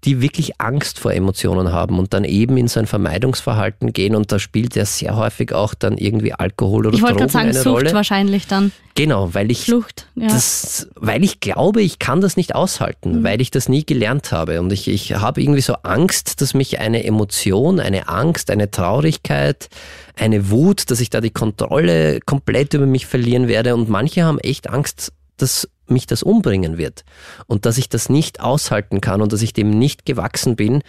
die 0.05 0.21
wirklich 0.21 0.61
Angst 0.61 0.99
vor 0.99 1.11
Emotionen 1.11 1.73
haben 1.73 1.99
und 1.99 2.13
dann 2.13 2.23
eben 2.23 2.55
in 2.55 2.69
so 2.69 2.79
ein 2.79 2.87
Vermeidungsverhalten 2.87 3.91
gehen 3.91 4.15
und 4.15 4.31
da 4.31 4.39
spielt 4.39 4.75
ja 4.77 4.85
sehr 4.85 5.17
häufig 5.17 5.51
auch 5.51 5.73
dann 5.73 5.97
irgendwie 5.97 6.31
Alkohol 6.31 6.87
oder 6.87 6.95
ich 6.95 7.03
Drogen 7.03 7.27
sagen, 7.27 7.49
eine 7.49 7.53
Sucht 7.53 7.75
Rolle. 7.75 7.93
wahrscheinlich 7.93 8.47
dann. 8.47 8.71
Genau, 8.95 9.24
weil 9.33 9.51
ich 9.51 9.65
Flucht, 9.65 10.07
ja. 10.15 10.27
das, 10.27 10.87
weil 10.95 11.23
ich 11.23 11.39
glaube, 11.39 11.81
ich 11.81 11.99
kann 11.99 12.21
das 12.21 12.37
nicht 12.37 12.55
aushalten, 12.55 13.19
mhm. 13.19 13.23
weil 13.23 13.41
ich 13.41 13.51
das 13.51 13.69
nie 13.69 13.85
gelernt 13.85 14.31
habe 14.31 14.59
und 14.59 14.71
ich, 14.71 14.87
ich 14.87 15.13
habe 15.13 15.41
irgendwie 15.41 15.61
so 15.61 15.73
Angst, 15.83 16.41
dass 16.41 16.53
mich 16.53 16.79
eine 16.79 17.03
Emotion, 17.03 17.79
eine 17.79 18.07
Angst, 18.07 18.51
eine 18.51 18.69
Traurigkeit, 18.69 19.69
eine 20.15 20.49
Wut, 20.49 20.91
dass 20.91 20.99
ich 20.99 21.09
da 21.09 21.21
die 21.21 21.31
Kontrolle 21.31 22.19
komplett 22.25 22.73
über 22.73 22.85
mich 22.85 23.05
verlieren 23.05 23.47
werde 23.47 23.75
und 23.75 23.89
manche 23.89 24.23
haben 24.23 24.39
echt 24.39 24.69
Angst, 24.69 25.11
dass 25.37 25.67
mich 25.87 26.07
das 26.07 26.23
umbringen 26.23 26.77
wird 26.77 27.03
und 27.47 27.65
dass 27.65 27.77
ich 27.77 27.89
das 27.89 28.09
nicht 28.09 28.39
aushalten 28.39 29.01
kann 29.01 29.21
und 29.21 29.33
dass 29.33 29.41
ich 29.41 29.53
dem 29.53 29.69
nicht 29.69 30.05
gewachsen 30.05 30.55
bin 30.55 30.81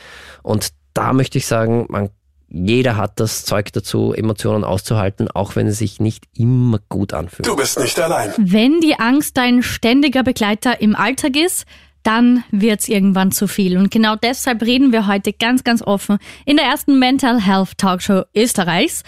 und 0.42 0.70
da 0.94 1.12
möchte 1.12 1.36
ich 1.36 1.46
sagen, 1.46 1.86
man 1.88 2.08
jeder 2.48 2.96
hat 2.96 3.18
das 3.18 3.44
Zeug 3.44 3.72
dazu, 3.72 4.12
Emotionen 4.12 4.64
auszuhalten, 4.64 5.28
auch 5.30 5.56
wenn 5.56 5.66
es 5.66 5.78
sich 5.78 6.00
nicht 6.00 6.24
immer 6.34 6.78
gut 6.88 7.12
anfühlt. 7.12 7.46
Du 7.46 7.56
bist 7.56 7.78
nicht 7.78 7.98
allein. 7.98 8.32
Wenn 8.38 8.80
die 8.80 8.98
Angst 8.98 9.36
dein 9.36 9.62
ständiger 9.62 10.22
Begleiter 10.22 10.80
im 10.80 10.94
Alltag 10.94 11.36
ist, 11.36 11.66
dann 12.04 12.44
wird's 12.52 12.88
irgendwann 12.88 13.32
zu 13.32 13.48
viel. 13.48 13.76
Und 13.76 13.90
genau 13.90 14.14
deshalb 14.14 14.62
reden 14.62 14.92
wir 14.92 15.08
heute 15.08 15.32
ganz, 15.32 15.64
ganz 15.64 15.82
offen 15.82 16.18
in 16.44 16.56
der 16.56 16.66
ersten 16.66 17.00
Mental 17.00 17.40
Health 17.40 17.78
Talkshow 17.78 18.22
Österreichs. 18.34 19.02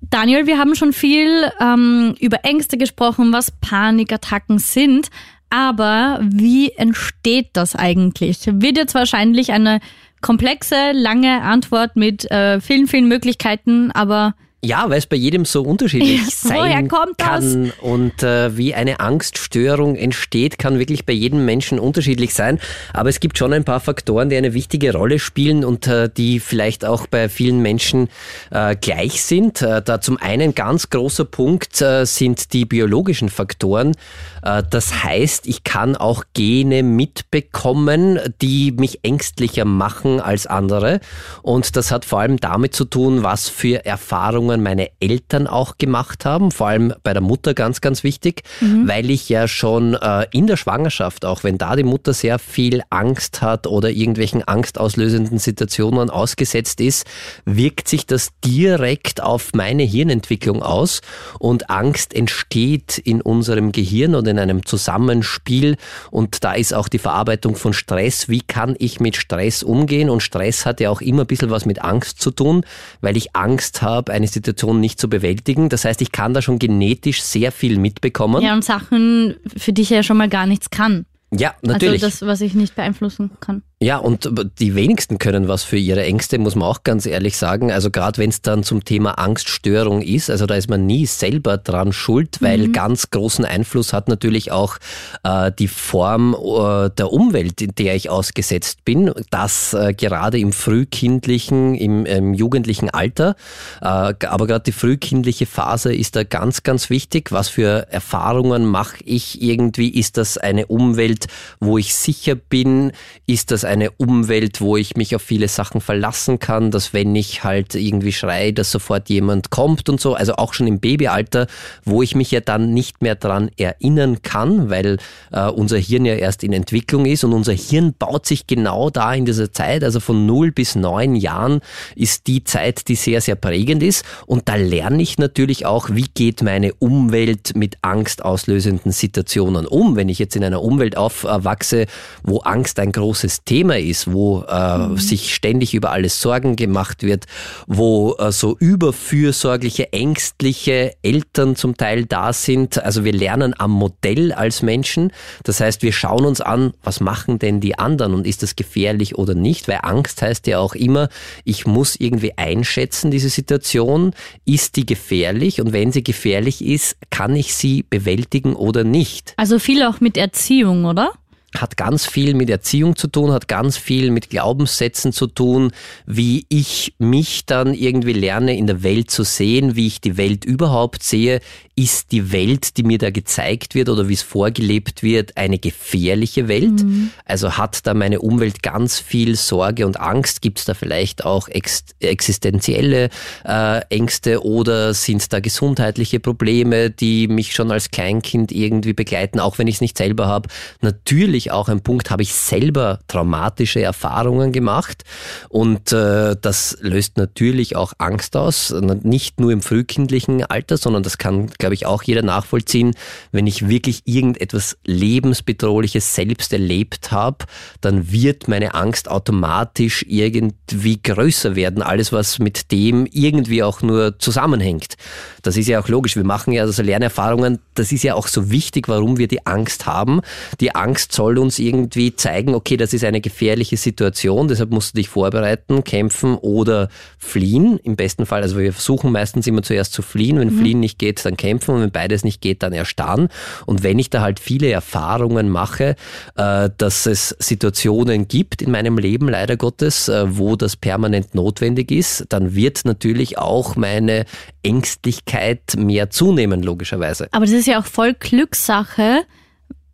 Daniel, 0.00 0.48
wir 0.48 0.58
haben 0.58 0.74
schon 0.74 0.92
viel 0.92 1.52
ähm, 1.60 2.16
über 2.18 2.44
Ängste 2.44 2.76
gesprochen, 2.76 3.32
was 3.32 3.52
Panikattacken 3.52 4.58
sind. 4.58 5.08
Aber 5.50 6.18
wie 6.22 6.72
entsteht 6.72 7.50
das 7.52 7.76
eigentlich? 7.76 8.40
Wird 8.46 8.76
jetzt 8.76 8.94
wahrscheinlich 8.94 9.52
eine 9.52 9.78
komplexe, 10.22 10.92
lange 10.92 11.42
Antwort 11.42 11.96
mit 11.96 12.30
äh, 12.30 12.60
vielen, 12.60 12.86
vielen 12.86 13.08
Möglichkeiten, 13.08 13.90
aber 13.90 14.34
ja, 14.64 14.88
weil 14.88 14.98
es 14.98 15.06
bei 15.06 15.16
jedem 15.16 15.44
so 15.44 15.62
unterschiedlich 15.62 16.24
sein 16.36 16.86
kann 16.86 17.14
das? 17.16 17.56
und 17.80 18.22
äh, 18.22 18.56
wie 18.56 18.74
eine 18.74 19.00
Angststörung 19.00 19.96
entsteht, 19.96 20.56
kann 20.56 20.78
wirklich 20.78 21.04
bei 21.04 21.12
jedem 21.12 21.44
Menschen 21.44 21.80
unterschiedlich 21.80 22.32
sein. 22.32 22.60
Aber 22.92 23.08
es 23.08 23.18
gibt 23.18 23.38
schon 23.38 23.52
ein 23.52 23.64
paar 23.64 23.80
Faktoren, 23.80 24.28
die 24.28 24.36
eine 24.36 24.54
wichtige 24.54 24.92
Rolle 24.92 25.18
spielen 25.18 25.64
und 25.64 25.88
äh, 25.88 26.08
die 26.08 26.38
vielleicht 26.38 26.84
auch 26.84 27.08
bei 27.08 27.28
vielen 27.28 27.60
Menschen 27.60 28.08
äh, 28.52 28.76
gleich 28.76 29.24
sind. 29.24 29.62
Äh, 29.62 29.82
da 29.82 30.00
zum 30.00 30.16
einen 30.18 30.54
ganz 30.54 30.90
großer 30.90 31.24
Punkt 31.24 31.82
äh, 31.82 32.04
sind 32.06 32.52
die 32.52 32.64
biologischen 32.64 33.30
Faktoren. 33.30 33.96
Äh, 34.42 34.62
das 34.68 35.04
heißt, 35.04 35.46
ich 35.46 35.64
kann 35.64 35.96
auch 35.96 36.24
Gene 36.34 36.82
mitbekommen, 36.82 38.18
die 38.40 38.72
mich 38.72 39.00
ängstlicher 39.04 39.64
machen 39.64 40.20
als 40.20 40.46
andere. 40.46 41.00
Und 41.42 41.76
das 41.76 41.90
hat 41.90 42.04
vor 42.04 42.20
allem 42.20 42.38
damit 42.38 42.74
zu 42.74 42.84
tun, 42.84 43.22
was 43.22 43.48
für 43.48 43.84
Erfahrungen 43.84 44.62
meine 44.62 44.90
Eltern 45.00 45.46
auch 45.46 45.78
gemacht 45.78 46.24
haben, 46.24 46.50
vor 46.50 46.68
allem 46.68 46.94
bei 47.02 47.12
der 47.12 47.22
Mutter 47.22 47.54
ganz, 47.54 47.80
ganz 47.80 48.02
wichtig, 48.02 48.42
mhm. 48.60 48.88
weil 48.88 49.10
ich 49.10 49.28
ja 49.28 49.48
schon 49.48 49.94
äh, 49.94 50.26
in 50.32 50.46
der 50.46 50.56
Schwangerschaft, 50.56 51.24
auch 51.24 51.44
wenn 51.44 51.58
da 51.58 51.76
die 51.76 51.82
Mutter 51.82 52.12
sehr 52.12 52.38
viel 52.38 52.82
Angst 52.90 53.42
hat 53.42 53.66
oder 53.66 53.90
irgendwelchen 53.90 54.42
angstauslösenden 54.42 55.38
Situationen 55.38 56.10
ausgesetzt 56.10 56.80
ist, 56.80 57.06
wirkt 57.44 57.88
sich 57.88 58.06
das 58.06 58.30
direkt 58.44 59.22
auf 59.22 59.50
meine 59.54 59.82
Hirnentwicklung 59.82 60.62
aus 60.62 61.00
und 61.38 61.70
Angst 61.70 62.14
entsteht 62.14 62.98
in 62.98 63.20
unserem 63.20 63.72
Gehirn 63.72 64.14
und 64.14 64.26
in 64.32 64.38
einem 64.38 64.66
Zusammenspiel 64.66 65.76
und 66.10 66.42
da 66.42 66.54
ist 66.54 66.74
auch 66.74 66.88
die 66.88 66.98
Verarbeitung 66.98 67.54
von 67.54 67.72
Stress. 67.72 68.28
Wie 68.28 68.40
kann 68.40 68.74
ich 68.78 68.98
mit 68.98 69.16
Stress 69.16 69.62
umgehen? 69.62 70.10
Und 70.10 70.22
Stress 70.22 70.66
hat 70.66 70.80
ja 70.80 70.90
auch 70.90 71.00
immer 71.00 71.22
ein 71.22 71.26
bisschen 71.26 71.50
was 71.50 71.64
mit 71.64 71.82
Angst 71.82 72.20
zu 72.20 72.30
tun, 72.32 72.64
weil 73.00 73.16
ich 73.16 73.36
Angst 73.36 73.82
habe, 73.82 74.12
eine 74.12 74.26
Situation 74.26 74.80
nicht 74.80 75.00
zu 75.00 75.08
bewältigen. 75.08 75.68
Das 75.68 75.84
heißt, 75.84 76.02
ich 76.02 76.10
kann 76.12 76.34
da 76.34 76.42
schon 76.42 76.58
genetisch 76.58 77.22
sehr 77.22 77.52
viel 77.52 77.78
mitbekommen. 77.78 78.42
Ja, 78.42 78.54
und 78.54 78.64
Sachen, 78.64 79.36
für 79.56 79.72
die 79.72 79.82
ich 79.82 79.90
ja 79.90 80.02
schon 80.02 80.16
mal 80.16 80.28
gar 80.28 80.46
nichts 80.46 80.70
kann. 80.70 81.06
Ja, 81.34 81.54
natürlich. 81.62 82.02
Also 82.04 82.20
das, 82.20 82.28
was 82.28 82.40
ich 82.42 82.54
nicht 82.54 82.74
beeinflussen 82.74 83.30
kann. 83.40 83.62
Ja, 83.82 83.96
und 83.96 84.30
die 84.60 84.76
wenigsten 84.76 85.18
können 85.18 85.48
was 85.48 85.64
für 85.64 85.76
ihre 85.76 86.04
Ängste, 86.04 86.38
muss 86.38 86.54
man 86.54 86.68
auch 86.68 86.84
ganz 86.84 87.04
ehrlich 87.04 87.36
sagen. 87.36 87.72
Also 87.72 87.90
gerade 87.90 88.18
wenn 88.18 88.30
es 88.30 88.40
dann 88.40 88.62
zum 88.62 88.84
Thema 88.84 89.18
Angststörung 89.18 90.02
ist, 90.02 90.30
also 90.30 90.46
da 90.46 90.54
ist 90.54 90.70
man 90.70 90.86
nie 90.86 91.04
selber 91.06 91.58
dran 91.58 91.92
schuld, 91.92 92.40
weil 92.40 92.68
mhm. 92.68 92.72
ganz 92.72 93.10
großen 93.10 93.44
Einfluss 93.44 93.92
hat 93.92 94.06
natürlich 94.06 94.52
auch 94.52 94.76
äh, 95.24 95.50
die 95.50 95.66
Form 95.66 96.34
äh, 96.34 96.90
der 96.90 97.12
Umwelt, 97.12 97.60
in 97.60 97.74
der 97.74 97.96
ich 97.96 98.08
ausgesetzt 98.08 98.84
bin. 98.84 99.10
Das 99.30 99.74
äh, 99.74 99.94
gerade 99.94 100.38
im 100.38 100.52
frühkindlichen, 100.52 101.74
im, 101.74 102.06
im 102.06 102.34
jugendlichen 102.34 102.88
Alter. 102.88 103.34
Äh, 103.80 103.86
aber 103.86 104.46
gerade 104.46 104.62
die 104.62 104.70
frühkindliche 104.70 105.46
Phase 105.46 105.92
ist 105.92 106.14
da 106.14 106.22
ganz, 106.22 106.62
ganz 106.62 106.88
wichtig. 106.88 107.32
Was 107.32 107.48
für 107.48 107.88
Erfahrungen 107.90 108.64
mache 108.64 108.98
ich 109.04 109.42
irgendwie? 109.42 109.88
Ist 109.88 110.18
das 110.18 110.38
eine 110.38 110.66
Umwelt, 110.66 111.26
wo 111.58 111.78
ich 111.78 111.96
sicher 111.96 112.36
bin? 112.36 112.92
Ist 113.26 113.50
das 113.50 113.71
eine 113.72 113.90
Umwelt, 113.92 114.60
wo 114.60 114.76
ich 114.76 114.96
mich 114.96 115.16
auf 115.16 115.22
viele 115.22 115.48
Sachen 115.48 115.80
verlassen 115.80 116.38
kann, 116.38 116.70
dass 116.70 116.92
wenn 116.92 117.16
ich 117.16 117.42
halt 117.42 117.74
irgendwie 117.74 118.12
schreie, 118.12 118.52
dass 118.52 118.70
sofort 118.70 119.08
jemand 119.08 119.50
kommt 119.50 119.88
und 119.88 120.00
so. 120.00 120.14
Also 120.14 120.34
auch 120.34 120.52
schon 120.52 120.66
im 120.66 120.78
Babyalter, 120.78 121.46
wo 121.84 122.02
ich 122.02 122.14
mich 122.14 122.30
ja 122.30 122.40
dann 122.40 122.74
nicht 122.74 123.00
mehr 123.00 123.14
dran 123.14 123.50
erinnern 123.56 124.20
kann, 124.22 124.68
weil 124.68 124.98
äh, 125.32 125.48
unser 125.48 125.78
Hirn 125.78 126.04
ja 126.04 126.14
erst 126.14 126.44
in 126.44 126.52
Entwicklung 126.52 127.06
ist 127.06 127.24
und 127.24 127.32
unser 127.32 127.54
Hirn 127.54 127.94
baut 127.98 128.26
sich 128.26 128.46
genau 128.46 128.90
da 128.90 129.14
in 129.14 129.24
dieser 129.24 129.52
Zeit, 129.52 129.82
also 129.82 130.00
von 130.00 130.26
0 130.26 130.52
bis 130.52 130.74
9 130.74 131.16
Jahren 131.16 131.60
ist 131.96 132.26
die 132.26 132.44
Zeit, 132.44 132.88
die 132.88 132.94
sehr, 132.94 133.22
sehr 133.22 133.36
prägend 133.36 133.82
ist. 133.82 134.04
Und 134.26 134.48
da 134.50 134.56
lerne 134.56 135.02
ich 135.02 135.16
natürlich 135.16 135.64
auch, 135.64 135.88
wie 135.90 136.08
geht 136.12 136.42
meine 136.42 136.74
Umwelt 136.74 137.56
mit 137.56 137.78
angstauslösenden 137.80 138.92
Situationen 138.92 139.66
um. 139.66 139.96
Wenn 139.96 140.10
ich 140.10 140.18
jetzt 140.18 140.36
in 140.36 140.44
einer 140.44 140.62
Umwelt 140.62 140.98
aufwachse, 140.98 141.86
wo 142.22 142.38
Angst 142.40 142.78
ein 142.78 142.92
großes 142.92 143.44
Thema 143.44 143.61
Thema 143.62 143.78
ist, 143.78 144.10
wo 144.10 144.42
äh, 144.48 144.78
mhm. 144.78 144.96
sich 144.96 145.32
ständig 145.32 145.72
über 145.72 145.92
alles 145.92 146.20
Sorgen 146.20 146.56
gemacht 146.56 147.04
wird, 147.04 147.26
wo 147.68 148.16
äh, 148.18 148.32
so 148.32 148.56
überfürsorgliche, 148.58 149.92
ängstliche 149.92 150.94
Eltern 151.02 151.54
zum 151.54 151.76
Teil 151.76 152.04
da 152.04 152.32
sind. 152.32 152.82
Also 152.82 153.04
wir 153.04 153.12
lernen 153.12 153.54
am 153.56 153.70
Modell 153.70 154.32
als 154.32 154.62
Menschen. 154.62 155.12
Das 155.44 155.60
heißt, 155.60 155.82
wir 155.82 155.92
schauen 155.92 156.24
uns 156.24 156.40
an, 156.40 156.72
was 156.82 156.98
machen 156.98 157.38
denn 157.38 157.60
die 157.60 157.78
anderen 157.78 158.14
und 158.14 158.26
ist 158.26 158.42
das 158.42 158.56
gefährlich 158.56 159.16
oder 159.16 159.34
nicht? 159.34 159.68
Weil 159.68 159.78
Angst 159.82 160.22
heißt 160.22 160.48
ja 160.48 160.58
auch 160.58 160.74
immer, 160.74 161.08
ich 161.44 161.64
muss 161.64 161.94
irgendwie 161.94 162.36
einschätzen, 162.36 163.12
diese 163.12 163.28
Situation. 163.28 164.12
Ist 164.44 164.74
die 164.74 164.86
gefährlich? 164.86 165.60
Und 165.60 165.72
wenn 165.72 165.92
sie 165.92 166.02
gefährlich 166.02 166.64
ist, 166.64 166.96
kann 167.10 167.36
ich 167.36 167.54
sie 167.54 167.84
bewältigen 167.88 168.56
oder 168.56 168.82
nicht? 168.82 169.34
Also 169.36 169.60
viel 169.60 169.84
auch 169.84 170.00
mit 170.00 170.16
Erziehung, 170.16 170.84
oder? 170.84 171.12
Hat 171.56 171.76
ganz 171.76 172.06
viel 172.06 172.34
mit 172.34 172.48
Erziehung 172.50 172.96
zu 172.96 173.08
tun, 173.08 173.32
hat 173.32 173.48
ganz 173.48 173.76
viel 173.76 174.10
mit 174.10 174.30
Glaubenssätzen 174.30 175.12
zu 175.12 175.26
tun, 175.26 175.72
wie 176.06 176.46
ich 176.48 176.94
mich 176.98 177.44
dann 177.46 177.74
irgendwie 177.74 178.14
lerne 178.14 178.56
in 178.56 178.66
der 178.66 178.82
Welt 178.82 179.10
zu 179.10 179.22
sehen, 179.22 179.76
wie 179.76 179.86
ich 179.86 180.00
die 180.00 180.16
Welt 180.16 180.44
überhaupt 180.44 181.02
sehe. 181.02 181.40
Ist 181.74 182.12
die 182.12 182.32
Welt, 182.32 182.76
die 182.76 182.82
mir 182.82 182.98
da 182.98 183.10
gezeigt 183.10 183.74
wird 183.74 183.88
oder 183.88 184.08
wie 184.08 184.12
es 184.12 184.22
vorgelebt 184.22 185.02
wird, 185.02 185.38
eine 185.38 185.58
gefährliche 185.58 186.46
Welt? 186.46 186.82
Mhm. 186.82 187.10
Also 187.24 187.56
hat 187.56 187.86
da 187.86 187.94
meine 187.94 188.20
Umwelt 188.20 188.62
ganz 188.62 188.98
viel 189.00 189.36
Sorge 189.36 189.86
und 189.86 189.98
Angst? 189.98 190.42
Gibt 190.42 190.58
es 190.58 190.66
da 190.66 190.74
vielleicht 190.74 191.24
auch 191.24 191.48
ex 191.48 191.84
existenzielle 192.00 193.08
äh, 193.44 193.80
Ängste 193.88 194.44
oder 194.44 194.92
sind 194.92 195.32
da 195.32 195.40
gesundheitliche 195.40 196.20
Probleme, 196.20 196.90
die 196.90 197.26
mich 197.26 197.54
schon 197.54 197.70
als 197.70 197.90
Kleinkind 197.90 198.52
irgendwie 198.52 198.92
begleiten, 198.92 199.40
auch 199.40 199.58
wenn 199.58 199.66
ich 199.66 199.76
es 199.76 199.80
nicht 199.80 199.96
selber 199.96 200.26
habe? 200.26 200.50
Natürlich 200.82 201.41
natürlich 201.42 201.52
auch 201.52 201.68
ein 201.68 201.80
Punkt, 201.80 202.10
habe 202.10 202.22
ich 202.22 202.34
selber 202.34 203.00
traumatische 203.08 203.82
Erfahrungen 203.82 204.52
gemacht. 204.52 205.02
Und 205.48 205.92
äh, 205.92 206.36
das 206.40 206.78
löst 206.80 207.16
natürlich 207.16 207.74
auch 207.74 207.92
Angst 207.98 208.36
aus, 208.36 208.72
nicht 209.02 209.40
nur 209.40 209.50
im 209.50 209.60
frühkindlichen 209.60 210.44
Alter, 210.44 210.76
sondern 210.76 211.02
das 211.02 211.18
kann, 211.18 211.48
glaube 211.58 211.74
ich, 211.74 211.86
auch 211.86 212.02
jeder 212.04 212.22
nachvollziehen, 212.22 212.94
wenn 213.32 213.46
ich 213.46 213.68
wirklich 213.68 214.02
irgendetwas 214.04 214.76
lebensbedrohliches 214.84 216.14
selbst 216.14 216.52
erlebt 216.52 217.10
habe, 217.10 217.46
dann 217.80 218.12
wird 218.12 218.46
meine 218.46 218.74
Angst 218.74 219.10
automatisch 219.10 220.04
irgendwie 220.06 221.02
größer 221.02 221.56
werden, 221.56 221.82
alles 221.82 222.12
was 222.12 222.38
mit 222.38 222.70
dem 222.70 223.06
irgendwie 223.10 223.62
auch 223.62 223.82
nur 223.82 224.18
zusammenhängt. 224.18 224.94
Das 225.42 225.56
ist 225.56 225.68
ja 225.68 225.80
auch 225.80 225.88
logisch, 225.88 226.14
wir 226.14 226.24
machen 226.24 226.52
ja 226.52 226.62
also 226.62 226.82
Lernerfahrungen, 226.82 227.58
das 227.74 227.90
ist 227.90 228.04
ja 228.04 228.14
auch 228.14 228.28
so 228.28 228.50
wichtig, 228.50 228.88
warum 228.88 229.18
wir 229.18 229.28
die 229.28 229.44
Angst 229.46 229.86
haben. 229.86 230.20
Die 230.60 230.74
Angst 230.74 231.12
soll 231.12 231.31
soll 231.32 231.38
uns 231.38 231.58
irgendwie 231.58 232.14
zeigen, 232.14 232.54
okay, 232.54 232.76
das 232.76 232.92
ist 232.92 233.04
eine 233.04 233.22
gefährliche 233.22 233.78
Situation, 233.78 234.48
deshalb 234.48 234.70
musst 234.70 234.92
du 234.92 234.98
dich 234.98 235.08
vorbereiten, 235.08 235.82
kämpfen 235.82 236.36
oder 236.36 236.88
fliehen. 237.18 237.78
Im 237.82 237.96
besten 237.96 238.26
Fall, 238.26 238.42
also 238.42 238.58
wir 238.58 238.72
versuchen 238.74 239.12
meistens 239.12 239.46
immer 239.46 239.62
zuerst 239.62 239.94
zu 239.94 240.02
fliehen. 240.02 240.38
Wenn 240.38 240.54
mhm. 240.54 240.58
fliehen 240.58 240.80
nicht 240.80 240.98
geht, 240.98 241.24
dann 241.24 241.38
kämpfen 241.38 241.74
und 241.74 241.80
wenn 241.80 241.90
beides 241.90 242.22
nicht 242.22 242.42
geht, 242.42 242.62
dann 242.62 242.74
erstarren. 242.74 243.28
Und 243.64 243.82
wenn 243.82 243.98
ich 243.98 244.10
da 244.10 244.20
halt 244.20 244.40
viele 244.40 244.70
Erfahrungen 244.70 245.48
mache, 245.48 245.96
äh, 246.36 246.68
dass 246.76 247.06
es 247.06 247.34
Situationen 247.38 248.28
gibt 248.28 248.60
in 248.60 248.70
meinem 248.70 248.98
Leben, 248.98 249.28
leider 249.28 249.56
Gottes, 249.56 250.08
äh, 250.08 250.36
wo 250.36 250.56
das 250.56 250.76
permanent 250.76 251.34
notwendig 251.34 251.90
ist, 251.90 252.26
dann 252.28 252.54
wird 252.54 252.84
natürlich 252.84 253.38
auch 253.38 253.76
meine 253.76 254.26
Ängstlichkeit 254.62 255.76
mehr 255.78 256.10
zunehmen, 256.10 256.62
logischerweise. 256.62 257.28
Aber 257.32 257.46
das 257.46 257.54
ist 257.54 257.66
ja 257.66 257.80
auch 257.80 257.86
voll 257.86 258.12
Glückssache, 258.12 259.24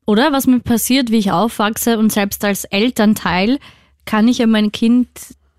oder 0.09 0.33
was 0.33 0.47
mir 0.47 0.61
passiert, 0.61 1.11
wie 1.11 1.19
ich 1.19 1.33
aufwachse 1.33 1.99
und 1.99 2.11
selbst 2.11 2.43
als 2.43 2.65
Elternteil 2.65 3.59
kann 4.07 4.27
ich 4.27 4.39
ja 4.39 4.47
mein 4.47 4.73
Kind 4.73 5.07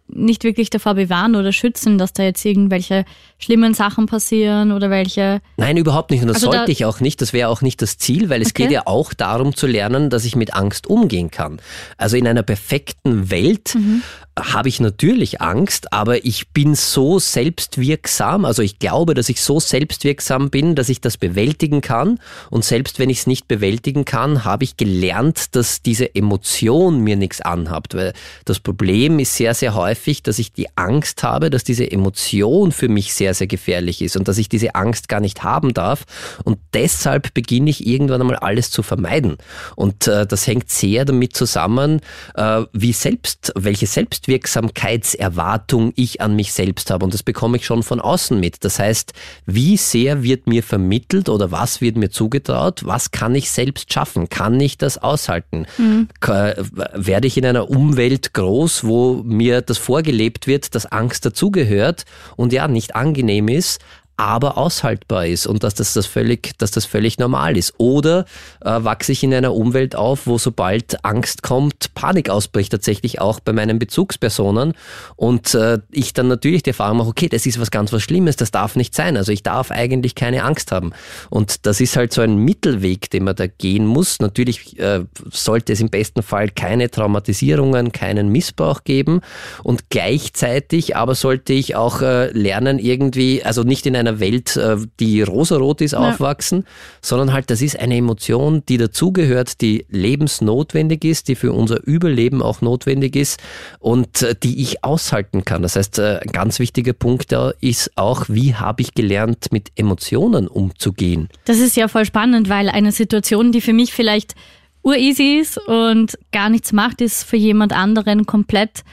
nicht 0.08 0.44
wirklich 0.44 0.72
davor 0.72 0.96
bewahren 0.96 1.36
oder 1.36 1.52
schützen, 1.52 2.00
dass 2.00 2.14
da 2.14 2.24
jetzt 2.24 2.44
irgendwelche 2.44 3.06
schlimmen 3.40 3.74
Sachen 3.74 4.06
passieren 4.06 4.72
oder 4.72 4.90
welche. 4.90 5.42
Nein, 5.58 5.78
überhaupt 5.78 6.12
nicht. 6.12 6.22
Und 6.22 6.28
das 6.28 6.36
also 6.36 6.52
sollte 6.52 6.66
da 6.66 6.72
ich 6.72 6.86
auch 6.86 7.00
nicht. 7.00 7.22
Das 7.22 7.34
wäre 7.34 7.50
auch 7.50 7.62
nicht 7.62 7.82
das 7.82 7.98
Ziel, 7.98 8.30
weil 8.30 8.42
es 8.42 8.50
okay. 8.50 8.64
geht 8.64 8.72
ja 8.72 8.84
auch 8.86 9.14
darum 9.14 9.56
zu 9.56 9.66
lernen, 9.66 10.10
dass 10.10 10.26
ich 10.26 10.36
mit 10.36 10.54
Angst 10.54 10.88
umgehen 10.88 11.32
kann. 11.32 11.60
Also 11.98 12.18
in 12.18 12.28
einer 12.28 12.44
perfekten 12.44 13.32
Welt 13.32 13.76
mhm 13.76 14.04
habe 14.40 14.70
ich 14.70 14.80
natürlich 14.80 15.42
Angst, 15.42 15.92
aber 15.94 16.26
ich 16.26 16.50
bin 16.50 16.76
so 16.76 17.20
selbstwirksam, 17.20 18.46
also 18.46 18.62
ich 18.62 18.80
glaube, 18.80 19.14
dass 19.14 19.30
ich 19.30 19.42
so 19.42 19.60
selbstwirksam 19.60 20.50
bin, 20.50 20.76
dass 20.76 20.90
ich 20.90 21.02
das 21.02 21.18
bewältigen 21.18 21.82
kann. 21.82 22.20
Und 22.50 22.64
selbst 22.66 23.00
wenn 23.00 23.10
ich 23.10 23.20
es 23.20 23.28
nicht 23.28 23.48
bewältigen 23.48 24.06
kann, 24.06 24.46
habe 24.46 24.64
ich 24.64 24.78
gelernt, 24.78 25.56
dass 25.56 25.82
diese 25.82 26.16
Emotion 26.16 27.02
mir 27.02 27.16
nichts 27.16 27.42
anhabt. 27.42 27.96
Weil 27.96 28.14
das 28.46 28.60
Problem 28.60 29.20
ist 29.20 29.36
sehr, 29.36 29.54
sehr 29.54 29.74
häufig, 29.74 30.24
dass 30.24 30.40
ich 30.40 30.54
die 30.54 30.68
Angst 30.76 31.24
habe, 31.24 31.50
dass 31.50 31.64
diese 31.64 31.90
Emotion 31.92 32.72
für 32.72 32.90
mich 32.90 33.14
sehr, 33.14 33.29
sehr 33.34 33.48
gefährlich 33.48 34.02
ist 34.02 34.16
und 34.16 34.28
dass 34.28 34.38
ich 34.38 34.50
diese 34.50 34.76
Angst 34.76 35.10
gar 35.10 35.20
nicht 35.20 35.44
haben 35.44 35.74
darf. 35.74 36.06
Und 36.44 36.60
deshalb 36.74 37.34
beginne 37.34 37.70
ich 37.70 37.86
irgendwann 37.86 38.22
einmal 38.22 38.38
alles 38.38 38.72
zu 38.72 38.84
vermeiden. 38.84 39.38
Und 39.76 40.08
äh, 40.08 40.26
das 40.26 40.48
hängt 40.48 40.70
sehr 40.70 41.06
damit 41.06 41.36
zusammen, 41.36 42.02
äh, 42.36 42.64
wie 42.74 42.94
selbst, 42.94 43.52
welche 43.56 43.88
Selbstwirksamkeit 43.88 44.70
Wirksamkeitserwartung 44.70 45.94
ich 45.96 46.22
an 46.22 46.36
mich 46.36 46.54
selbst 46.54 46.92
habe. 46.92 47.06
Und 47.06 47.14
das 47.14 47.24
bekomme 47.24 47.58
ich 47.58 47.66
schon 47.66 47.84
von 47.84 48.00
außen 48.00 48.40
mit. 48.40 48.64
Das 48.64 48.80
heißt, 48.80 49.14
wie 49.46 49.78
sehr 49.78 50.24
wird 50.24 50.48
mir 50.48 50.64
vermittelt 50.64 51.30
oder 51.30 51.52
was 51.52 51.82
wird 51.82 51.98
mir 51.98 52.10
zugetraut? 52.10 52.86
Was 52.86 53.12
kann 53.12 53.36
ich 53.36 53.52
selbst 53.52 53.94
schaffen? 53.94 54.30
Kann 54.30 54.60
ich 54.60 54.78
das 54.78 54.98
aushalten? 54.98 55.66
Mhm. 55.78 56.08
Werde 56.22 57.28
ich 57.28 57.38
in 57.38 57.46
einer 57.46 57.70
Umwelt 57.70 58.34
groß, 58.34 58.84
wo 58.84 59.22
mir 59.24 59.62
das 59.62 59.78
vorgelebt 59.78 60.48
wird, 60.48 60.76
dass 60.76 60.86
Angst 60.86 61.26
dazugehört 61.26 62.06
und 62.36 62.54
ja, 62.54 62.68
nicht 62.68 62.96
angenehm 63.20 63.48
ist, 63.50 63.82
aber 64.20 64.58
aushaltbar 64.58 65.28
ist 65.28 65.48
und 65.48 65.64
dass 65.64 65.76
das, 65.76 65.94
das 65.94 66.06
völlig, 66.06 66.58
dass 66.58 66.72
das 66.72 66.86
völlig 66.86 67.20
normal 67.20 67.56
ist. 67.56 67.74
Oder 67.78 68.26
äh, 68.62 68.70
wachse 68.70 69.14
ich 69.14 69.24
in 69.24 69.34
einer 69.34 69.54
Umwelt 69.54 69.96
auf, 69.96 70.28
wo 70.28 70.38
sobald 70.38 71.06
Angst 71.06 71.42
kommt, 71.42 71.94
Panik 71.94 72.30
ausbricht, 72.30 72.72
tatsächlich 72.72 73.22
auch 73.22 73.40
bei 73.40 73.54
meinen 73.54 73.80
Bezugspersonen 73.80 74.74
und 75.16 75.54
äh, 75.54 75.80
ich 75.90 76.12
dann 76.14 76.28
natürlich 76.28 76.64
die 76.64 76.72
Erfahrung 76.72 76.98
mache, 76.98 77.08
okay, 77.08 77.30
das 77.30 77.46
ist 77.46 77.62
was 77.62 77.72
ganz 77.72 77.94
was 77.94 78.04
Schlimmes, 78.04 78.36
das 78.36 78.52
darf 78.52 78.76
nicht 78.76 78.94
sein. 78.94 79.16
Also 79.16 79.32
ich 79.32 79.42
darf 79.42 79.72
eigentlich 79.72 80.16
keine 80.16 80.44
Angst 80.44 80.74
haben. 80.74 80.92
Und 81.30 81.66
das 81.66 81.80
ist 81.80 81.96
halt 81.96 82.12
so 82.12 82.22
ein 82.22 82.36
Mittelweg, 82.38 83.10
den 83.10 83.24
man 83.24 83.38
da 83.38 83.48
gehen 83.48 83.86
muss. 83.86 84.20
Natürlich 84.20 84.78
äh, 84.80 85.06
sollte 85.32 85.72
es 85.72 85.80
im 85.80 85.90
besten 85.90 86.24
Fall 86.24 86.50
keine 86.50 86.92
Traumatisierungen, 86.92 87.94
keinen 87.94 88.30
Missbrauch 88.30 88.84
geben 88.84 89.22
und 89.64 89.90
gleichzeitig 89.90 90.98
aber 90.98 91.16
sollte 91.16 91.54
ich 91.54 91.78
auch 91.78 92.02
äh, 92.02 92.32
lernen, 92.32 92.80
irgendwie, 92.80 93.44
also 93.44 93.64
nicht 93.64 93.86
in 93.86 93.96
einer 93.96 94.09
einer 94.10 94.20
Welt, 94.20 94.56
äh, 94.58 94.78
die 95.00 95.22
rosarot 95.22 95.82
ist, 95.82 95.94
ja. 95.94 96.00
aufwachsen, 96.00 96.66
sondern 97.02 97.34
halt, 97.34 97.50
das 97.50 97.62
ist 97.62 97.80
eine 97.80 97.96
Emotion, 97.96 98.64
die 98.68 98.78
dazugehört, 98.78 99.62
die 99.62 99.86
lebensnotwendig 99.90 101.06
ist, 101.06 101.28
die 101.28 101.36
für 101.36 101.54
unser 101.54 101.86
Überleben 101.86 102.42
auch 102.42 102.62
notwendig 102.62 103.16
ist 103.16 103.40
und 103.80 104.22
äh, 104.22 104.36
die 104.42 104.62
ich 104.62 104.84
aushalten 104.84 105.46
kann. 105.46 105.62
Das 105.62 105.76
heißt, 105.76 106.00
äh, 106.00 106.20
ein 106.22 106.32
ganz 106.32 106.60
wichtiger 106.60 106.94
Punkt 106.94 107.32
da 107.32 107.52
ist 107.62 107.92
auch, 107.96 108.26
wie 108.28 108.56
habe 108.56 108.82
ich 108.82 108.94
gelernt, 108.94 109.52
mit 109.52 109.72
Emotionen 109.76 110.48
umzugehen? 110.48 111.30
Das 111.46 111.60
ist 111.60 111.76
ja 111.76 111.88
voll 111.88 112.06
spannend, 112.06 112.50
weil 112.50 112.70
eine 112.70 112.92
Situation, 112.92 113.52
die 113.52 113.62
für 113.62 113.74
mich 113.74 113.94
vielleicht 113.94 114.36
ureasy 114.82 115.40
ist 115.40 115.58
und 115.58 116.18
gar 116.32 116.50
nichts 116.50 116.72
macht, 116.72 117.02
ist 117.02 117.24
für 117.24 117.38
jemand 117.38 117.74
anderen 117.74 118.26
komplett 118.26 118.84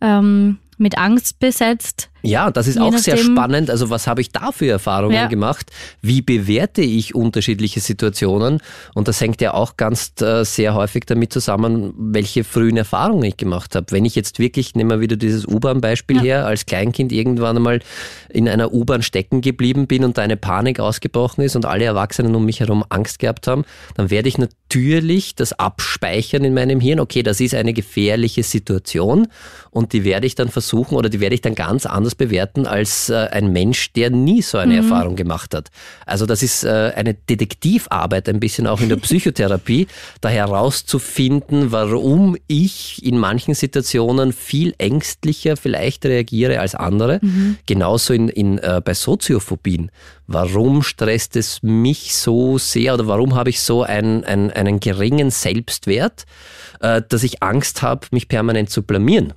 ähm, 0.00 0.58
mit 0.78 0.98
Angst 0.98 1.38
besetzt. 1.38 2.10
Ja, 2.24 2.50
das 2.50 2.66
ist 2.66 2.76
Je 2.76 2.80
auch 2.80 2.96
sehr 2.96 3.16
spannend. 3.16 3.70
Also 3.70 3.90
was 3.90 4.06
habe 4.06 4.20
ich 4.20 4.30
da 4.30 4.50
für 4.50 4.66
Erfahrungen 4.68 5.14
Ja. 5.14 5.26
gemacht? 5.26 5.70
Wie 6.00 6.22
bewerte 6.22 6.80
ich 6.82 7.14
unterschiedliche 7.14 7.80
Situationen? 7.80 8.60
Und 8.94 9.08
das 9.08 9.20
hängt 9.20 9.40
ja 9.40 9.54
auch 9.54 9.76
ganz 9.76 10.12
äh, 10.20 10.44
sehr 10.44 10.74
häufig 10.74 11.04
damit 11.06 11.32
zusammen, 11.32 11.92
welche 11.96 12.44
frühen 12.44 12.76
Erfahrungen 12.76 13.24
ich 13.24 13.36
gemacht 13.36 13.74
habe. 13.74 13.86
Wenn 13.90 14.04
ich 14.04 14.14
jetzt 14.14 14.38
wirklich, 14.38 14.74
nehmen 14.74 14.90
wir 14.90 15.00
wieder 15.00 15.16
dieses 15.16 15.46
U-Bahn-Beispiel 15.46 16.16
Ja. 16.16 16.22
her, 16.22 16.46
als 16.46 16.66
Kleinkind 16.66 17.12
irgendwann 17.12 17.56
einmal 17.56 17.80
in 18.30 18.48
einer 18.48 18.72
U-Bahn 18.72 19.02
stecken 19.02 19.40
geblieben 19.40 19.86
bin 19.86 20.02
und 20.04 20.16
da 20.18 20.22
eine 20.22 20.36
Panik 20.36 20.80
ausgebrochen 20.80 21.42
ist 21.44 21.56
und 21.56 21.66
alle 21.66 21.84
Erwachsenen 21.84 22.34
um 22.34 22.44
mich 22.46 22.60
herum 22.60 22.84
Angst 22.88 23.18
gehabt 23.18 23.46
haben, 23.46 23.64
dann 23.96 24.10
werde 24.10 24.28
ich 24.28 24.38
natürlich 24.38 25.34
das 25.34 25.52
abspeichern 25.52 26.44
in 26.44 26.54
meinem 26.54 26.80
Hirn. 26.80 27.00
Okay, 27.00 27.22
das 27.22 27.40
ist 27.40 27.54
eine 27.54 27.72
gefährliche 27.72 28.42
Situation 28.42 29.28
und 29.70 29.92
die 29.92 30.04
werde 30.04 30.26
ich 30.26 30.34
dann 30.34 30.48
versuchen 30.48 30.96
oder 30.96 31.08
die 31.08 31.20
werde 31.20 31.34
ich 31.34 31.40
dann 31.42 31.54
ganz 31.54 31.86
anders 31.86 32.13
bewerten 32.14 32.66
als 32.66 33.10
äh, 33.10 33.28
ein 33.30 33.52
Mensch, 33.52 33.92
der 33.92 34.10
nie 34.10 34.42
so 34.42 34.58
eine 34.58 34.76
Erfahrung 34.76 35.16
gemacht 35.16 35.54
hat. 35.54 35.70
Also 36.06 36.26
das 36.26 36.42
ist 36.42 36.64
äh, 36.64 36.92
eine 36.94 37.14
Detektivarbeit 37.14 38.28
ein 38.28 38.40
bisschen 38.40 38.66
auch 38.66 38.80
in 38.80 38.88
der 38.88 38.96
Psychotherapie, 39.04 39.86
da 40.20 40.28
herauszufinden, 40.28 41.72
warum 41.72 42.36
ich 42.46 43.04
in 43.04 43.18
manchen 43.18 43.54
Situationen 43.54 44.32
viel 44.32 44.74
ängstlicher 44.78 45.56
vielleicht 45.56 46.04
reagiere 46.04 46.60
als 46.60 46.74
andere. 46.74 47.20
Genauso 47.66 48.14
in, 48.14 48.28
in, 48.28 48.58
äh, 48.58 48.80
bei 48.84 48.94
Soziophobien. 48.94 49.90
Warum 50.26 50.82
stresst 50.82 51.36
es 51.36 51.62
mich 51.62 52.14
so 52.14 52.58
sehr 52.58 52.94
oder 52.94 53.06
warum 53.06 53.34
habe 53.34 53.50
ich 53.50 53.60
so 53.60 53.82
einen, 53.82 54.24
einen, 54.24 54.50
einen 54.50 54.80
geringen 54.80 55.30
Selbstwert, 55.30 56.24
äh, 56.80 57.02
dass 57.06 57.22
ich 57.22 57.42
Angst 57.42 57.82
habe, 57.82 58.06
mich 58.10 58.28
permanent 58.28 58.70
zu 58.70 58.82
blamieren? 58.82 59.34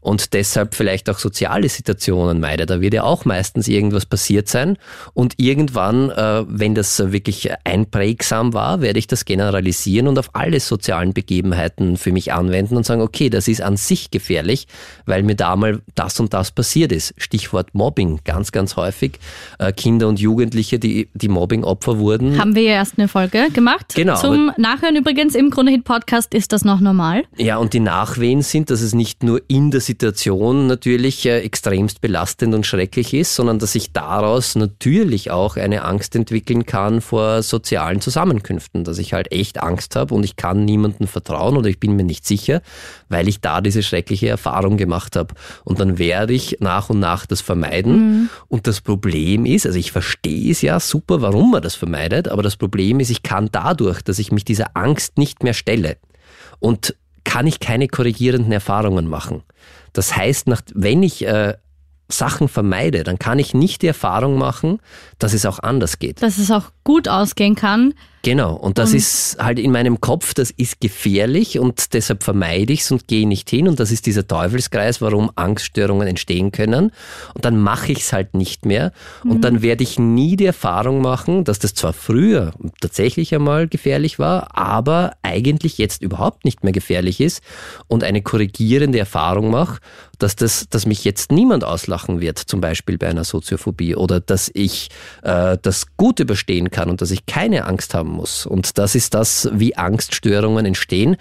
Und 0.00 0.32
deshalb 0.32 0.74
vielleicht 0.74 1.10
auch 1.10 1.18
soziale 1.18 1.68
Situationen 1.68 2.40
meide. 2.40 2.66
Da 2.66 2.80
wird 2.80 2.94
ja 2.94 3.02
auch 3.02 3.24
meistens 3.24 3.68
irgendwas 3.68 4.06
passiert 4.06 4.48
sein 4.48 4.78
und 5.14 5.34
irgendwann, 5.38 6.10
äh, 6.10 6.44
wenn 6.48 6.74
das 6.74 6.98
wirklich 7.12 7.50
einprägsam 7.64 8.54
war, 8.54 8.80
werde 8.80 8.98
ich 8.98 9.06
das 9.06 9.24
generalisieren 9.24 10.08
und 10.08 10.18
auf 10.18 10.30
alle 10.34 10.60
sozialen 10.60 11.12
Begebenheiten 11.12 11.96
für 11.96 12.12
mich 12.12 12.32
anwenden 12.32 12.76
und 12.76 12.86
sagen, 12.86 13.02
okay, 13.02 13.28
das 13.30 13.48
ist 13.48 13.60
an 13.60 13.76
sich 13.76 14.10
gefährlich, 14.10 14.66
weil 15.06 15.22
mir 15.22 15.34
da 15.34 15.56
mal 15.56 15.80
das 15.94 16.20
und 16.20 16.32
das 16.32 16.52
passiert 16.52 16.92
ist. 16.92 17.14
Stichwort 17.16 17.74
Mobbing, 17.74 18.20
ganz, 18.24 18.52
ganz 18.52 18.76
häufig. 18.76 19.18
Äh, 19.58 19.72
Kinder 19.72 20.08
und 20.08 20.20
Jugendliche, 20.20 20.78
die, 20.78 21.08
die 21.14 21.28
Mobbing-Opfer 21.28 21.98
wurden. 21.98 22.38
Haben 22.38 22.54
wir 22.54 22.62
ja 22.62 22.72
erst 22.74 22.98
eine 22.98 23.08
Folge 23.08 23.48
gemacht. 23.52 23.94
Genau, 23.94 24.16
Zum 24.16 24.52
Nachhören 24.56 24.96
übrigens 24.96 25.34
im 25.34 25.50
Krone-Hit-Podcast 25.50 26.34
ist 26.34 26.52
das 26.52 26.64
noch 26.64 26.80
normal. 26.80 27.24
Ja, 27.36 27.56
und 27.56 27.72
die 27.72 27.80
Nachwehen 27.80 28.42
sind, 28.42 28.70
dass 28.70 28.80
es 28.80 28.94
nicht 28.94 29.22
nur 29.22 29.42
in 29.48 29.70
der 29.70 29.80
Situation 29.88 30.66
natürlich 30.66 31.24
äh, 31.24 31.40
extremst 31.40 32.02
belastend 32.02 32.54
und 32.54 32.66
schrecklich 32.66 33.14
ist, 33.14 33.34
sondern 33.34 33.58
dass 33.58 33.72
sich 33.72 33.92
daraus 33.92 34.54
natürlich 34.54 35.30
auch 35.30 35.56
eine 35.56 35.84
Angst 35.84 36.14
entwickeln 36.14 36.66
kann 36.66 37.00
vor 37.00 37.42
sozialen 37.42 38.02
Zusammenkünften, 38.02 38.84
dass 38.84 38.98
ich 38.98 39.14
halt 39.14 39.32
echt 39.32 39.62
Angst 39.62 39.96
habe 39.96 40.14
und 40.14 40.24
ich 40.24 40.36
kann 40.36 40.66
niemandem 40.66 41.08
vertrauen 41.08 41.56
oder 41.56 41.68
ich 41.70 41.80
bin 41.80 41.96
mir 41.96 42.04
nicht 42.04 42.26
sicher, 42.26 42.60
weil 43.08 43.28
ich 43.28 43.40
da 43.40 43.62
diese 43.62 43.82
schreckliche 43.82 44.28
Erfahrung 44.28 44.76
gemacht 44.76 45.16
habe. 45.16 45.34
Und 45.64 45.80
dann 45.80 45.98
werde 45.98 46.34
ich 46.34 46.58
nach 46.60 46.90
und 46.90 47.00
nach 47.00 47.24
das 47.24 47.40
vermeiden. 47.40 48.28
Und 48.48 48.66
das 48.66 48.82
Problem 48.82 49.46
ist, 49.46 49.64
also 49.64 49.78
ich 49.78 49.90
verstehe 49.90 50.50
es 50.52 50.60
ja 50.60 50.78
super, 50.80 51.22
warum 51.22 51.52
man 51.52 51.62
das 51.62 51.74
vermeidet, 51.74 52.28
aber 52.28 52.42
das 52.42 52.56
Problem 52.56 53.00
ist, 53.00 53.08
ich 53.08 53.22
kann 53.22 53.48
dadurch, 53.50 54.02
dass 54.02 54.18
ich 54.18 54.32
mich 54.32 54.44
dieser 54.44 54.76
Angst 54.76 55.16
nicht 55.16 55.42
mehr 55.42 55.54
stelle 55.54 55.96
und 56.58 56.94
kann 57.24 57.46
ich 57.46 57.60
keine 57.60 57.88
korrigierenden 57.88 58.52
Erfahrungen 58.52 59.06
machen. 59.06 59.42
Das 59.92 60.16
heißt, 60.16 60.48
nach, 60.48 60.60
wenn 60.74 61.02
ich 61.02 61.24
äh, 61.26 61.54
Sachen 62.08 62.48
vermeide, 62.48 63.04
dann 63.04 63.18
kann 63.18 63.38
ich 63.38 63.54
nicht 63.54 63.82
die 63.82 63.86
Erfahrung 63.86 64.38
machen, 64.38 64.80
dass 65.18 65.34
es 65.34 65.44
auch 65.44 65.58
anders 65.58 65.98
geht. 65.98 66.22
Dass 66.22 66.38
es 66.38 66.50
auch 66.50 66.70
gut 66.84 67.08
ausgehen 67.08 67.54
kann. 67.54 67.94
Genau, 68.28 68.52
und 68.56 68.76
das 68.76 68.92
ist 68.92 69.38
halt 69.38 69.58
in 69.58 69.72
meinem 69.72 70.02
Kopf, 70.02 70.34
das 70.34 70.50
ist 70.50 70.82
gefährlich 70.82 71.58
und 71.58 71.94
deshalb 71.94 72.22
vermeide 72.22 72.74
ich 72.74 72.82
es 72.82 72.90
und 72.90 73.08
gehe 73.08 73.26
nicht 73.26 73.48
hin. 73.48 73.66
Und 73.66 73.80
das 73.80 73.90
ist 73.90 74.04
dieser 74.04 74.28
Teufelskreis, 74.28 75.00
warum 75.00 75.30
Angststörungen 75.34 76.06
entstehen 76.06 76.52
können. 76.52 76.92
Und 77.32 77.46
dann 77.46 77.58
mache 77.58 77.90
ich 77.90 78.00
es 78.00 78.12
halt 78.12 78.34
nicht 78.34 78.66
mehr. 78.66 78.92
Und 79.24 79.44
dann 79.44 79.62
werde 79.62 79.82
ich 79.82 79.98
nie 79.98 80.36
die 80.36 80.44
Erfahrung 80.44 81.00
machen, 81.00 81.44
dass 81.44 81.58
das 81.58 81.72
zwar 81.72 81.94
früher 81.94 82.52
tatsächlich 82.82 83.34
einmal 83.34 83.66
gefährlich 83.66 84.18
war, 84.18 84.54
aber 84.58 85.12
eigentlich 85.22 85.78
jetzt 85.78 86.02
überhaupt 86.02 86.44
nicht 86.44 86.62
mehr 86.64 86.74
gefährlich 86.74 87.22
ist 87.22 87.42
und 87.86 88.04
eine 88.04 88.20
korrigierende 88.20 88.98
Erfahrung 88.98 89.50
mache, 89.50 89.78
dass, 90.18 90.36
das, 90.36 90.68
dass 90.68 90.84
mich 90.84 91.04
jetzt 91.04 91.32
niemand 91.32 91.64
auslachen 91.64 92.20
wird, 92.20 92.38
zum 92.38 92.60
Beispiel 92.60 92.98
bei 92.98 93.08
einer 93.08 93.24
Soziophobie, 93.24 93.94
oder 93.94 94.20
dass 94.20 94.50
ich 94.52 94.90
äh, 95.22 95.56
das 95.62 95.96
gut 95.96 96.20
überstehen 96.20 96.70
kann 96.70 96.90
und 96.90 97.00
dass 97.00 97.10
ich 97.10 97.26
keine 97.26 97.66
Angst 97.66 97.94
haben 97.94 98.17
muss. 98.18 98.44
Und 98.44 98.76
das 98.78 98.94
ist 98.94 99.14
das, 99.14 99.48
wie 99.52 99.76
Angststörungen 99.76 100.66
entstehen 100.66 101.16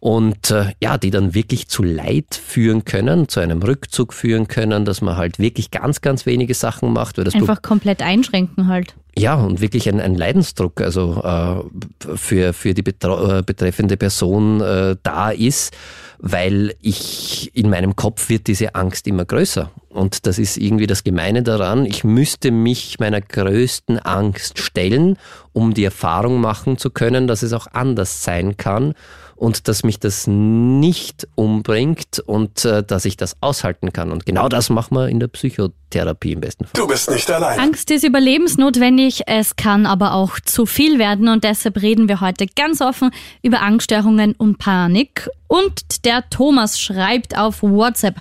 und 0.00 0.50
äh, 0.50 0.72
ja, 0.80 0.98
die 0.98 1.10
dann 1.10 1.34
wirklich 1.34 1.68
zu 1.68 1.82
Leid 1.82 2.34
führen 2.34 2.84
können, 2.84 3.28
zu 3.28 3.40
einem 3.40 3.62
Rückzug 3.62 4.12
führen 4.12 4.48
können, 4.48 4.84
dass 4.84 5.00
man 5.00 5.16
halt 5.16 5.38
wirklich 5.38 5.70
ganz, 5.70 6.00
ganz 6.00 6.26
wenige 6.26 6.54
Sachen 6.54 6.92
macht, 6.92 7.18
Einfach 7.34 7.62
komplett 7.62 8.02
einschränken 8.02 8.68
halt. 8.68 8.94
Ja, 9.18 9.34
und 9.34 9.60
wirklich 9.60 9.88
ein, 9.88 10.00
ein 10.00 10.14
Leidensdruck 10.14 10.80
also 10.80 11.22
äh, 11.22 12.16
für, 12.16 12.52
für 12.52 12.74
die 12.74 12.82
betra- 12.82 13.38
äh, 13.38 13.42
betreffende 13.42 13.96
Person 13.96 14.60
äh, 14.60 14.96
da 15.02 15.30
ist, 15.30 15.76
weil 16.18 16.74
ich 16.80 17.50
in 17.54 17.70
meinem 17.70 17.94
Kopf 17.94 18.28
wird 18.28 18.46
diese 18.46 18.74
Angst 18.74 19.06
immer 19.06 19.24
größer. 19.24 19.70
Und 19.88 20.26
das 20.26 20.38
ist 20.38 20.56
irgendwie 20.56 20.86
das 20.86 21.04
Gemeine 21.04 21.42
daran. 21.42 21.86
Ich 21.86 22.04
müsste 22.04 22.50
mich 22.50 22.98
meiner 22.98 23.20
größten 23.20 23.98
Angst 23.98 24.58
stellen, 24.58 25.16
um 25.52 25.74
die 25.74 25.84
Erfahrung 25.84 26.40
machen 26.40 26.78
zu 26.78 26.90
können, 26.90 27.26
dass 27.26 27.42
es 27.42 27.52
auch 27.52 27.66
anders 27.72 28.22
sein 28.22 28.56
kann 28.56 28.94
und 29.38 29.68
dass 29.68 29.84
mich 29.84 30.00
das 30.00 30.26
nicht 30.26 31.28
umbringt 31.36 32.18
und 32.26 32.64
äh, 32.64 32.82
dass 32.82 33.04
ich 33.04 33.16
das 33.16 33.36
aushalten 33.40 33.92
kann. 33.92 34.10
Und 34.10 34.26
genau 34.26 34.48
das 34.48 34.68
machen 34.68 34.96
wir 34.96 35.08
in 35.08 35.20
der 35.20 35.28
Psychotherapie 35.28 35.87
im 35.94 36.40
besten 36.40 36.64
Fall. 36.64 36.72
Du 36.74 36.86
bist 36.86 37.10
nicht 37.10 37.30
allein. 37.30 37.58
Angst 37.58 37.90
ist 37.90 38.04
überlebensnotwendig, 38.04 39.22
es 39.26 39.56
kann 39.56 39.86
aber 39.86 40.14
auch 40.14 40.40
zu 40.40 40.66
viel 40.66 40.98
werden 40.98 41.28
und 41.28 41.44
deshalb 41.44 41.80
reden 41.80 42.08
wir 42.08 42.20
heute 42.20 42.46
ganz 42.46 42.80
offen 42.80 43.10
über 43.42 43.62
Angststörungen 43.62 44.34
und 44.34 44.58
Panik. 44.58 45.28
Und 45.46 46.04
der 46.04 46.28
Thomas 46.28 46.78
schreibt 46.78 47.38
auf 47.38 47.62
WhatsApp, 47.62 48.16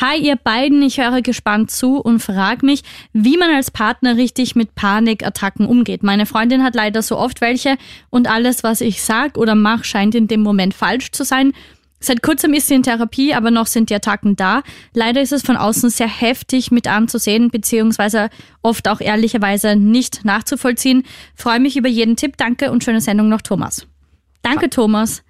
Hi 0.00 0.18
ihr 0.18 0.36
beiden, 0.36 0.82
ich 0.82 0.98
höre 0.98 1.22
gespannt 1.22 1.70
zu 1.70 1.98
und 1.98 2.18
frage 2.18 2.66
mich, 2.66 2.82
wie 3.12 3.36
man 3.36 3.50
als 3.54 3.70
Partner 3.70 4.16
richtig 4.16 4.56
mit 4.56 4.74
Panikattacken 4.74 5.66
umgeht. 5.66 6.02
Meine 6.02 6.26
Freundin 6.26 6.64
hat 6.64 6.74
leider 6.74 7.02
so 7.02 7.16
oft 7.16 7.40
welche 7.40 7.76
und 8.10 8.28
alles, 8.28 8.64
was 8.64 8.80
ich 8.80 9.02
sag 9.02 9.38
oder 9.38 9.54
mache, 9.54 9.84
scheint 9.84 10.16
in 10.16 10.26
dem 10.26 10.42
Moment 10.42 10.74
falsch 10.74 11.12
zu 11.12 11.24
sein. 11.24 11.52
Seit 12.04 12.22
kurzem 12.22 12.52
ist 12.52 12.68
sie 12.68 12.74
in 12.74 12.82
Therapie, 12.82 13.32
aber 13.32 13.50
noch 13.50 13.66
sind 13.66 13.88
die 13.88 13.94
Attacken 13.94 14.36
da. 14.36 14.62
Leider 14.92 15.22
ist 15.22 15.32
es 15.32 15.40
von 15.40 15.56
außen 15.56 15.88
sehr 15.88 16.06
heftig 16.06 16.70
mit 16.70 16.86
anzusehen, 16.86 17.48
beziehungsweise 17.48 18.28
oft 18.60 18.88
auch 18.88 19.00
ehrlicherweise 19.00 19.74
nicht 19.74 20.22
nachzuvollziehen. 20.22 21.04
Freue 21.34 21.60
mich 21.60 21.78
über 21.78 21.88
jeden 21.88 22.16
Tipp. 22.16 22.36
Danke 22.36 22.70
und 22.70 22.84
schöne 22.84 23.00
Sendung 23.00 23.30
noch, 23.30 23.40
Thomas. 23.40 23.86
Danke, 24.42 24.68
Thomas. 24.68 25.22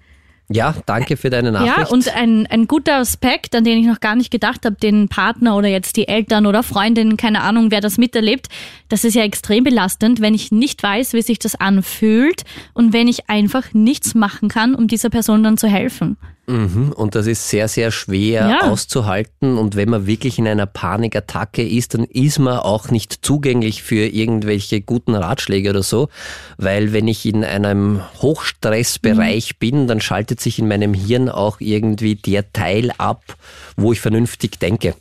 Ja, 0.49 0.75
danke 0.85 1.15
für 1.15 1.29
deine 1.29 1.53
Nachricht. 1.53 1.77
Ja, 1.77 1.87
und 1.87 2.13
ein, 2.13 2.45
ein 2.47 2.67
guter 2.67 2.97
Aspekt, 2.97 3.55
an 3.55 3.63
den 3.63 3.79
ich 3.79 3.87
noch 3.87 4.01
gar 4.01 4.17
nicht 4.17 4.29
gedacht 4.29 4.65
habe, 4.65 4.75
den 4.75 5.07
Partner 5.07 5.55
oder 5.55 5.69
jetzt 5.69 5.95
die 5.95 6.09
Eltern 6.09 6.45
oder 6.45 6.61
Freundinnen, 6.61 7.15
keine 7.15 7.41
Ahnung, 7.41 7.71
wer 7.71 7.81
das 7.81 7.97
miterlebt, 7.97 8.47
das 8.89 9.05
ist 9.05 9.15
ja 9.15 9.23
extrem 9.23 9.63
belastend, 9.63 10.19
wenn 10.19 10.35
ich 10.35 10.51
nicht 10.51 10.83
weiß, 10.83 11.13
wie 11.13 11.21
sich 11.21 11.39
das 11.39 11.55
anfühlt 11.55 12.43
und 12.73 12.91
wenn 12.91 13.07
ich 13.07 13.29
einfach 13.29 13.73
nichts 13.73 14.13
machen 14.13 14.49
kann, 14.49 14.75
um 14.75 14.87
dieser 14.87 15.09
Person 15.09 15.41
dann 15.41 15.57
zu 15.57 15.67
helfen. 15.67 16.17
Mhm, 16.47 16.91
und 16.95 17.15
das 17.15 17.27
ist 17.27 17.49
sehr, 17.49 17.67
sehr 17.67 17.91
schwer 17.91 18.47
Ja. 18.49 18.71
auszuhalten. 18.71 19.57
Und 19.57 19.75
wenn 19.75 19.89
man 19.89 20.05
wirklich 20.05 20.37
in 20.37 20.47
einer 20.47 20.65
Panikattacke 20.65 21.67
ist, 21.67 21.93
dann 21.93 22.03
ist 22.03 22.39
man 22.39 22.57
auch 22.59 22.89
nicht 22.89 23.25
zugänglich 23.25 23.81
für 23.83 24.05
irgendwelche 24.05 24.81
guten 24.81 25.15
Ratschläge 25.15 25.71
oder 25.71 25.83
so. 25.83 26.09
Weil 26.57 26.93
wenn 26.93 27.07
ich 27.07 27.25
in 27.25 27.43
einem 27.43 28.01
Hochstressbereich 28.21 29.57
bin, 29.59 29.87
dann 29.87 30.01
schaltet 30.01 30.39
sich 30.39 30.59
in 30.59 30.67
meinem 30.67 30.93
Hirn 30.93 31.29
auch 31.29 31.59
irgendwie 31.59 32.15
der 32.15 32.51
Teil 32.53 32.91
ab, 32.97 33.23
wo 33.75 33.91
ich 33.93 33.99
vernünftig 34.01 34.59
denke. 34.59 34.95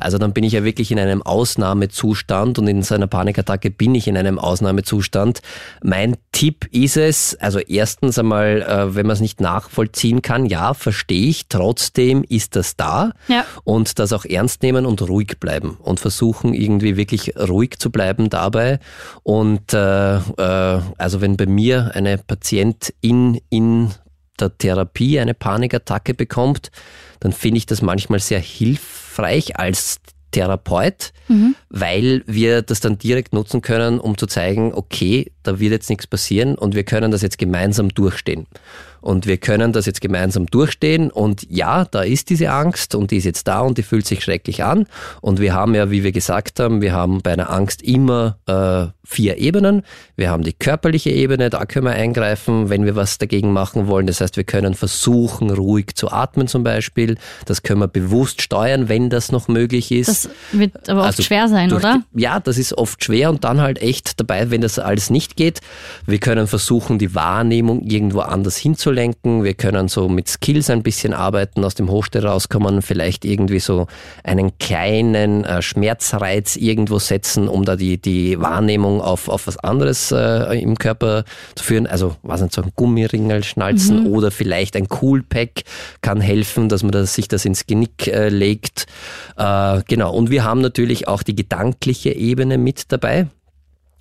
Also 0.00 0.18
dann 0.18 0.32
bin 0.32 0.44
ich 0.44 0.52
ja 0.52 0.64
wirklich 0.64 0.90
in 0.90 0.98
einem 0.98 1.22
Ausnahmezustand 1.22 2.58
und 2.58 2.66
in 2.66 2.82
so 2.82 2.94
einer 2.94 3.06
Panikattacke 3.06 3.70
bin 3.70 3.94
ich 3.94 4.08
in 4.08 4.16
einem 4.16 4.38
Ausnahmezustand. 4.38 5.40
Mein 5.82 6.16
Tipp 6.32 6.66
ist 6.72 6.96
es, 6.96 7.36
also 7.40 7.58
erstens 7.58 8.18
einmal, 8.18 8.62
äh, 8.62 8.94
wenn 8.94 9.06
man 9.06 9.14
es 9.14 9.20
nicht 9.20 9.40
nachvollziehen 9.40 10.22
kann, 10.22 10.46
ja, 10.46 10.74
verstehe 10.74 11.28
ich, 11.28 11.48
trotzdem 11.48 12.24
ist 12.28 12.56
das 12.56 12.76
da 12.76 13.12
Ja. 13.28 13.44
und 13.64 13.98
das 13.98 14.12
auch 14.12 14.24
ernst 14.24 14.62
nehmen 14.62 14.86
und 14.86 15.02
ruhig 15.02 15.38
bleiben 15.40 15.76
und 15.80 16.00
versuchen 16.00 16.54
irgendwie 16.54 16.96
wirklich 16.96 17.34
ruhig 17.36 17.78
zu 17.78 17.90
bleiben 17.90 18.30
dabei. 18.30 18.78
Und 19.22 19.72
äh, 19.74 20.16
äh, 20.16 20.80
also 20.98 21.20
wenn 21.20 21.36
bei 21.36 21.46
mir 21.46 21.92
eine 21.94 22.18
Patientin 22.18 23.40
in 23.50 23.90
der 24.38 24.56
Therapie 24.56 25.20
eine 25.20 25.34
Panikattacke 25.34 26.14
bekommt, 26.14 26.70
dann 27.20 27.32
finde 27.32 27.58
ich 27.58 27.66
das 27.66 27.82
manchmal 27.82 28.20
sehr 28.20 28.40
hilfreich 28.40 28.99
als 29.58 30.00
Therapeut, 30.32 31.12
mhm. 31.28 31.54
weil 31.68 32.22
wir 32.26 32.62
das 32.62 32.80
dann 32.80 32.98
direkt 32.98 33.32
nutzen 33.32 33.62
können, 33.62 33.98
um 33.98 34.16
zu 34.16 34.26
zeigen, 34.26 34.72
okay, 34.72 35.32
da 35.42 35.58
wird 35.58 35.72
jetzt 35.72 35.90
nichts 35.90 36.06
passieren 36.06 36.54
und 36.54 36.74
wir 36.74 36.84
können 36.84 37.10
das 37.10 37.22
jetzt 37.22 37.38
gemeinsam 37.38 37.88
durchstehen. 37.88 38.46
Und 39.00 39.26
wir 39.26 39.36
können 39.36 39.72
das 39.72 39.86
jetzt 39.86 40.00
gemeinsam 40.00 40.46
durchstehen. 40.46 41.10
Und 41.10 41.46
ja, 41.50 41.84
da 41.84 42.02
ist 42.02 42.30
diese 42.30 42.50
Angst 42.50 42.94
und 42.94 43.10
die 43.10 43.16
ist 43.16 43.24
jetzt 43.24 43.48
da 43.48 43.60
und 43.60 43.78
die 43.78 43.82
fühlt 43.82 44.06
sich 44.06 44.22
schrecklich 44.22 44.64
an. 44.64 44.86
Und 45.20 45.40
wir 45.40 45.54
haben 45.54 45.74
ja, 45.74 45.90
wie 45.90 46.04
wir 46.04 46.12
gesagt 46.12 46.60
haben, 46.60 46.82
wir 46.82 46.92
haben 46.92 47.20
bei 47.22 47.32
einer 47.32 47.50
Angst 47.50 47.82
immer 47.82 48.38
äh, 48.46 48.92
vier 49.10 49.38
Ebenen. 49.38 49.82
Wir 50.16 50.30
haben 50.30 50.44
die 50.44 50.52
körperliche 50.52 51.10
Ebene, 51.10 51.50
da 51.50 51.64
können 51.64 51.86
wir 51.86 51.92
eingreifen, 51.92 52.70
wenn 52.70 52.84
wir 52.84 52.94
was 52.94 53.18
dagegen 53.18 53.52
machen 53.52 53.88
wollen. 53.88 54.06
Das 54.06 54.20
heißt, 54.20 54.36
wir 54.36 54.44
können 54.44 54.74
versuchen, 54.74 55.50
ruhig 55.50 55.94
zu 55.96 56.10
atmen 56.10 56.46
zum 56.46 56.62
Beispiel. 56.62 57.16
Das 57.44 57.62
können 57.62 57.80
wir 57.80 57.88
bewusst 57.88 58.40
steuern, 58.40 58.88
wenn 58.88 59.10
das 59.10 59.32
noch 59.32 59.48
möglich 59.48 59.90
ist. 59.90 60.08
Das 60.08 60.30
wird 60.52 60.88
aber 60.88 61.00
oft 61.00 61.08
also 61.08 61.22
schwer 61.24 61.48
sein, 61.48 61.72
oder? 61.72 62.02
Die, 62.14 62.22
ja, 62.22 62.38
das 62.38 62.56
ist 62.56 62.78
oft 62.78 63.02
schwer 63.02 63.30
und 63.30 63.42
dann 63.42 63.60
halt 63.60 63.82
echt 63.82 64.20
dabei, 64.20 64.50
wenn 64.50 64.60
das 64.60 64.78
alles 64.78 65.10
nicht 65.10 65.36
geht. 65.36 65.60
Wir 66.06 66.18
können 66.18 66.46
versuchen, 66.46 66.98
die 66.98 67.14
Wahrnehmung 67.14 67.82
irgendwo 67.82 68.20
anders 68.20 68.56
hinzulenken. 68.90 69.44
Wir 69.44 69.54
können 69.54 69.88
so 69.88 70.08
mit 70.08 70.28
Skills 70.28 70.70
ein 70.70 70.82
bisschen 70.82 71.12
arbeiten, 71.12 71.64
aus 71.64 71.74
dem 71.74 71.90
Hochstell 71.90 72.26
rauskommen, 72.26 72.82
vielleicht 72.82 73.24
irgendwie 73.24 73.60
so 73.60 73.86
einen 74.24 74.56
kleinen 74.58 75.44
äh, 75.44 75.62
Schmerzreiz 75.62 76.56
irgendwo 76.56 76.98
setzen, 76.98 77.48
um 77.48 77.64
da 77.64 77.76
die, 77.76 77.98
die 77.98 78.40
Wahrnehmung 78.40 79.00
auf, 79.00 79.28
auf 79.28 79.46
was 79.46 79.58
anderes 79.58 80.12
äh, 80.12 80.60
im 80.60 80.76
Körper 80.76 81.24
zu 81.54 81.64
führen. 81.64 81.86
Also, 81.86 82.16
was 82.22 82.42
nicht, 82.42 82.54
so 82.54 82.62
ein 82.62 82.72
Gummiringel 82.74 83.44
schnalzen 83.44 84.04
mhm. 84.04 84.06
oder 84.08 84.30
vielleicht 84.30 84.76
ein 84.76 84.88
Coolpack 84.88 85.62
kann 86.00 86.20
helfen, 86.20 86.68
dass 86.68 86.82
man 86.82 86.92
das, 86.92 87.14
sich 87.14 87.28
das 87.28 87.44
ins 87.44 87.66
Genick 87.66 88.08
äh, 88.08 88.28
legt. 88.28 88.86
Äh, 89.36 89.82
genau. 89.86 90.14
Und 90.14 90.30
wir 90.30 90.44
haben 90.44 90.60
natürlich 90.60 91.08
auch 91.08 91.22
die 91.22 91.36
gedankliche 91.36 92.10
Ebene 92.10 92.58
mit 92.58 92.92
dabei. 92.92 93.26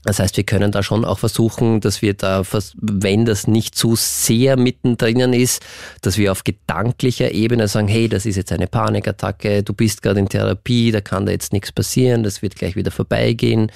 Das 0.03 0.19
heißt, 0.19 0.37
wir 0.37 0.45
können 0.45 0.71
da 0.71 0.81
schon 0.81 1.03
auch 1.03 1.19
versuchen, 1.19 1.81
dass 1.81 2.01
wir 2.01 2.13
da, 2.13 2.43
wenn 2.75 3.25
das 3.25 3.47
nicht 3.47 3.75
zu 3.75 3.95
sehr 3.97 4.55
mittendrin 4.55 5.33
ist, 5.33 5.61
dass 6.01 6.17
wir 6.17 6.31
auf 6.31 6.43
gedanklicher 6.43 7.31
Ebene 7.31 7.67
sagen, 7.67 7.89
hey, 7.89 8.07
das 8.07 8.25
ist 8.25 8.37
jetzt 8.37 8.51
eine 8.51 8.67
Panikattacke, 8.67 9.61
du 9.61 9.73
bist 9.73 10.01
gerade 10.01 10.19
in 10.19 10.29
Therapie, 10.29 10.91
da 10.91 11.01
kann 11.01 11.25
da 11.25 11.33
jetzt 11.33 11.51
nichts 11.51 11.71
passieren, 11.71 12.23
das 12.23 12.41
wird 12.41 12.55
gleich 12.55 12.75
wieder 12.75 12.91
vorbeigehen. 12.91 13.71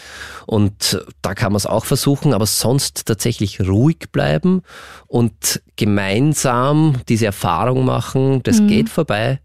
Und 0.45 1.03
da 1.21 1.33
kann 1.33 1.51
man 1.51 1.57
es 1.57 1.65
auch 1.65 1.85
versuchen, 1.85 2.33
aber 2.33 2.45
sonst 2.45 3.05
tatsächlich 3.05 3.59
ruhig 3.59 4.09
bleiben 4.11 4.61
und 5.07 5.61
gemeinsam 5.75 7.01
diese 7.09 7.25
Erfahrung 7.25 7.83
machen, 7.83 8.43
das 8.43 8.61
mhm. 8.61 8.67
geht 8.67 8.89
vorbei. 8.89 9.39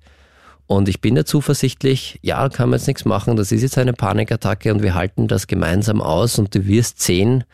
Und 0.69 0.87
ich 0.87 1.01
bin 1.01 1.15
da 1.15 1.25
zuversichtlich, 1.25 2.19
ja, 2.21 2.47
kann 2.51 2.69
man 2.69 2.79
jetzt 2.79 2.87
nichts 2.87 3.07
machen, 3.07 3.37
das 3.37 3.53
ist 3.53 3.63
jetzt 3.63 3.79
eine 3.79 3.95
Panikattacke 3.95 4.71
und 4.73 4.83
wir 4.83 4.95
halten 4.95 5.27
das 5.27 5.47
gemeinsam 5.47 6.03
aus 6.03 6.39
und 6.39 6.55
du 6.55 6.67
wirst 6.67 7.01
sehen, 7.01 7.45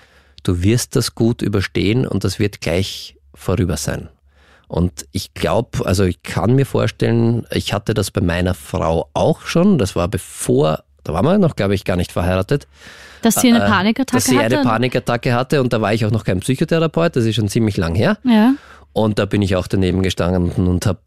du 0.42 0.64
wirst 0.64 0.96
das 0.96 1.14
gut 1.14 1.40
überstehen 1.40 2.08
und 2.08 2.24
das 2.24 2.40
wird 2.40 2.60
gleich 2.60 3.16
vorüber 3.32 3.76
sein. 3.76 4.08
Und 4.66 5.06
ich 5.12 5.32
glaube, 5.32 5.86
also 5.86 6.02
ich 6.02 6.24
kann 6.24 6.56
mir 6.56 6.66
vorstellen, 6.66 7.46
ich 7.52 7.72
hatte 7.72 7.94
das 7.94 8.10
bei 8.10 8.20
meiner 8.20 8.52
Frau 8.52 9.08
auch 9.14 9.42
schon, 9.42 9.78
das 9.78 9.94
war 9.94 10.08
bevor, 10.08 10.82
da 11.04 11.12
waren 11.12 11.24
wir 11.24 11.38
noch, 11.38 11.54
glaube 11.54 11.76
ich, 11.76 11.84
gar 11.84 11.96
nicht 11.96 12.10
verheiratet. 12.10 12.66
Dass 13.22 13.36
sie 13.36 13.52
eine 13.52 13.64
äh, 13.64 13.68
Panikattacke 13.68 14.16
hatte? 14.16 14.32
Dass 14.34 14.50
sie 14.50 14.56
eine 14.56 14.62
Panikattacke 14.64 15.34
hatte 15.34 15.60
und 15.60 15.72
da 15.72 15.80
war 15.80 15.94
ich 15.94 16.04
auch 16.04 16.10
noch 16.10 16.24
kein 16.24 16.40
Psychotherapeut, 16.40 17.14
das 17.14 17.26
ist 17.26 17.36
schon 17.36 17.48
ziemlich 17.48 17.76
lang 17.76 17.94
her. 17.94 18.18
Ja. 18.24 18.54
Und 18.94 19.18
da 19.18 19.24
bin 19.26 19.42
ich 19.42 19.56
auch 19.56 19.66
daneben 19.66 20.04
gestanden 20.04 20.68
und 20.68 20.86
hab, 20.86 21.00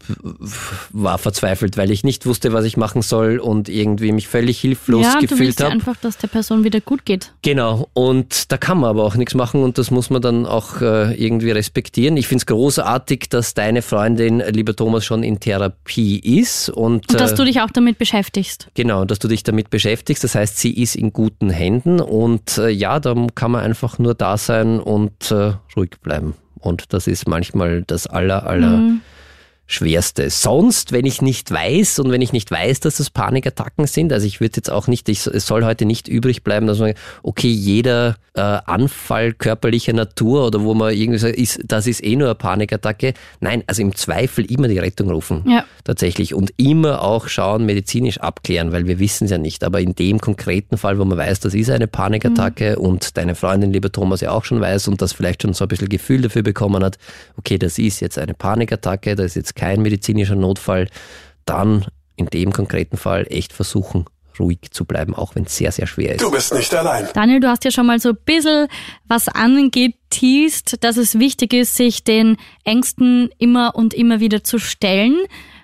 war 0.90 1.16
verzweifelt, 1.16 1.78
weil 1.78 1.90
ich 1.90 2.04
nicht 2.04 2.26
wusste, 2.26 2.52
was 2.52 2.66
ich 2.66 2.76
machen 2.76 3.00
soll 3.00 3.38
und 3.38 3.70
irgendwie 3.70 4.12
mich 4.12 4.28
völlig 4.28 4.60
hilflos 4.60 5.04
ja, 5.04 5.18
gefühlt 5.18 5.22
habe. 5.22 5.32
Ja, 5.32 5.36
du 5.36 5.44
willst 5.46 5.60
hab. 5.62 5.72
einfach, 5.72 5.96
dass 5.96 6.18
der 6.18 6.28
Person 6.28 6.64
wieder 6.64 6.82
gut 6.82 7.06
geht. 7.06 7.32
Genau. 7.40 7.88
Und 7.94 8.52
da 8.52 8.58
kann 8.58 8.78
man 8.78 8.90
aber 8.90 9.04
auch 9.04 9.14
nichts 9.14 9.34
machen 9.34 9.62
und 9.62 9.78
das 9.78 9.90
muss 9.90 10.10
man 10.10 10.20
dann 10.20 10.44
auch 10.44 10.82
äh, 10.82 11.14
irgendwie 11.14 11.50
respektieren. 11.50 12.18
Ich 12.18 12.28
finde 12.28 12.42
es 12.42 12.46
großartig, 12.46 13.30
dass 13.30 13.54
deine 13.54 13.80
Freundin, 13.80 14.42
lieber 14.50 14.76
Thomas, 14.76 15.06
schon 15.06 15.22
in 15.22 15.40
Therapie 15.40 16.18
ist. 16.18 16.68
Und, 16.68 17.10
und 17.10 17.18
dass 17.18 17.32
äh, 17.32 17.36
du 17.36 17.46
dich 17.46 17.62
auch 17.62 17.70
damit 17.70 17.96
beschäftigst. 17.96 18.68
Genau, 18.74 19.06
dass 19.06 19.18
du 19.18 19.28
dich 19.28 19.44
damit 19.44 19.70
beschäftigst. 19.70 20.22
Das 20.22 20.34
heißt, 20.34 20.58
sie 20.58 20.74
ist 20.74 20.94
in 20.94 21.14
guten 21.14 21.48
Händen 21.48 22.00
und 22.00 22.58
äh, 22.58 22.68
ja, 22.68 23.00
da 23.00 23.14
kann 23.34 23.52
man 23.52 23.64
einfach 23.64 23.98
nur 23.98 24.12
da 24.12 24.36
sein 24.36 24.78
und 24.78 25.30
äh, 25.30 25.54
ruhig 25.74 25.92
bleiben. 26.02 26.34
Und 26.58 26.92
das 26.92 27.06
ist 27.06 27.28
manchmal 27.28 27.82
das 27.82 28.06
aller, 28.06 28.46
aller 28.46 28.76
mhm. 28.78 29.00
Schwerste. 29.70 30.30
Sonst, 30.30 30.92
wenn 30.92 31.04
ich 31.04 31.20
nicht 31.20 31.50
weiß 31.50 31.98
und 31.98 32.10
wenn 32.10 32.22
ich 32.22 32.32
nicht 32.32 32.50
weiß, 32.50 32.80
dass 32.80 32.96
das 32.96 33.10
Panikattacken 33.10 33.86
sind, 33.86 34.14
also 34.14 34.26
ich 34.26 34.40
würde 34.40 34.56
jetzt 34.56 34.70
auch 34.70 34.86
nicht, 34.86 35.10
ich, 35.10 35.26
es 35.26 35.46
soll 35.46 35.62
heute 35.62 35.84
nicht 35.84 36.08
übrig 36.08 36.42
bleiben, 36.42 36.66
dass 36.66 36.78
man, 36.78 36.94
okay, 37.22 37.48
jeder 37.48 38.16
äh, 38.32 38.40
Anfall 38.40 39.34
körperlicher 39.34 39.92
Natur 39.92 40.46
oder 40.46 40.62
wo 40.62 40.72
man 40.72 40.94
irgendwie 40.94 41.18
sagt, 41.18 41.36
ist, 41.36 41.60
das 41.66 41.86
ist 41.86 42.02
eh 42.02 42.16
nur 42.16 42.28
eine 42.28 42.34
Panikattacke. 42.34 43.12
Nein, 43.40 43.62
also 43.66 43.82
im 43.82 43.94
Zweifel 43.94 44.50
immer 44.50 44.68
die 44.68 44.78
Rettung 44.78 45.10
rufen. 45.10 45.44
Ja. 45.46 45.64
Tatsächlich. 45.84 46.34
Und 46.34 46.54
immer 46.56 47.02
auch 47.02 47.28
schauen, 47.28 47.66
medizinisch 47.66 48.18
abklären, 48.18 48.72
weil 48.72 48.86
wir 48.86 48.98
wissen 48.98 49.26
es 49.26 49.32
ja 49.32 49.38
nicht. 49.38 49.64
Aber 49.64 49.82
in 49.82 49.94
dem 49.94 50.18
konkreten 50.18 50.78
Fall, 50.78 50.98
wo 50.98 51.04
man 51.04 51.18
weiß, 51.18 51.40
das 51.40 51.52
ist 51.52 51.68
eine 51.68 51.88
Panikattacke 51.88 52.76
mhm. 52.78 52.84
und 52.84 53.16
deine 53.18 53.34
Freundin, 53.34 53.72
lieber 53.72 53.92
Thomas, 53.92 54.22
ja 54.22 54.30
auch 54.30 54.46
schon 54.46 54.62
weiß 54.62 54.88
und 54.88 55.02
das 55.02 55.12
vielleicht 55.12 55.42
schon 55.42 55.52
so 55.52 55.66
ein 55.66 55.68
bisschen 55.68 55.90
Gefühl 55.90 56.22
dafür 56.22 56.42
bekommen 56.42 56.82
hat, 56.82 56.96
okay, 57.36 57.58
das 57.58 57.78
ist 57.78 58.00
jetzt 58.00 58.18
eine 58.18 58.32
Panikattacke, 58.32 59.14
das 59.14 59.26
ist 59.26 59.34
jetzt 59.34 59.57
kein 59.58 59.82
medizinischer 59.82 60.36
Notfall, 60.36 60.88
dann 61.44 61.86
in 62.16 62.26
dem 62.26 62.52
konkreten 62.52 62.96
Fall 62.96 63.26
echt 63.28 63.52
versuchen, 63.52 64.06
ruhig 64.38 64.58
zu 64.70 64.84
bleiben, 64.84 65.14
auch 65.14 65.34
wenn 65.34 65.44
es 65.44 65.56
sehr, 65.56 65.72
sehr 65.72 65.86
schwer 65.86 66.14
ist. 66.14 66.22
Du 66.22 66.30
bist 66.30 66.54
nicht 66.54 66.72
allein. 66.74 67.08
Daniel, 67.12 67.40
du 67.40 67.48
hast 67.48 67.64
ja 67.64 67.70
schon 67.70 67.86
mal 67.86 67.98
so 67.98 68.10
ein 68.10 68.18
bisschen 68.24 68.68
was 69.06 69.28
angeteased, 69.28 70.82
dass 70.84 70.96
es 70.96 71.18
wichtig 71.18 71.52
ist, 71.52 71.74
sich 71.74 72.04
den 72.04 72.36
Ängsten 72.64 73.30
immer 73.38 73.74
und 73.74 73.94
immer 73.94 74.20
wieder 74.20 74.44
zu 74.44 74.58
stellen. 74.58 75.16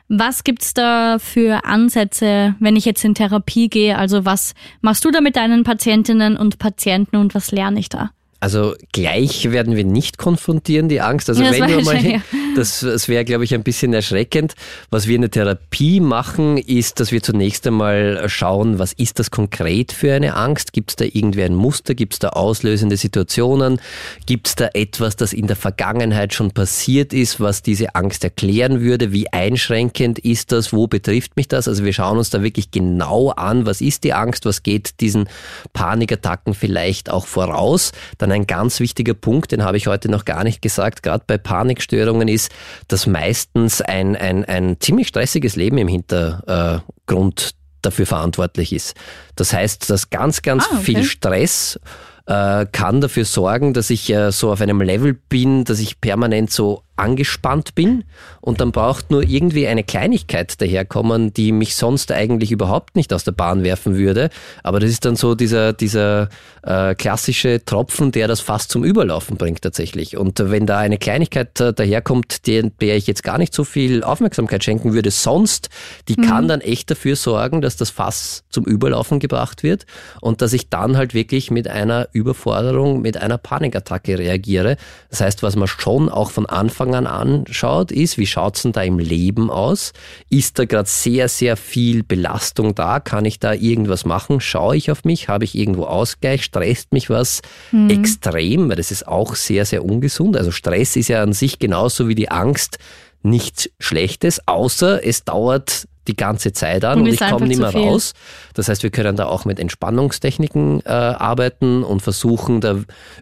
Was 0.08 0.44
gibt's 0.44 0.74
da 0.74 1.18
für 1.18 1.64
Ansätze, 1.64 2.56
wenn 2.60 2.76
ich 2.76 2.84
jetzt 2.84 3.04
in 3.04 3.14
Therapie 3.14 3.68
gehe? 3.68 3.96
Also 3.96 4.24
was 4.24 4.54
machst 4.80 5.04
du 5.04 5.10
da 5.10 5.20
mit 5.20 5.36
deinen 5.36 5.64
Patientinnen 5.64 6.36
und 6.36 6.58
Patienten 6.58 7.16
und 7.16 7.34
was 7.34 7.52
lerne 7.52 7.80
ich 7.80 7.88
da? 7.88 8.10
Also 8.44 8.74
gleich 8.92 9.50
werden 9.52 9.74
wir 9.74 9.84
nicht 9.84 10.18
konfrontieren, 10.18 10.90
die 10.90 11.00
Angst. 11.00 11.30
Also 11.30 11.42
ja, 11.42 11.50
wenn 11.50 11.66
du 11.66 11.80
mal, 11.80 11.96
ja. 12.04 12.20
das, 12.56 12.80
das 12.80 13.08
wäre, 13.08 13.24
glaube 13.24 13.44
ich, 13.44 13.54
ein 13.54 13.62
bisschen 13.62 13.94
erschreckend. 13.94 14.52
Was 14.90 15.06
wir 15.06 15.14
in 15.14 15.22
der 15.22 15.30
Therapie 15.30 15.98
machen, 15.98 16.58
ist, 16.58 17.00
dass 17.00 17.10
wir 17.10 17.22
zunächst 17.22 17.66
einmal 17.66 18.28
schauen, 18.28 18.78
was 18.78 18.92
ist 18.92 19.18
das 19.18 19.30
konkret 19.30 19.92
für 19.92 20.12
eine 20.12 20.34
Angst? 20.34 20.74
Gibt 20.74 20.90
es 20.90 20.96
da 20.96 21.06
irgendwie 21.06 21.42
ein 21.42 21.54
Muster? 21.54 21.94
Gibt 21.94 22.12
es 22.12 22.18
da 22.18 22.28
auslösende 22.28 22.98
Situationen? 22.98 23.80
Gibt 24.26 24.48
es 24.48 24.56
da 24.56 24.68
etwas, 24.74 25.16
das 25.16 25.32
in 25.32 25.46
der 25.46 25.56
Vergangenheit 25.56 26.34
schon 26.34 26.50
passiert 26.50 27.14
ist, 27.14 27.40
was 27.40 27.62
diese 27.62 27.94
Angst 27.94 28.24
erklären 28.24 28.82
würde? 28.82 29.10
Wie 29.10 29.32
einschränkend 29.32 30.18
ist 30.18 30.52
das? 30.52 30.70
Wo 30.70 30.86
betrifft 30.86 31.34
mich 31.36 31.48
das? 31.48 31.66
Also 31.66 31.82
wir 31.82 31.94
schauen 31.94 32.18
uns 32.18 32.28
da 32.28 32.42
wirklich 32.42 32.70
genau 32.70 33.30
an, 33.30 33.64
was 33.64 33.80
ist 33.80 34.04
die 34.04 34.12
Angst? 34.12 34.44
Was 34.44 34.62
geht 34.62 35.00
diesen 35.00 35.30
Panikattacken 35.72 36.52
vielleicht 36.52 37.08
auch 37.08 37.26
voraus? 37.26 37.92
Dann 38.18 38.33
ein 38.34 38.46
ganz 38.46 38.80
wichtiger 38.80 39.14
Punkt, 39.14 39.52
den 39.52 39.64
habe 39.64 39.76
ich 39.76 39.86
heute 39.86 40.10
noch 40.10 40.24
gar 40.24 40.44
nicht 40.44 40.60
gesagt, 40.60 41.02
gerade 41.02 41.24
bei 41.26 41.38
Panikstörungen 41.38 42.28
ist, 42.28 42.50
dass 42.88 43.06
meistens 43.06 43.80
ein, 43.80 44.16
ein, 44.16 44.44
ein 44.44 44.76
ziemlich 44.80 45.08
stressiges 45.08 45.56
Leben 45.56 45.78
im 45.78 45.88
Hintergrund 45.88 47.54
dafür 47.82 48.06
verantwortlich 48.06 48.72
ist. 48.72 48.94
Das 49.36 49.52
heißt, 49.52 49.88
dass 49.90 50.10
ganz, 50.10 50.42
ganz 50.42 50.64
ah, 50.64 50.74
okay. 50.74 50.84
viel 50.84 51.04
Stress 51.04 51.78
äh, 52.26 52.66
kann 52.72 53.00
dafür 53.00 53.24
sorgen, 53.24 53.74
dass 53.74 53.90
ich 53.90 54.10
äh, 54.10 54.32
so 54.32 54.50
auf 54.50 54.60
einem 54.60 54.80
Level 54.80 55.14
bin, 55.14 55.64
dass 55.64 55.78
ich 55.78 56.00
permanent 56.00 56.50
so 56.50 56.82
angespannt 56.96 57.74
bin 57.74 58.04
und 58.40 58.60
dann 58.60 58.72
braucht 58.72 59.10
nur 59.10 59.22
irgendwie 59.22 59.66
eine 59.66 59.82
Kleinigkeit 59.82 60.60
daherkommen, 60.60 61.34
die 61.34 61.52
mich 61.52 61.74
sonst 61.74 62.12
eigentlich 62.12 62.52
überhaupt 62.52 62.96
nicht 62.96 63.12
aus 63.12 63.24
der 63.24 63.32
Bahn 63.32 63.64
werfen 63.64 63.96
würde. 63.96 64.30
Aber 64.62 64.80
das 64.80 64.90
ist 64.90 65.04
dann 65.04 65.16
so 65.16 65.34
dieser, 65.34 65.72
dieser 65.72 66.28
äh, 66.62 66.94
klassische 66.94 67.64
Tropfen, 67.64 68.12
der 68.12 68.28
das 68.28 68.40
fast 68.40 68.70
zum 68.70 68.84
Überlaufen 68.84 69.36
bringt 69.36 69.62
tatsächlich. 69.62 70.16
Und 70.16 70.38
wenn 70.38 70.66
da 70.66 70.78
eine 70.78 70.98
Kleinigkeit 70.98 71.60
äh, 71.60 71.72
daherkommt, 71.72 72.46
der, 72.46 72.70
der 72.80 72.96
ich 72.96 73.06
jetzt 73.06 73.22
gar 73.22 73.38
nicht 73.38 73.54
so 73.54 73.64
viel 73.64 74.04
Aufmerksamkeit 74.04 74.62
schenken 74.62 74.92
würde 74.92 75.10
sonst, 75.10 75.70
die 76.08 76.16
mhm. 76.18 76.22
kann 76.22 76.48
dann 76.48 76.60
echt 76.60 76.90
dafür 76.90 77.16
sorgen, 77.16 77.60
dass 77.60 77.76
das 77.76 77.90
Fass 77.90 78.44
zum 78.50 78.64
Überlaufen 78.64 79.18
gebracht 79.18 79.62
wird 79.62 79.86
und 80.20 80.42
dass 80.42 80.52
ich 80.52 80.68
dann 80.68 80.96
halt 80.96 81.14
wirklich 81.14 81.50
mit 81.50 81.68
einer 81.68 82.08
Überforderung, 82.12 83.02
mit 83.02 83.16
einer 83.16 83.38
Panikattacke 83.38 84.18
reagiere. 84.18 84.76
Das 85.10 85.20
heißt, 85.20 85.42
was 85.42 85.56
man 85.56 85.68
schon 85.68 86.08
auch 86.08 86.30
von 86.30 86.46
Anfang 86.46 86.83
Anfang 86.84 86.94
an 86.94 87.06
anschaut, 87.06 87.90
ist, 87.90 88.18
wie 88.18 88.26
schaut's 88.26 88.62
denn 88.62 88.72
da 88.72 88.82
im 88.82 88.98
Leben 88.98 89.50
aus? 89.50 89.92
Ist 90.28 90.58
da 90.58 90.64
gerade 90.64 90.88
sehr, 90.88 91.28
sehr 91.28 91.56
viel 91.56 92.02
Belastung 92.02 92.74
da? 92.74 93.00
Kann 93.00 93.24
ich 93.24 93.38
da 93.38 93.54
irgendwas 93.54 94.04
machen? 94.04 94.40
Schaue 94.40 94.76
ich 94.76 94.90
auf 94.90 95.04
mich? 95.04 95.28
Habe 95.28 95.44
ich 95.44 95.54
irgendwo 95.54 95.84
Ausgleich? 95.84 96.44
Stresst 96.44 96.92
mich 96.92 97.10
was 97.10 97.42
extrem? 97.88 98.68
Weil 98.68 98.76
das 98.76 98.90
ist 98.90 99.08
auch 99.08 99.34
sehr, 99.34 99.64
sehr 99.64 99.84
ungesund. 99.84 100.36
Also 100.36 100.50
Stress 100.50 100.96
ist 100.96 101.08
ja 101.08 101.22
an 101.22 101.32
sich 101.32 101.58
genauso 101.58 102.08
wie 102.08 102.14
die 102.14 102.30
Angst 102.30 102.78
nichts 103.22 103.70
Schlechtes, 103.80 104.46
außer 104.46 105.04
es 105.06 105.24
dauert 105.24 105.88
die 106.08 106.16
ganze 106.16 106.52
Zeit 106.52 106.84
an 106.84 106.98
Und 107.00 107.06
und, 107.06 107.14
ich 107.14 107.20
komme 107.20 107.46
nicht 107.46 107.60
mehr 107.60 107.74
raus. 107.74 108.12
Das 108.54 108.68
heißt, 108.68 108.82
wir 108.82 108.90
können 108.90 109.16
da 109.16 109.26
auch 109.26 109.44
mit 109.44 109.58
Entspannungstechniken 109.58 110.82
äh, 110.84 110.88
arbeiten 110.88 111.82
und 111.82 112.00
versuchen, 112.02 112.60
da 112.60 112.80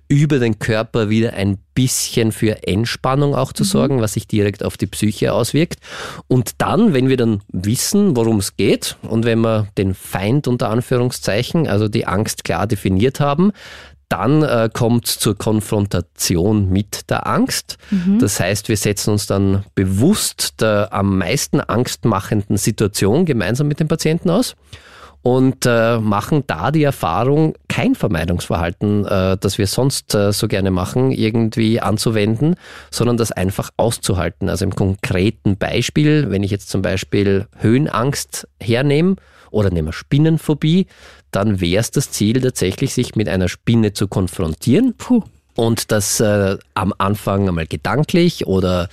über 0.08 0.38
den 0.38 0.58
Körper 0.58 1.08
wieder 1.08 1.34
ein 1.34 1.58
bisschen 1.74 2.32
für 2.32 2.66
Entspannung 2.66 3.34
auch 3.34 3.50
Mhm. 3.50 3.54
zu 3.54 3.64
sorgen, 3.64 4.00
was 4.00 4.12
sich 4.14 4.26
direkt 4.26 4.62
auf 4.64 4.76
die 4.76 4.86
Psyche 4.86 5.32
auswirkt. 5.32 5.78
Und 6.28 6.52
dann, 6.58 6.92
wenn 6.92 7.08
wir 7.08 7.16
dann 7.16 7.40
wissen, 7.48 8.14
worum 8.16 8.38
es 8.38 8.56
geht 8.56 8.96
und 9.02 9.24
wenn 9.24 9.40
wir 9.40 9.68
den 9.78 9.94
Feind 9.94 10.48
unter 10.48 10.68
Anführungszeichen, 10.68 11.66
also 11.68 11.88
die 11.88 12.06
Angst 12.06 12.44
klar 12.44 12.66
definiert 12.66 13.20
haben, 13.20 13.52
dann 14.12 14.42
äh, 14.42 14.68
kommt 14.70 15.06
zur 15.06 15.36
Konfrontation 15.38 16.68
mit 16.68 17.08
der 17.10 17.26
Angst. 17.26 17.78
Das 18.20 18.38
heißt, 18.38 18.68
wir 18.68 18.76
setzen 18.76 19.10
uns 19.10 19.26
dann 19.26 19.64
bewusst 19.74 20.60
der 20.60 20.88
am 20.92 21.16
meisten 21.16 21.60
angstmachenden 21.60 22.58
Situation 22.58 23.24
gemeinsam 23.24 23.68
mit 23.68 23.80
dem 23.80 23.88
Patienten 23.88 24.28
aus 24.28 24.54
und 25.22 25.66
äh, 25.66 25.98
machen 25.98 26.44
da 26.46 26.70
die 26.70 26.82
Erfahrung, 26.82 27.54
kein 27.68 27.94
Vermeidungsverhalten, 27.94 29.06
äh, 29.06 29.36
das 29.38 29.56
wir 29.56 29.66
sonst 29.66 30.14
äh, 30.14 30.32
so 30.32 30.48
gerne 30.48 30.70
machen, 30.70 31.10
irgendwie 31.12 31.80
anzuwenden, 31.80 32.56
sondern 32.90 33.16
das 33.16 33.32
einfach 33.32 33.70
auszuhalten. 33.76 34.48
Also 34.48 34.64
im 34.64 34.74
konkreten 34.74 35.56
Beispiel, 35.56 36.30
wenn 36.30 36.42
ich 36.42 36.50
jetzt 36.50 36.68
zum 36.68 36.82
Beispiel 36.82 37.46
Höhenangst 37.60 38.48
hernehme 38.60 39.16
oder 39.50 39.70
nehmen 39.70 39.88
wir 39.88 39.92
Spinnenphobie, 39.92 40.86
dann 41.32 41.60
wäre 41.60 41.80
es 41.80 41.90
das 41.90 42.12
Ziel 42.12 42.40
tatsächlich, 42.40 42.94
sich 42.94 43.16
mit 43.16 43.28
einer 43.28 43.48
Spinne 43.48 43.92
zu 43.92 44.06
konfrontieren 44.06 44.94
Puh. 44.94 45.24
und 45.56 45.90
das 45.90 46.20
äh, 46.20 46.58
am 46.74 46.94
Anfang 46.98 47.48
einmal 47.48 47.66
gedanklich 47.66 48.46
oder 48.46 48.88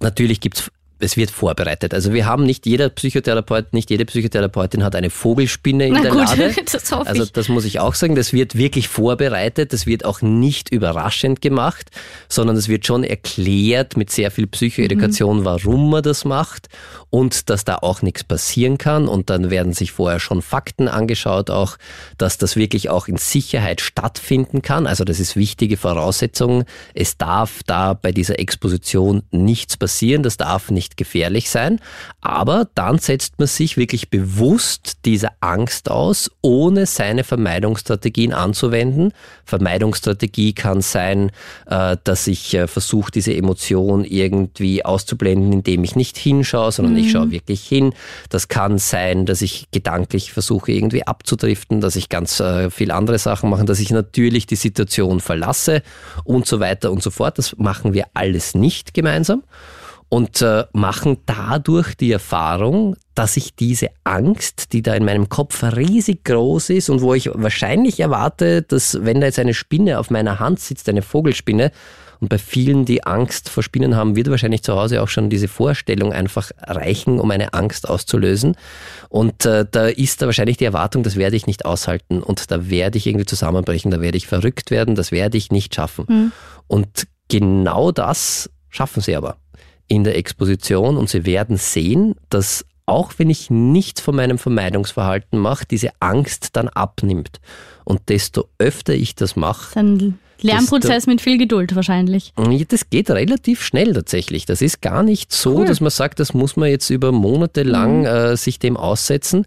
natürlich 0.00 0.40
gibt's 0.40 0.62
es 0.62 0.70
wird 1.16 1.30
vorbereitet. 1.30 1.92
Also 1.94 2.12
wir 2.12 2.26
haben 2.26 2.44
nicht 2.44 2.66
jeder 2.66 2.88
Psychotherapeut, 2.88 3.72
nicht 3.72 3.90
jede 3.90 4.04
Psychotherapeutin 4.04 4.82
hat 4.82 4.94
eine 4.96 5.10
Vogelspinne 5.10 5.86
in 5.86 5.92
Na 5.94 6.02
der 6.02 6.10
gut, 6.12 6.20
Lade. 6.38 6.54
das 6.72 6.90
hoffe 6.92 7.06
Also 7.06 7.24
das 7.26 7.48
muss 7.48 7.64
ich 7.64 7.80
auch 7.80 7.94
sagen, 7.94 8.14
das 8.14 8.32
wird 8.32 8.56
wirklich 8.56 8.88
vorbereitet, 8.88 9.72
das 9.72 9.86
wird 9.86 10.04
auch 10.04 10.22
nicht 10.22 10.70
überraschend 10.70 11.40
gemacht, 11.40 11.90
sondern 12.28 12.56
es 12.56 12.68
wird 12.68 12.86
schon 12.86 13.04
erklärt 13.04 13.96
mit 13.96 14.10
sehr 14.10 14.30
viel 14.30 14.46
Psychoedukation, 14.46 15.40
Mhm. 15.40 15.44
warum 15.44 15.90
man 15.90 16.02
das 16.02 16.24
macht 16.24 16.68
und 17.10 17.50
dass 17.50 17.64
da 17.64 17.76
auch 17.76 18.02
nichts 18.02 18.24
passieren 18.24 18.78
kann 18.78 19.06
und 19.08 19.30
dann 19.30 19.50
werden 19.50 19.72
sich 19.72 19.92
vorher 19.92 20.20
schon 20.20 20.42
Fakten 20.42 20.88
angeschaut 20.88 21.50
auch, 21.50 21.76
dass 22.18 22.38
das 22.38 22.56
wirklich 22.56 22.88
auch 22.90 23.08
in 23.08 23.16
Sicherheit 23.16 23.80
stattfinden 23.80 24.62
kann. 24.62 24.86
Also 24.86 25.04
das 25.04 25.20
ist 25.20 25.36
wichtige 25.36 25.76
Voraussetzung. 25.76 26.64
Es 26.94 27.16
darf 27.16 27.62
da 27.66 27.94
bei 27.94 28.12
dieser 28.12 28.38
Exposition 28.38 29.22
nichts 29.30 29.76
passieren, 29.76 30.22
das 30.22 30.36
darf 30.36 30.70
nicht 30.70 30.93
gefährlich 30.96 31.50
sein, 31.50 31.80
aber 32.20 32.68
dann 32.74 32.98
setzt 32.98 33.38
man 33.38 33.48
sich 33.48 33.76
wirklich 33.76 34.10
bewusst 34.10 34.98
dieser 35.04 35.32
Angst 35.40 35.90
aus, 35.90 36.30
ohne 36.40 36.86
seine 36.86 37.24
Vermeidungsstrategien 37.24 38.32
anzuwenden. 38.32 39.12
Vermeidungsstrategie 39.44 40.52
kann 40.54 40.80
sein, 40.80 41.30
äh, 41.66 41.96
dass 42.04 42.26
ich 42.26 42.54
äh, 42.54 42.66
versuche, 42.66 43.10
diese 43.12 43.34
Emotion 43.34 44.04
irgendwie 44.04 44.84
auszublenden, 44.84 45.52
indem 45.52 45.84
ich 45.84 45.96
nicht 45.96 46.16
hinschaue, 46.16 46.72
sondern 46.72 46.96
ich 46.96 47.10
schaue 47.10 47.30
wirklich 47.30 47.66
hin. 47.66 47.92
Das 48.30 48.48
kann 48.48 48.78
sein, 48.78 49.26
dass 49.26 49.42
ich 49.42 49.66
gedanklich 49.70 50.32
versuche, 50.32 50.72
irgendwie 50.72 51.06
abzudriften, 51.06 51.80
dass 51.80 51.96
ich 51.96 52.08
ganz 52.08 52.40
äh, 52.40 52.70
viel 52.70 52.90
andere 52.90 53.18
Sachen 53.18 53.50
mache, 53.50 53.64
dass 53.64 53.80
ich 53.80 53.90
natürlich 53.90 54.46
die 54.46 54.56
Situation 54.56 55.20
verlasse 55.20 55.82
und 56.24 56.46
so 56.46 56.60
weiter 56.60 56.90
und 56.90 57.02
so 57.02 57.10
fort. 57.10 57.38
Das 57.38 57.56
machen 57.58 57.92
wir 57.92 58.06
alles 58.14 58.54
nicht 58.54 58.94
gemeinsam 58.94 59.42
und 60.14 60.42
äh, 60.42 60.64
machen 60.72 61.16
dadurch 61.26 61.96
die 61.96 62.12
Erfahrung, 62.12 62.94
dass 63.16 63.36
ich 63.36 63.56
diese 63.56 63.88
Angst, 64.04 64.72
die 64.72 64.80
da 64.80 64.94
in 64.94 65.04
meinem 65.04 65.28
Kopf 65.28 65.64
riesig 65.64 66.22
groß 66.22 66.70
ist 66.70 66.88
und 66.88 67.00
wo 67.00 67.14
ich 67.14 67.30
wahrscheinlich 67.34 67.98
erwarte, 67.98 68.62
dass 68.62 68.96
wenn 69.02 69.20
da 69.20 69.26
jetzt 69.26 69.40
eine 69.40 69.54
Spinne 69.54 69.98
auf 69.98 70.10
meiner 70.10 70.38
Hand 70.38 70.60
sitzt, 70.60 70.88
eine 70.88 71.02
Vogelspinne, 71.02 71.72
und 72.20 72.28
bei 72.28 72.38
vielen, 72.38 72.84
die 72.84 73.04
Angst 73.04 73.48
vor 73.48 73.64
Spinnen 73.64 73.96
haben, 73.96 74.14
wird 74.14 74.30
wahrscheinlich 74.30 74.62
zu 74.62 74.76
Hause 74.76 75.02
auch 75.02 75.08
schon 75.08 75.30
diese 75.30 75.48
Vorstellung 75.48 76.12
einfach 76.12 76.52
reichen, 76.62 77.18
um 77.18 77.32
eine 77.32 77.52
Angst 77.52 77.88
auszulösen. 77.88 78.56
Und 79.08 79.44
äh, 79.44 79.66
da 79.68 79.88
ist 79.88 80.22
da 80.22 80.26
wahrscheinlich 80.26 80.56
die 80.56 80.64
Erwartung, 80.64 81.02
das 81.02 81.16
werde 81.16 81.34
ich 81.34 81.48
nicht 81.48 81.66
aushalten 81.66 82.22
und 82.22 82.52
da 82.52 82.70
werde 82.70 82.98
ich 82.98 83.08
irgendwie 83.08 83.26
zusammenbrechen, 83.26 83.90
da 83.90 84.00
werde 84.00 84.16
ich 84.16 84.28
verrückt 84.28 84.70
werden, 84.70 84.94
das 84.94 85.10
werde 85.10 85.36
ich 85.36 85.50
nicht 85.50 85.74
schaffen. 85.74 86.32
Und 86.68 87.08
genau 87.28 87.90
das 87.90 88.48
schaffen 88.70 89.02
sie 89.02 89.16
aber 89.16 89.36
in 89.88 90.04
der 90.04 90.16
Exposition 90.16 90.96
und 90.96 91.08
sie 91.08 91.26
werden 91.26 91.56
sehen, 91.56 92.14
dass 92.30 92.64
auch 92.86 93.14
wenn 93.16 93.30
ich 93.30 93.50
nichts 93.50 94.00
von 94.00 94.14
meinem 94.14 94.38
Vermeidungsverhalten 94.38 95.38
mache, 95.38 95.64
diese 95.70 95.90
Angst 96.00 96.50
dann 96.52 96.68
abnimmt. 96.68 97.40
Und 97.84 98.08
desto 98.08 98.48
öfter 98.58 98.94
ich 98.94 99.14
das 99.14 99.36
mache, 99.36 99.78
Ein 99.78 100.18
Lernprozess 100.40 101.06
mit 101.06 101.20
viel 101.20 101.38
Geduld 101.38 101.74
wahrscheinlich. 101.74 102.32
Das 102.68 102.90
geht 102.90 103.10
relativ 103.10 103.62
schnell 103.62 103.94
tatsächlich. 103.94 104.44
Das 104.44 104.60
ist 104.60 104.82
gar 104.82 105.02
nicht 105.02 105.32
so, 105.32 105.58
Cool. 105.58 105.66
dass 105.66 105.80
man 105.80 105.90
sagt, 105.90 106.20
das 106.20 106.34
muss 106.34 106.56
man 106.56 106.68
jetzt 106.68 106.90
über 106.90 107.12
Monate 107.12 107.62
lang 107.62 108.04
äh, 108.04 108.36
sich 108.36 108.58
dem 108.58 108.76
aussetzen, 108.76 109.46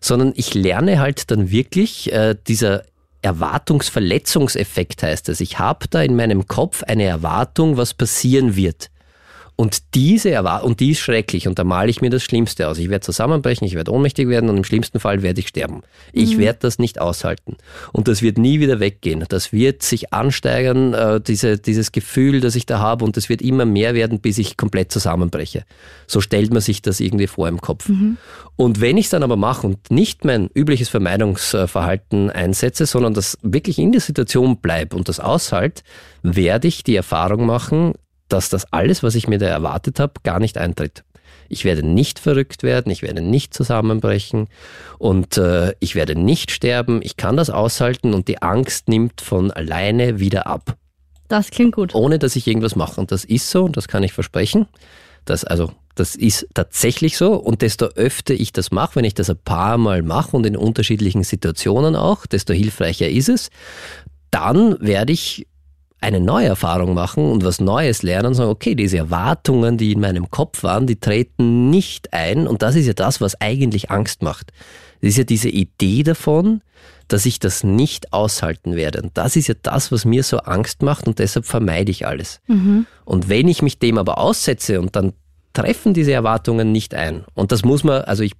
sondern 0.00 0.32
ich 0.36 0.54
lerne 0.54 1.00
halt 1.00 1.30
dann 1.30 1.50
wirklich 1.50 2.12
äh, 2.12 2.36
dieser 2.46 2.84
Erwartungsverletzungseffekt 3.20 5.02
heißt 5.02 5.28
es. 5.28 5.40
Ich 5.40 5.58
habe 5.58 5.86
da 5.90 6.02
in 6.02 6.16
meinem 6.16 6.46
Kopf 6.46 6.82
eine 6.84 7.04
Erwartung, 7.04 7.76
was 7.76 7.92
passieren 7.92 8.56
wird. 8.56 8.90
Und 9.60 9.96
diese 9.96 10.30
Erwartung, 10.30 10.70
und 10.70 10.78
die 10.78 10.92
ist 10.92 11.00
schrecklich 11.00 11.48
und 11.48 11.58
da 11.58 11.64
male 11.64 11.90
ich 11.90 12.00
mir 12.00 12.10
das 12.10 12.22
Schlimmste 12.22 12.68
aus. 12.68 12.78
Ich 12.78 12.90
werde 12.90 13.04
zusammenbrechen, 13.04 13.66
ich 13.66 13.74
werde 13.74 13.92
ohnmächtig 13.92 14.28
werden 14.28 14.48
und 14.50 14.56
im 14.56 14.62
schlimmsten 14.62 15.00
Fall 15.00 15.22
werde 15.22 15.40
ich 15.40 15.48
sterben. 15.48 15.82
Ich 16.12 16.38
werde 16.38 16.60
das 16.62 16.78
nicht 16.78 17.00
aushalten. 17.00 17.56
Und 17.92 18.06
das 18.06 18.22
wird 18.22 18.38
nie 18.38 18.60
wieder 18.60 18.78
weggehen. 18.78 19.24
Das 19.28 19.52
wird 19.52 19.82
sich 19.82 20.12
ansteigern, 20.12 20.94
äh, 20.94 21.20
diese, 21.20 21.58
dieses 21.58 21.90
Gefühl, 21.90 22.40
das 22.40 22.54
ich 22.54 22.66
da 22.66 22.78
habe 22.78 23.04
und 23.04 23.16
das 23.16 23.28
wird 23.28 23.42
immer 23.42 23.64
mehr 23.64 23.94
werden, 23.94 24.20
bis 24.20 24.38
ich 24.38 24.56
komplett 24.56 24.92
zusammenbreche. 24.92 25.64
So 26.06 26.20
stellt 26.20 26.52
man 26.52 26.62
sich 26.62 26.80
das 26.80 27.00
irgendwie 27.00 27.26
vor 27.26 27.48
im 27.48 27.60
Kopf. 27.60 27.88
Und 28.54 28.80
wenn 28.80 28.96
ich 28.96 29.06
es 29.06 29.10
dann 29.10 29.24
aber 29.24 29.36
mache 29.36 29.66
und 29.66 29.90
nicht 29.90 30.24
mein 30.24 30.50
übliches 30.54 30.88
Vermeidungsverhalten 30.88 32.30
einsetze, 32.30 32.86
sondern 32.86 33.12
das 33.12 33.36
wirklich 33.42 33.80
in 33.80 33.90
der 33.90 34.02
Situation 34.02 34.58
bleibe 34.58 34.94
und 34.94 35.08
das 35.08 35.18
aushalt, 35.18 35.82
werde 36.22 36.68
ich 36.68 36.84
die 36.84 36.94
Erfahrung 36.94 37.44
machen, 37.44 37.94
dass 38.28 38.48
das 38.48 38.72
alles, 38.72 39.02
was 39.02 39.14
ich 39.14 39.28
mir 39.28 39.38
da 39.38 39.46
erwartet 39.46 40.00
habe, 40.00 40.14
gar 40.22 40.38
nicht 40.40 40.58
eintritt. 40.58 41.04
Ich 41.48 41.64
werde 41.64 41.82
nicht 41.82 42.18
verrückt 42.18 42.62
werden, 42.62 42.90
ich 42.92 43.02
werde 43.02 43.22
nicht 43.22 43.54
zusammenbrechen 43.54 44.48
und 44.98 45.38
äh, 45.38 45.74
ich 45.80 45.94
werde 45.94 46.14
nicht 46.14 46.50
sterben. 46.50 47.00
Ich 47.02 47.16
kann 47.16 47.36
das 47.38 47.48
aushalten 47.48 48.12
und 48.12 48.28
die 48.28 48.42
Angst 48.42 48.88
nimmt 48.88 49.20
von 49.22 49.50
alleine 49.50 50.20
wieder 50.20 50.46
ab, 50.46 50.76
Das 51.28 51.50
klingt 51.50 51.74
gut. 51.74 51.94
ohne 51.94 52.18
dass 52.18 52.36
ich 52.36 52.46
irgendwas 52.46 52.76
mache. 52.76 53.00
Und 53.00 53.12
das 53.12 53.24
ist 53.24 53.50
so, 53.50 53.64
und 53.64 53.76
das 53.78 53.88
kann 53.88 54.02
ich 54.02 54.12
versprechen. 54.12 54.66
Das, 55.24 55.44
also, 55.44 55.72
das 55.94 56.16
ist 56.16 56.46
tatsächlich 56.52 57.16
so. 57.16 57.34
Und 57.34 57.62
desto 57.62 57.86
öfter 57.86 58.34
ich 58.34 58.52
das 58.52 58.70
mache, 58.70 58.96
wenn 58.96 59.04
ich 59.04 59.14
das 59.14 59.30
ein 59.30 59.38
paar 59.42 59.78
Mal 59.78 60.02
mache 60.02 60.36
und 60.36 60.44
in 60.44 60.56
unterschiedlichen 60.56 61.24
Situationen 61.24 61.96
auch, 61.96 62.26
desto 62.26 62.52
hilfreicher 62.52 63.08
ist 63.08 63.30
es. 63.30 63.50
Dann 64.30 64.76
werde 64.80 65.12
ich 65.14 65.46
eine 66.00 66.20
neue 66.20 66.46
Erfahrung 66.46 66.94
machen 66.94 67.30
und 67.30 67.44
was 67.44 67.60
Neues 67.60 68.02
lernen 68.02 68.28
und 68.28 68.34
sagen, 68.34 68.50
okay, 68.50 68.74
diese 68.74 68.98
Erwartungen, 68.98 69.78
die 69.78 69.92
in 69.92 70.00
meinem 70.00 70.30
Kopf 70.30 70.62
waren, 70.62 70.86
die 70.86 70.96
treten 70.96 71.70
nicht 71.70 72.12
ein 72.12 72.46
und 72.46 72.62
das 72.62 72.76
ist 72.76 72.86
ja 72.86 72.92
das, 72.92 73.20
was 73.20 73.40
eigentlich 73.40 73.90
Angst 73.90 74.22
macht. 74.22 74.52
Das 75.00 75.10
ist 75.10 75.18
ja 75.18 75.24
diese 75.24 75.48
Idee 75.48 76.04
davon, 76.04 76.62
dass 77.08 77.26
ich 77.26 77.40
das 77.40 77.64
nicht 77.64 78.12
aushalten 78.12 78.76
werde. 78.76 79.02
Und 79.02 79.16
das 79.16 79.34
ist 79.34 79.48
ja 79.48 79.54
das, 79.62 79.90
was 79.90 80.04
mir 80.04 80.22
so 80.22 80.38
Angst 80.38 80.82
macht 80.82 81.08
und 81.08 81.18
deshalb 81.18 81.46
vermeide 81.46 81.90
ich 81.90 82.06
alles. 82.06 82.40
Und 83.04 83.28
wenn 83.28 83.48
ich 83.48 83.62
mich 83.62 83.78
dem 83.78 83.98
aber 83.98 84.18
aussetze 84.18 84.80
und 84.80 84.94
dann 84.94 85.14
treffen 85.52 85.94
diese 85.94 86.12
Erwartungen 86.12 86.70
nicht 86.70 86.94
ein. 86.94 87.24
Und 87.34 87.50
das 87.50 87.64
muss 87.64 87.82
man, 87.82 88.02
also 88.02 88.22
ich 88.22 88.32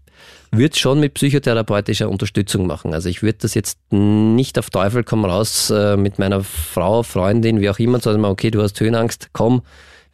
würde 0.50 0.72
es 0.72 0.78
schon 0.78 1.00
mit 1.00 1.14
psychotherapeutischer 1.14 2.08
Unterstützung 2.08 2.66
machen. 2.66 2.94
Also 2.94 3.08
ich 3.08 3.22
würde 3.22 3.38
das 3.42 3.54
jetzt 3.54 3.78
nicht 3.90 4.58
auf 4.58 4.70
Teufel 4.70 5.04
komm 5.04 5.24
raus 5.24 5.70
äh, 5.70 5.96
mit 5.96 6.18
meiner 6.18 6.42
Frau, 6.42 7.02
Freundin, 7.02 7.60
wie 7.60 7.70
auch 7.70 7.78
immer, 7.78 8.00
sagen 8.00 8.20
wir, 8.20 8.30
okay, 8.30 8.50
du 8.50 8.62
hast 8.62 8.80
Höhenangst, 8.80 9.28
komm, 9.32 9.62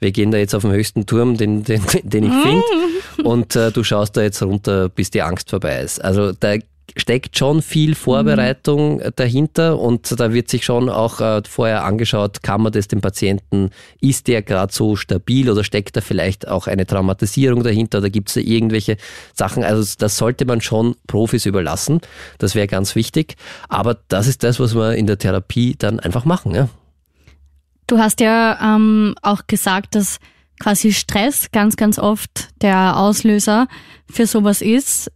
wir 0.01 0.13
gehen 0.13 0.31
da 0.31 0.39
jetzt 0.39 0.55
auf 0.55 0.63
den 0.63 0.73
höchsten 0.73 1.07
Turm, 1.07 1.37
den, 1.37 1.65
den, 1.65 1.83
den 2.03 2.25
ich 2.25 2.33
finde, 2.33 2.65
und 3.23 3.57
äh, 3.57 3.71
du 3.71 3.85
schaust 3.85 4.17
da 4.17 4.23
jetzt 4.23 4.43
runter, 4.43 4.89
bis 4.89 5.11
die 5.11 5.23
Angst 5.23 5.51
vorbei 5.51 5.81
ist. 5.81 6.05
Also 6.05 6.33
da 6.33 6.57
steckt 6.97 7.37
schon 7.37 7.63
viel 7.63 7.95
Vorbereitung 7.95 8.97
mhm. 8.97 9.11
dahinter 9.17 9.79
und 9.79 10.19
da 10.19 10.33
wird 10.33 10.49
sich 10.49 10.65
schon 10.65 10.89
auch 10.89 11.21
äh, 11.21 11.43
vorher 11.49 11.85
angeschaut, 11.85 12.43
kann 12.43 12.63
man 12.63 12.73
das 12.73 12.89
dem 12.89 13.01
Patienten, 13.01 13.71
ist 14.01 14.29
der 14.29 14.43
gerade 14.43 14.73
so 14.73 14.97
stabil 14.97 15.51
oder 15.51 15.65
steckt 15.65 15.97
da 15.97 16.01
vielleicht 16.01 16.47
auch 16.47 16.67
eine 16.67 16.87
Traumatisierung 16.87 17.63
dahinter 17.63 17.99
oder 17.99 18.11
gibt 18.11 18.29
es 18.29 18.35
da 18.35 18.41
irgendwelche 18.41 18.97
Sachen? 19.33 19.65
Also 19.65 19.95
das 19.99 20.17
sollte 20.17 20.45
man 20.45 20.61
schon 20.61 20.95
Profis 21.07 21.47
überlassen, 21.47 22.01
das 22.39 22.55
wäre 22.55 22.67
ganz 22.67 22.95
wichtig. 22.95 23.37
Aber 23.69 23.99
das 24.09 24.27
ist 24.27 24.45
das, 24.45 24.61
was 24.61 24.75
wir 24.75 24.95
in 24.95 25.07
der 25.07 25.19
Therapie 25.19 25.75
dann 25.77 26.01
einfach 26.01 26.25
machen. 26.25 26.55
Ja? 26.55 26.69
Du 27.87 27.99
hast 27.99 28.21
ja 28.21 28.77
ähm, 28.77 29.15
auch 29.23 29.47
gesagt, 29.47 29.95
dass 29.95 30.19
quasi 30.61 30.93
Stress 30.93 31.51
ganz, 31.51 31.77
ganz 31.77 31.99
oft 31.99 32.49
der 32.63 32.97
Auslöser 32.97 33.67
für 34.11 34.27
sowas 34.27 34.63
ist. 34.63 35.11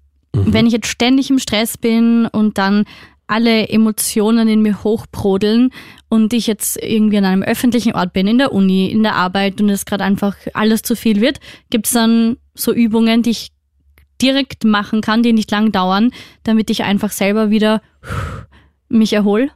Mhm. 0.46 0.52
Wenn 0.52 0.66
ich 0.66 0.72
jetzt 0.72 0.88
ständig 0.88 1.30
im 1.30 1.38
Stress 1.38 1.78
bin 1.78 2.26
und 2.26 2.58
dann 2.58 2.84
alle 3.26 3.68
Emotionen 3.68 4.48
in 4.48 4.62
mir 4.62 4.82
hochbrodeln 4.82 5.70
und 6.08 6.32
ich 6.32 6.46
jetzt 6.46 6.82
irgendwie 6.82 7.18
an 7.18 7.26
einem 7.26 7.42
öffentlichen 7.42 7.94
Ort 7.94 8.14
bin, 8.14 8.26
in 8.26 8.38
der 8.38 8.52
Uni, 8.52 8.90
in 8.90 9.02
der 9.02 9.14
Arbeit 9.14 9.60
und 9.60 9.68
es 9.68 9.84
gerade 9.84 10.04
einfach 10.04 10.34
alles 10.54 10.82
zu 10.82 10.96
viel 10.96 11.20
wird, 11.20 11.38
gibt 11.70 11.86
es 11.86 11.92
dann 11.92 12.38
so 12.54 12.72
Übungen, 12.72 13.22
die 13.22 13.30
ich 13.30 13.50
direkt 14.20 14.64
machen 14.64 15.02
kann, 15.02 15.22
die 15.22 15.32
nicht 15.32 15.50
lang 15.50 15.72
dauern, 15.72 16.10
damit 16.42 16.70
ich 16.70 16.82
einfach 16.82 17.10
selber 17.10 17.50
wieder 17.50 17.82
mich 18.88 19.12
erhole? 19.12 19.50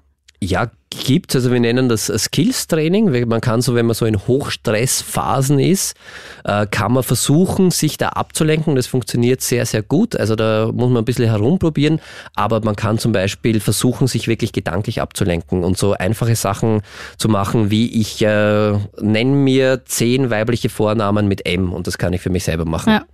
Ja, 0.44 0.72
gibt 0.90 1.36
Also 1.36 1.52
wir 1.52 1.60
nennen 1.60 1.88
das 1.88 2.06
Skills-Training. 2.06 3.28
Man 3.28 3.40
kann 3.40 3.62
so, 3.62 3.76
wenn 3.76 3.86
man 3.86 3.94
so 3.94 4.06
in 4.06 4.18
Hochstressphasen 4.18 5.60
ist, 5.60 5.94
äh, 6.42 6.66
kann 6.66 6.92
man 6.92 7.04
versuchen, 7.04 7.70
sich 7.70 7.96
da 7.96 8.08
abzulenken. 8.08 8.74
Das 8.74 8.88
funktioniert 8.88 9.40
sehr, 9.40 9.66
sehr 9.66 9.82
gut. 9.82 10.16
Also 10.16 10.34
da 10.34 10.68
muss 10.72 10.90
man 10.90 11.02
ein 11.02 11.04
bisschen 11.04 11.26
herumprobieren. 11.26 12.00
Aber 12.34 12.60
man 12.64 12.74
kann 12.74 12.98
zum 12.98 13.12
Beispiel 13.12 13.60
versuchen, 13.60 14.08
sich 14.08 14.26
wirklich 14.26 14.52
gedanklich 14.52 15.00
abzulenken 15.00 15.62
und 15.62 15.78
so 15.78 15.92
einfache 15.92 16.34
Sachen 16.34 16.82
zu 17.18 17.28
machen, 17.28 17.70
wie 17.70 18.00
ich 18.00 18.20
äh, 18.22 18.72
nenne 19.00 19.36
mir 19.36 19.82
zehn 19.84 20.30
weibliche 20.30 20.70
Vornamen 20.70 21.28
mit 21.28 21.46
M 21.46 21.72
und 21.72 21.86
das 21.86 21.98
kann 21.98 22.12
ich 22.14 22.20
für 22.20 22.30
mich 22.30 22.42
selber 22.42 22.64
machen. 22.64 22.94
Ja. 22.94 23.04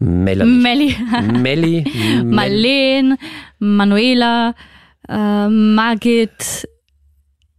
Melanie. 0.00 0.60
Melli. 0.60 0.96
Melli. 1.32 1.84
Marlene, 2.24 3.16
Manuela, 3.60 4.54
äh, 5.08 5.48
Margit, 5.48 6.68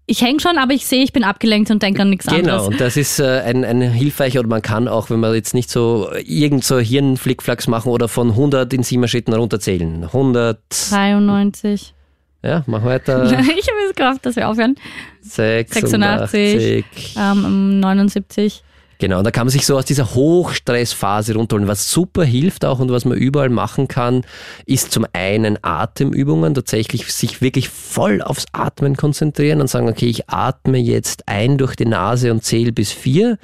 ich 0.06 0.22
hänge 0.22 0.40
schon, 0.40 0.58
aber 0.58 0.74
ich 0.74 0.88
sehe, 0.88 1.04
ich 1.04 1.14
bin 1.14 1.24
abgelenkt 1.24 1.70
und 1.70 1.84
denke 1.84 2.02
an 2.02 2.10
nichts 2.10 2.26
genau, 2.26 2.38
anderes. 2.38 2.64
Genau, 2.64 2.72
und 2.72 2.82
das 2.82 2.98
ist 2.98 3.20
äh, 3.20 3.42
ein, 3.42 3.64
ein 3.64 3.82
hilfreicher, 3.82 4.40
oder 4.40 4.50
man 4.50 4.64
kann 4.64 4.88
auch, 4.88 5.10
wenn 5.12 5.20
man 5.20 5.36
jetzt 5.36 5.54
nicht 5.54 5.70
so 5.70 6.10
irgend 6.26 6.64
so 6.64 6.80
Hirnflickflacks 6.80 7.68
machen 7.68 7.92
oder 7.92 8.08
von 8.08 8.32
100 8.32 8.74
in 8.74 8.82
sieben 8.82 9.08
Schritten 9.08 9.34
runterzählen. 9.34 10.04
100. 10.06 10.60
93. 10.90 11.94
Ja, 12.42 12.64
mach 12.66 12.84
weiter. 12.84 13.26
ich 13.26 13.34
habe 13.34 13.78
es 13.88 13.96
gehofft, 13.96 14.26
dass 14.26 14.36
wir 14.36 14.48
aufhören. 14.48 14.76
86. 15.22 15.92
86 15.92 17.16
ähm, 17.18 17.80
79. 17.80 18.64
Genau, 19.02 19.24
da 19.24 19.32
kann 19.32 19.48
man 19.48 19.52
sich 19.52 19.66
so 19.66 19.78
aus 19.78 19.86
dieser 19.86 20.14
Hochstressphase 20.14 21.34
runterholen. 21.34 21.70
Was 21.70 21.90
super 21.90 22.26
hilft 22.26 22.66
auch 22.66 22.80
und 22.80 22.92
was 22.92 23.06
man 23.06 23.18
überall 23.18 23.48
machen 23.48 23.88
kann, 23.88 24.26
ist 24.66 24.92
zum 24.92 25.06
einen 25.14 25.58
Atemübungen, 25.62 26.54
tatsächlich 26.54 27.12
sich 27.14 27.42
wirklich 27.42 27.70
voll 27.70 28.22
aufs 28.22 28.46
Atmen 28.52 28.98
konzentrieren 28.98 29.62
und 29.62 29.70
sagen, 29.70 29.88
okay, 29.88 30.08
ich 30.08 30.30
atme 30.30 30.78
jetzt 30.78 31.30
ein 31.30 31.58
durch 31.58 31.78
die 31.78 31.86
Nase 31.86 32.30
und 32.30 32.44
zähle 32.44 32.74
bis 32.74 32.92
vier 32.92 33.38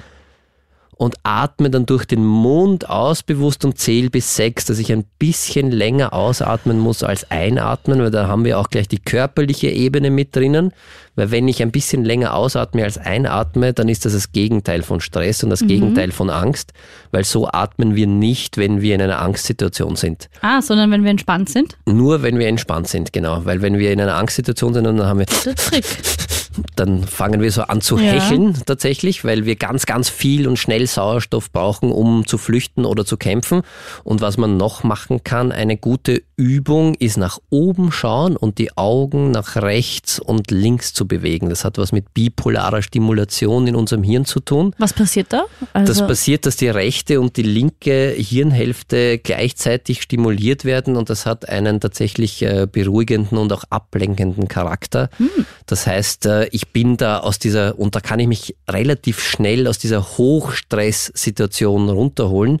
und 0.98 1.16
atme 1.24 1.68
dann 1.68 1.84
durch 1.84 2.06
den 2.06 2.24
Mund 2.24 2.88
aus 2.88 3.22
bewusst 3.22 3.66
und 3.66 3.78
zähle 3.78 4.08
bis 4.08 4.34
sechs, 4.34 4.64
dass 4.64 4.78
ich 4.78 4.90
ein 4.90 5.04
bisschen 5.18 5.70
länger 5.70 6.14
ausatmen 6.14 6.78
muss 6.78 7.02
als 7.02 7.30
einatmen, 7.30 8.00
weil 8.00 8.10
da 8.10 8.26
haben 8.28 8.46
wir 8.46 8.58
auch 8.58 8.70
gleich 8.70 8.88
die 8.88 8.98
körperliche 8.98 9.68
Ebene 9.68 10.10
mit 10.10 10.34
drinnen. 10.34 10.72
Weil 11.14 11.30
wenn 11.30 11.48
ich 11.48 11.62
ein 11.62 11.70
bisschen 11.70 12.04
länger 12.04 12.34
ausatme 12.34 12.84
als 12.84 12.98
einatme, 12.98 13.72
dann 13.74 13.88
ist 13.88 14.04
das 14.04 14.14
das 14.14 14.32
Gegenteil 14.32 14.82
von 14.82 15.00
Stress 15.00 15.42
und 15.44 15.50
das 15.50 15.62
mhm. 15.62 15.68
Gegenteil 15.68 16.12
von 16.12 16.30
Angst, 16.30 16.72
weil 17.10 17.24
so 17.24 17.46
atmen 17.46 17.94
wir 17.94 18.06
nicht, 18.06 18.56
wenn 18.56 18.80
wir 18.80 18.94
in 18.94 19.02
einer 19.02 19.20
Angstsituation 19.20 19.96
sind. 19.96 20.28
Ah, 20.40 20.62
sondern 20.62 20.90
wenn 20.90 21.04
wir 21.04 21.10
entspannt 21.10 21.50
sind? 21.50 21.76
Nur 21.86 22.22
wenn 22.22 22.38
wir 22.38 22.48
entspannt 22.48 22.88
sind, 22.88 23.12
genau. 23.12 23.44
Weil 23.44 23.60
wenn 23.60 23.78
wir 23.78 23.92
in 23.92 24.00
einer 24.00 24.16
Angstsituation 24.16 24.72
sind, 24.72 24.84
dann 24.84 25.02
haben 25.04 25.18
wir... 25.18 25.26
Der 25.26 25.54
Trick 25.54 25.84
dann 26.74 27.04
fangen 27.04 27.40
wir 27.40 27.50
so 27.50 27.62
an 27.62 27.80
zu 27.80 27.98
ja. 27.98 28.12
hecheln 28.12 28.54
tatsächlich, 28.66 29.24
weil 29.24 29.44
wir 29.44 29.56
ganz, 29.56 29.86
ganz 29.86 30.08
viel 30.08 30.48
und 30.48 30.58
schnell 30.58 30.86
Sauerstoff 30.86 31.52
brauchen, 31.52 31.90
um 31.90 32.26
zu 32.26 32.38
flüchten 32.38 32.84
oder 32.84 33.04
zu 33.04 33.16
kämpfen. 33.16 33.62
Und 34.04 34.20
was 34.20 34.36
man 34.36 34.56
noch 34.56 34.84
machen 34.84 35.24
kann, 35.24 35.52
eine 35.52 35.76
gute 35.76 36.22
Übung 36.36 36.94
ist 36.94 37.16
nach 37.16 37.38
oben 37.50 37.92
schauen 37.92 38.36
und 38.36 38.58
die 38.58 38.76
Augen 38.76 39.30
nach 39.30 39.56
rechts 39.56 40.18
und 40.18 40.50
links 40.50 40.92
zu 40.92 41.08
bewegen. 41.08 41.48
Das 41.48 41.64
hat 41.64 41.78
was 41.78 41.92
mit 41.92 42.12
bipolarer 42.14 42.82
Stimulation 42.82 43.66
in 43.66 43.74
unserem 43.74 44.02
Hirn 44.02 44.24
zu 44.24 44.40
tun. 44.40 44.74
Was 44.78 44.92
passiert 44.92 45.32
da? 45.32 45.44
Also 45.72 45.92
das 45.92 46.06
passiert, 46.06 46.46
dass 46.46 46.56
die 46.56 46.68
rechte 46.68 47.20
und 47.20 47.36
die 47.36 47.42
linke 47.42 48.14
Hirnhälfte 48.16 49.18
gleichzeitig 49.18 50.02
stimuliert 50.02 50.64
werden 50.64 50.96
und 50.96 51.10
das 51.10 51.26
hat 51.26 51.48
einen 51.48 51.80
tatsächlich 51.80 52.42
äh, 52.42 52.66
beruhigenden 52.70 53.38
und 53.38 53.52
auch 53.52 53.64
ablenkenden 53.70 54.48
Charakter. 54.48 55.08
Hm. 55.16 55.30
Das 55.66 55.86
heißt, 55.86 56.26
äh, 56.26 56.45
ich 56.52 56.68
bin 56.68 56.96
da 56.96 57.20
aus 57.20 57.38
dieser, 57.38 57.78
und 57.78 57.94
da 57.94 58.00
kann 58.00 58.20
ich 58.20 58.26
mich 58.26 58.56
relativ 58.68 59.20
schnell 59.20 59.66
aus 59.66 59.78
dieser 59.78 60.18
Hochstresssituation 60.18 61.88
runterholen. 61.88 62.60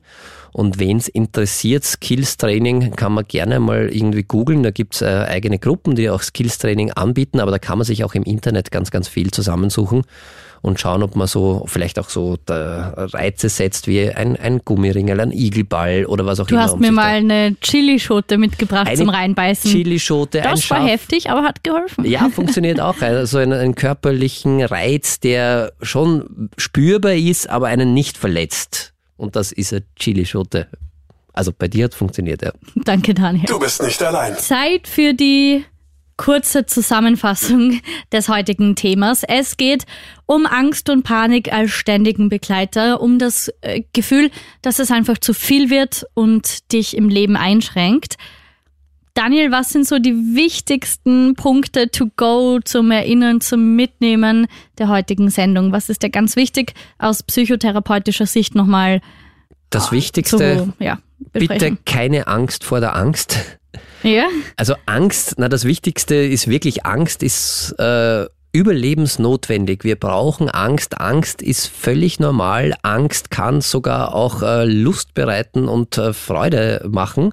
Und 0.52 0.78
wen 0.78 0.96
es 0.96 1.08
interessiert, 1.08 1.84
Skills 1.84 2.38
Training 2.38 2.96
kann 2.96 3.12
man 3.12 3.26
gerne 3.28 3.60
mal 3.60 3.90
irgendwie 3.90 4.22
googeln. 4.22 4.62
Da 4.62 4.70
gibt's 4.70 5.02
äh, 5.02 5.26
eigene 5.28 5.58
Gruppen, 5.58 5.96
die 5.96 6.08
auch 6.08 6.22
Skills 6.22 6.58
Training 6.58 6.92
anbieten, 6.92 7.40
aber 7.40 7.50
da 7.50 7.58
kann 7.58 7.76
man 7.76 7.84
sich 7.84 8.04
auch 8.04 8.14
im 8.14 8.22
Internet 8.22 8.70
ganz, 8.70 8.90
ganz 8.90 9.06
viel 9.06 9.30
zusammensuchen 9.30 10.04
und 10.62 10.80
schauen, 10.80 11.02
ob 11.02 11.16
man 11.16 11.26
so 11.26 11.64
vielleicht 11.66 11.98
auch 11.98 12.08
so 12.08 12.36
Reize 12.46 13.48
setzt 13.48 13.86
wie 13.86 14.10
ein, 14.10 14.36
ein 14.36 14.60
Gummiringel, 14.64 15.20
ein 15.20 15.32
Igelball 15.32 16.06
oder 16.06 16.26
was 16.26 16.40
auch 16.40 16.46
du 16.46 16.54
immer. 16.54 16.64
Du 16.64 16.68
hast 16.68 16.74
um 16.74 16.80
mir 16.80 16.92
mal 16.92 17.14
eine 17.14 17.56
Chilischote 17.60 18.38
mitgebracht 18.38 18.86
eine 18.86 18.96
zum 18.96 19.08
Reinbeißen. 19.08 19.70
Chilischote, 19.70 20.40
Das 20.40 20.70
ein 20.70 20.70
war 20.70 20.86
heftig, 20.86 21.30
aber 21.30 21.42
hat 21.42 21.62
geholfen. 21.64 22.04
Ja, 22.04 22.28
funktioniert 22.34 22.80
auch. 22.80 23.00
Also 23.00 23.38
einen, 23.38 23.52
einen 23.52 23.74
körperlichen 23.74 24.62
Reiz, 24.62 25.20
der 25.20 25.72
schon 25.82 26.50
spürbar 26.56 27.14
ist, 27.14 27.48
aber 27.48 27.66
einen 27.68 27.94
nicht 27.94 28.16
verletzt. 28.16 28.92
Und 29.16 29.36
das 29.36 29.52
ist 29.52 29.72
eine 29.72 29.82
Chilischote. 29.98 30.68
Also 31.32 31.52
bei 31.56 31.68
dir 31.68 31.84
hat 31.84 31.94
funktioniert, 31.94 32.42
ja. 32.42 32.52
Danke, 32.76 33.12
Daniel. 33.12 33.44
Du 33.46 33.58
bist 33.58 33.82
nicht 33.82 34.02
allein. 34.02 34.36
Zeit 34.36 34.88
für 34.88 35.12
die 35.12 35.64
kurze 36.16 36.66
Zusammenfassung 36.66 37.80
des 38.12 38.28
heutigen 38.28 38.74
Themas. 38.74 39.22
Es 39.22 39.56
geht 39.56 39.84
um 40.26 40.46
Angst 40.46 40.90
und 40.90 41.02
Panik 41.02 41.52
als 41.52 41.70
ständigen 41.70 42.28
Begleiter, 42.28 43.00
um 43.00 43.18
das 43.18 43.52
äh, 43.60 43.82
Gefühl, 43.92 44.30
dass 44.62 44.78
es 44.78 44.90
einfach 44.90 45.18
zu 45.18 45.34
viel 45.34 45.70
wird 45.70 46.06
und 46.14 46.72
dich 46.72 46.96
im 46.96 47.08
Leben 47.08 47.36
einschränkt. 47.36 48.16
Daniel, 49.16 49.50
was 49.50 49.70
sind 49.70 49.88
so 49.88 49.98
die 49.98 50.12
wichtigsten 50.12 51.34
Punkte 51.36 51.90
to 51.90 52.08
go 52.16 52.60
zum 52.62 52.90
Erinnern, 52.90 53.40
zum 53.40 53.74
Mitnehmen 53.74 54.46
der 54.76 54.88
heutigen 54.88 55.30
Sendung? 55.30 55.72
Was 55.72 55.88
ist 55.88 56.02
dir 56.02 56.10
ganz 56.10 56.36
wichtig 56.36 56.74
aus 56.98 57.22
psychotherapeutischer 57.22 58.26
Sicht 58.26 58.54
nochmal? 58.54 59.00
Das 59.70 59.90
Wichtigste, 59.90 60.36
zu, 60.78 60.84
ja, 60.84 60.98
bitte 61.32 61.78
keine 61.86 62.26
Angst 62.26 62.62
vor 62.62 62.80
der 62.80 62.94
Angst. 62.94 63.58
Ja. 64.02 64.28
Also 64.56 64.74
Angst, 64.86 65.34
na 65.38 65.48
das 65.48 65.64
Wichtigste 65.64 66.14
ist 66.14 66.48
wirklich 66.48 66.86
Angst 66.86 67.22
ist 67.22 67.74
äh, 67.78 68.26
überlebensnotwendig. 68.52 69.84
Wir 69.84 69.96
brauchen 69.96 70.48
Angst. 70.48 71.00
Angst 71.00 71.42
ist 71.42 71.66
völlig 71.66 72.20
normal. 72.20 72.74
Angst 72.82 73.30
kann 73.30 73.60
sogar 73.60 74.14
auch 74.14 74.42
äh, 74.42 74.64
Lust 74.64 75.12
bereiten 75.14 75.68
und 75.68 75.98
äh, 75.98 76.12
Freude 76.12 76.86
machen 76.88 77.32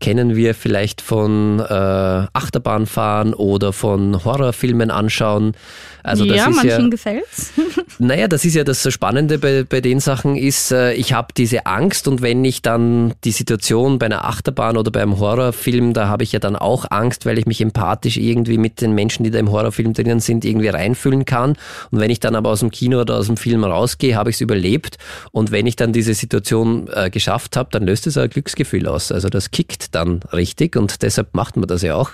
kennen 0.00 0.36
wir 0.36 0.54
vielleicht 0.54 1.00
von 1.00 1.60
äh, 1.60 1.64
Achterbahnfahren 1.64 3.34
oder 3.34 3.72
von 3.72 4.24
Horrorfilmen 4.24 4.90
anschauen. 4.90 5.54
Also 6.02 6.24
das 6.24 6.36
ja, 6.36 6.48
ist 6.48 6.56
manchen 6.56 6.84
ja, 6.84 6.88
gefällt's. 6.88 7.52
naja, 7.98 8.28
das 8.28 8.44
ist 8.44 8.54
ja 8.54 8.64
das 8.64 8.90
Spannende 8.92 9.38
bei, 9.38 9.64
bei 9.68 9.80
den 9.80 10.00
Sachen 10.00 10.36
ist, 10.36 10.72
äh, 10.72 10.92
ich 10.94 11.12
habe 11.12 11.28
diese 11.36 11.66
Angst 11.66 12.08
und 12.08 12.22
wenn 12.22 12.44
ich 12.44 12.62
dann 12.62 13.14
die 13.24 13.32
Situation 13.32 13.98
bei 13.98 14.06
einer 14.06 14.24
Achterbahn 14.24 14.76
oder 14.76 14.90
beim 14.90 15.18
Horrorfilm, 15.18 15.92
da 15.92 16.08
habe 16.08 16.22
ich 16.22 16.32
ja 16.32 16.38
dann 16.38 16.56
auch 16.56 16.86
Angst, 16.90 17.26
weil 17.26 17.38
ich 17.38 17.46
mich 17.46 17.60
empathisch 17.60 18.16
irgendwie 18.16 18.58
mit 18.58 18.80
den 18.80 18.92
Menschen, 18.92 19.24
die 19.24 19.30
da 19.30 19.38
im 19.38 19.50
Horrorfilm 19.50 19.92
drinnen 19.92 20.20
sind, 20.20 20.44
irgendwie 20.44 20.68
reinfühlen 20.68 21.24
kann. 21.24 21.56
Und 21.90 22.00
wenn 22.00 22.10
ich 22.10 22.20
dann 22.20 22.36
aber 22.36 22.50
aus 22.50 22.60
dem 22.60 22.70
Kino 22.70 23.00
oder 23.00 23.16
aus 23.16 23.26
dem 23.26 23.36
Film 23.36 23.64
rausgehe, 23.64 24.16
habe 24.16 24.30
ich 24.30 24.36
es 24.36 24.40
überlebt. 24.40 24.96
Und 25.32 25.50
wenn 25.50 25.66
ich 25.66 25.76
dann 25.76 25.92
diese 25.92 26.14
Situation 26.14 26.88
äh, 26.92 27.10
geschafft 27.10 27.56
habe, 27.56 27.68
dann 27.72 27.84
löst 27.84 28.06
es 28.06 28.16
ein 28.16 28.30
Glücksgefühl 28.30 28.86
aus. 28.86 29.12
Also 29.12 29.28
das 29.28 29.50
kickt 29.50 29.87
dann 29.90 30.20
richtig 30.32 30.76
und 30.76 31.02
deshalb 31.02 31.34
macht 31.34 31.56
man 31.56 31.66
das 31.66 31.82
ja 31.82 31.94
auch. 31.94 32.10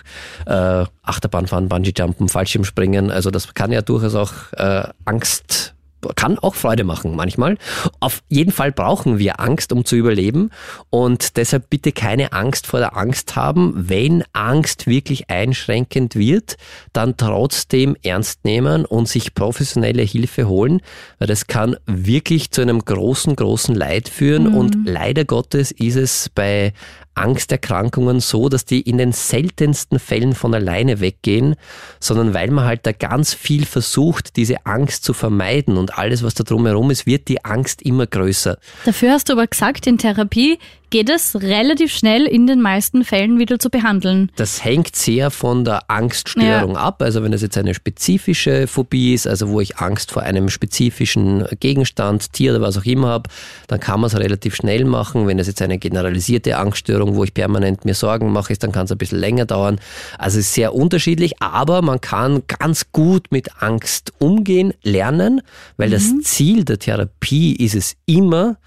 Äh, 0.46 0.84
Achterbahnfahren, 1.02 1.68
Bungee-Jumpen, 1.68 2.28
Fallschirmspringen, 2.28 3.10
also 3.10 3.30
das 3.30 3.54
kann 3.54 3.72
ja 3.72 3.82
durchaus 3.82 4.14
auch 4.14 4.32
äh, 4.52 4.88
Angst 5.04 5.74
kann 6.14 6.38
auch 6.38 6.54
Freude 6.54 6.84
machen 6.84 7.16
manchmal. 7.16 7.56
Auf 8.00 8.22
jeden 8.28 8.52
Fall 8.52 8.72
brauchen 8.72 9.18
wir 9.18 9.40
Angst, 9.40 9.72
um 9.72 9.84
zu 9.84 9.96
überleben. 9.96 10.50
Und 10.90 11.36
deshalb 11.36 11.70
bitte 11.70 11.92
keine 11.92 12.32
Angst 12.32 12.66
vor 12.66 12.80
der 12.80 12.96
Angst 12.96 13.36
haben. 13.36 13.72
Wenn 13.88 14.24
Angst 14.32 14.86
wirklich 14.86 15.30
einschränkend 15.30 16.16
wird, 16.16 16.56
dann 16.92 17.16
trotzdem 17.16 17.96
ernst 18.02 18.44
nehmen 18.44 18.84
und 18.84 19.08
sich 19.08 19.34
professionelle 19.34 20.02
Hilfe 20.02 20.48
holen, 20.48 20.80
weil 21.18 21.28
das 21.28 21.46
kann 21.46 21.76
wirklich 21.86 22.50
zu 22.50 22.62
einem 22.62 22.84
großen, 22.84 23.36
großen 23.36 23.74
Leid 23.74 24.08
führen. 24.08 24.50
Mhm. 24.50 24.54
Und 24.54 24.76
leider 24.84 25.24
Gottes 25.24 25.70
ist 25.72 25.96
es 25.96 26.30
bei 26.34 26.72
Angsterkrankungen 27.14 28.20
so, 28.20 28.48
dass 28.48 28.64
die 28.64 28.80
in 28.80 28.98
den 28.98 29.12
seltensten 29.12 29.98
Fällen 29.98 30.34
von 30.34 30.54
alleine 30.54 31.00
weggehen, 31.00 31.56
sondern 32.00 32.34
weil 32.34 32.50
man 32.50 32.64
halt 32.64 32.86
da 32.86 32.92
ganz 32.92 33.34
viel 33.34 33.66
versucht, 33.66 34.36
diese 34.36 34.66
Angst 34.66 35.04
zu 35.04 35.12
vermeiden 35.12 35.76
und 35.76 35.96
alles, 35.98 36.22
was 36.22 36.34
da 36.34 36.44
drumherum 36.44 36.90
ist, 36.90 37.06
wird 37.06 37.28
die 37.28 37.44
Angst 37.44 37.82
immer 37.82 38.06
größer. 38.06 38.58
Dafür 38.84 39.12
hast 39.12 39.28
du 39.28 39.34
aber 39.34 39.46
gesagt, 39.46 39.86
in 39.86 39.98
Therapie 39.98 40.58
geht 40.94 41.10
es 41.10 41.34
relativ 41.34 41.92
schnell 41.92 42.24
in 42.24 42.46
den 42.46 42.62
meisten 42.62 43.02
Fällen 43.02 43.40
wieder 43.40 43.58
zu 43.58 43.68
behandeln. 43.68 44.30
Das 44.36 44.64
hängt 44.64 44.94
sehr 44.94 45.32
von 45.32 45.64
der 45.64 45.90
Angststörung 45.90 46.74
ja. 46.74 46.80
ab. 46.80 47.02
Also 47.02 47.24
wenn 47.24 47.32
es 47.32 47.42
jetzt 47.42 47.58
eine 47.58 47.74
spezifische 47.74 48.68
Phobie 48.68 49.12
ist, 49.12 49.26
also 49.26 49.48
wo 49.48 49.60
ich 49.60 49.78
Angst 49.78 50.12
vor 50.12 50.22
einem 50.22 50.48
spezifischen 50.50 51.46
Gegenstand, 51.58 52.32
Tier 52.32 52.52
oder 52.52 52.60
was 52.60 52.78
auch 52.78 52.84
immer 52.84 53.08
habe, 53.08 53.28
dann 53.66 53.80
kann 53.80 53.98
man 53.98 54.06
es 54.06 54.16
relativ 54.16 54.54
schnell 54.54 54.84
machen. 54.84 55.26
Wenn 55.26 55.40
es 55.40 55.48
jetzt 55.48 55.60
eine 55.62 55.78
generalisierte 55.78 56.58
Angststörung, 56.58 57.16
wo 57.16 57.24
ich 57.24 57.34
permanent 57.34 57.84
mir 57.84 57.94
Sorgen 57.94 58.30
mache, 58.30 58.52
ist, 58.52 58.62
dann 58.62 58.70
kann 58.70 58.84
es 58.84 58.92
ein 58.92 58.98
bisschen 58.98 59.18
länger 59.18 59.46
dauern. 59.46 59.80
Also 60.16 60.38
es 60.38 60.46
ist 60.46 60.54
sehr 60.54 60.76
unterschiedlich, 60.76 61.42
aber 61.42 61.82
man 61.82 62.00
kann 62.00 62.44
ganz 62.46 62.92
gut 62.92 63.32
mit 63.32 63.60
Angst 63.60 64.12
umgehen, 64.20 64.74
lernen, 64.84 65.42
weil 65.76 65.88
mhm. 65.88 65.92
das 65.94 66.20
Ziel 66.20 66.64
der 66.64 66.78
Therapie 66.78 67.56
ist 67.56 67.74
es 67.74 67.96
immer, 68.06 68.58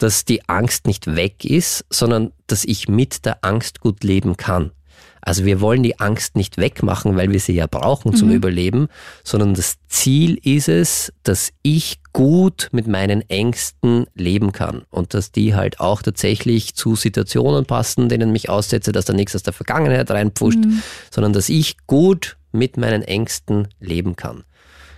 dass 0.00 0.24
die 0.24 0.48
Angst 0.48 0.86
nicht 0.86 1.14
weg 1.14 1.44
ist, 1.44 1.84
sondern 1.90 2.32
dass 2.46 2.64
ich 2.64 2.88
mit 2.88 3.24
der 3.24 3.44
Angst 3.44 3.80
gut 3.80 4.02
leben 4.02 4.36
kann. 4.36 4.72
Also 5.22 5.44
wir 5.44 5.60
wollen 5.60 5.82
die 5.82 6.00
Angst 6.00 6.34
nicht 6.34 6.56
wegmachen, 6.56 7.16
weil 7.16 7.30
wir 7.30 7.40
sie 7.40 7.52
ja 7.52 7.66
brauchen 7.66 8.14
zum 8.14 8.28
mhm. 8.28 8.36
Überleben, 8.36 8.88
sondern 9.22 9.54
das 9.54 9.76
Ziel 9.86 10.38
ist 10.42 10.68
es, 10.68 11.12
dass 11.22 11.52
ich 11.62 12.00
gut 12.12 12.68
mit 12.72 12.86
meinen 12.86 13.28
Ängsten 13.28 14.06
leben 14.14 14.52
kann 14.52 14.82
und 14.90 15.12
dass 15.12 15.30
die 15.30 15.54
halt 15.54 15.78
auch 15.78 16.00
tatsächlich 16.00 16.74
zu 16.74 16.96
Situationen 16.96 17.66
passen, 17.66 18.08
denen 18.08 18.32
mich 18.32 18.48
aussetze, 18.48 18.92
dass 18.92 19.04
da 19.04 19.12
nichts 19.12 19.36
aus 19.36 19.42
der 19.42 19.52
Vergangenheit 19.52 20.10
reinpfuscht, 20.10 20.64
mhm. 20.64 20.82
sondern 21.10 21.34
dass 21.34 21.50
ich 21.50 21.76
gut 21.86 22.38
mit 22.52 22.78
meinen 22.78 23.02
Ängsten 23.02 23.68
leben 23.78 24.16
kann. 24.16 24.44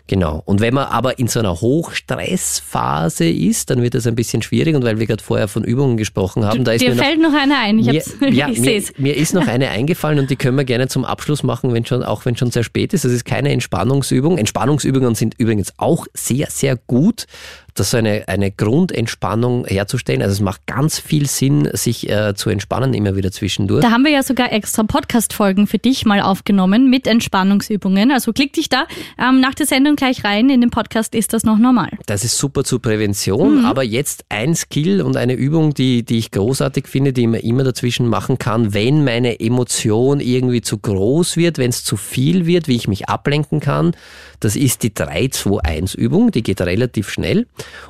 Genau. 0.08 0.42
Und 0.44 0.60
wenn 0.60 0.74
man 0.74 0.86
aber 0.86 1.18
in 1.18 1.28
so 1.28 1.38
einer 1.38 1.60
Hochstressphase 1.60 3.28
ist, 3.28 3.70
dann 3.70 3.82
wird 3.82 3.94
das 3.94 4.06
ein 4.06 4.14
bisschen 4.14 4.42
schwierig. 4.42 4.74
Und 4.74 4.84
weil 4.84 4.98
wir 4.98 5.06
gerade 5.06 5.22
vorher 5.22 5.48
von 5.48 5.64
Übungen 5.64 5.96
gesprochen 5.96 6.44
haben, 6.44 6.58
du, 6.58 6.64
da 6.64 6.72
ist 6.72 6.82
dir 6.82 6.90
mir 6.90 7.02
fällt 7.02 7.20
noch, 7.20 7.32
noch 7.32 7.40
eine 7.40 7.56
ein. 7.56 7.78
Ich, 7.78 7.86
mir, 7.86 8.02
ja, 8.30 8.48
ich 8.48 8.60
mir, 8.60 8.82
mir 8.98 9.16
ist 9.16 9.34
noch 9.34 9.46
eine 9.46 9.70
eingefallen 9.70 10.18
und 10.18 10.30
die 10.30 10.36
können 10.36 10.56
wir 10.56 10.64
gerne 10.64 10.88
zum 10.88 11.04
Abschluss 11.04 11.42
machen, 11.42 11.72
wenn 11.72 11.86
schon, 11.86 12.02
auch 12.02 12.24
wenn 12.24 12.36
schon 12.36 12.50
sehr 12.50 12.64
spät 12.64 12.92
ist. 12.92 13.04
Das 13.04 13.12
ist 13.12 13.24
keine 13.24 13.50
Entspannungsübung. 13.50 14.38
Entspannungsübungen 14.38 15.14
sind 15.14 15.34
übrigens 15.38 15.72
auch 15.78 16.06
sehr, 16.14 16.48
sehr 16.50 16.76
gut 16.76 17.26
das 17.74 17.90
so 17.90 17.96
eine, 17.96 18.28
eine 18.28 18.50
Grundentspannung 18.50 19.66
herzustellen. 19.66 20.22
Also 20.22 20.34
es 20.34 20.40
macht 20.40 20.66
ganz 20.66 20.98
viel 20.98 21.26
Sinn, 21.26 21.68
sich 21.72 22.08
äh, 22.08 22.34
zu 22.34 22.50
entspannen 22.50 22.94
immer 22.94 23.16
wieder 23.16 23.32
zwischendurch. 23.32 23.82
Da 23.82 23.90
haben 23.90 24.04
wir 24.04 24.12
ja 24.12 24.22
sogar 24.22 24.52
extra 24.52 24.82
Podcast-Folgen 24.82 25.66
für 25.66 25.78
dich 25.78 26.04
mal 26.04 26.20
aufgenommen 26.20 26.90
mit 26.90 27.06
Entspannungsübungen. 27.06 28.10
Also 28.10 28.32
klick 28.32 28.52
dich 28.52 28.68
da 28.68 28.86
ähm, 29.18 29.40
nach 29.40 29.54
der 29.54 29.66
Sendung 29.66 29.96
gleich 29.96 30.24
rein. 30.24 30.50
In 30.50 30.60
dem 30.60 30.70
Podcast 30.70 31.14
ist 31.14 31.32
das 31.32 31.44
noch 31.44 31.58
normal. 31.58 31.90
Das 32.06 32.24
ist 32.24 32.36
super 32.36 32.64
zur 32.64 32.82
Prävention. 32.82 33.60
Mhm. 33.60 33.64
Aber 33.64 33.82
jetzt 33.82 34.24
ein 34.28 34.54
Skill 34.54 35.02
und 35.02 35.16
eine 35.16 35.34
Übung, 35.34 35.74
die, 35.74 36.04
die 36.04 36.18
ich 36.18 36.30
großartig 36.30 36.86
finde, 36.86 37.12
die 37.12 37.26
man 37.26 37.40
immer 37.40 37.64
dazwischen 37.64 38.08
machen 38.08 38.38
kann, 38.38 38.74
wenn 38.74 39.04
meine 39.04 39.40
Emotion 39.40 40.20
irgendwie 40.20 40.60
zu 40.60 40.78
groß 40.78 41.36
wird, 41.36 41.58
wenn 41.58 41.70
es 41.70 41.84
zu 41.84 41.96
viel 41.96 42.46
wird, 42.46 42.68
wie 42.68 42.76
ich 42.76 42.88
mich 42.88 43.08
ablenken 43.08 43.60
kann. 43.60 43.94
Das 44.40 44.56
ist 44.56 44.82
die 44.82 44.90
3-2-1-Übung. 44.90 46.32
Die 46.32 46.42
geht 46.42 46.60
relativ 46.60 47.08
schnell. 47.10 47.46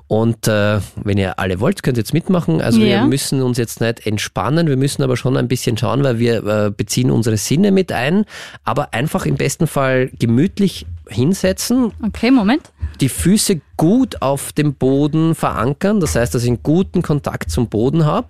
Und 0.06 0.48
äh, 0.48 0.80
wenn 1.02 1.18
ihr 1.18 1.38
alle 1.38 1.60
wollt, 1.60 1.82
könnt 1.82 1.96
ihr 1.96 2.02
jetzt 2.02 2.12
mitmachen. 2.12 2.60
Also 2.60 2.80
ja. 2.80 3.00
wir 3.00 3.06
müssen 3.06 3.42
uns 3.42 3.58
jetzt 3.58 3.80
nicht 3.80 4.06
entspannen, 4.06 4.66
wir 4.66 4.76
müssen 4.76 5.02
aber 5.02 5.16
schon 5.16 5.36
ein 5.36 5.48
bisschen 5.48 5.76
schauen, 5.76 6.04
weil 6.04 6.18
wir 6.18 6.44
äh, 6.44 6.70
beziehen 6.70 7.10
unsere 7.10 7.36
Sinne 7.36 7.72
mit 7.72 7.92
ein, 7.92 8.24
aber 8.64 8.94
einfach 8.94 9.26
im 9.26 9.36
besten 9.36 9.66
Fall 9.66 10.10
gemütlich 10.18 10.86
hinsetzen. 11.08 11.92
Okay, 12.06 12.30
Moment. 12.30 12.72
Die 13.00 13.08
Füße 13.08 13.60
gut 13.76 14.22
auf 14.22 14.52
dem 14.52 14.74
Boden 14.74 15.34
verankern, 15.34 16.00
das 16.00 16.14
heißt, 16.14 16.34
dass 16.34 16.42
ich 16.42 16.48
einen 16.48 16.62
guten 16.62 17.02
Kontakt 17.02 17.50
zum 17.50 17.68
Boden 17.68 18.04
habe 18.04 18.28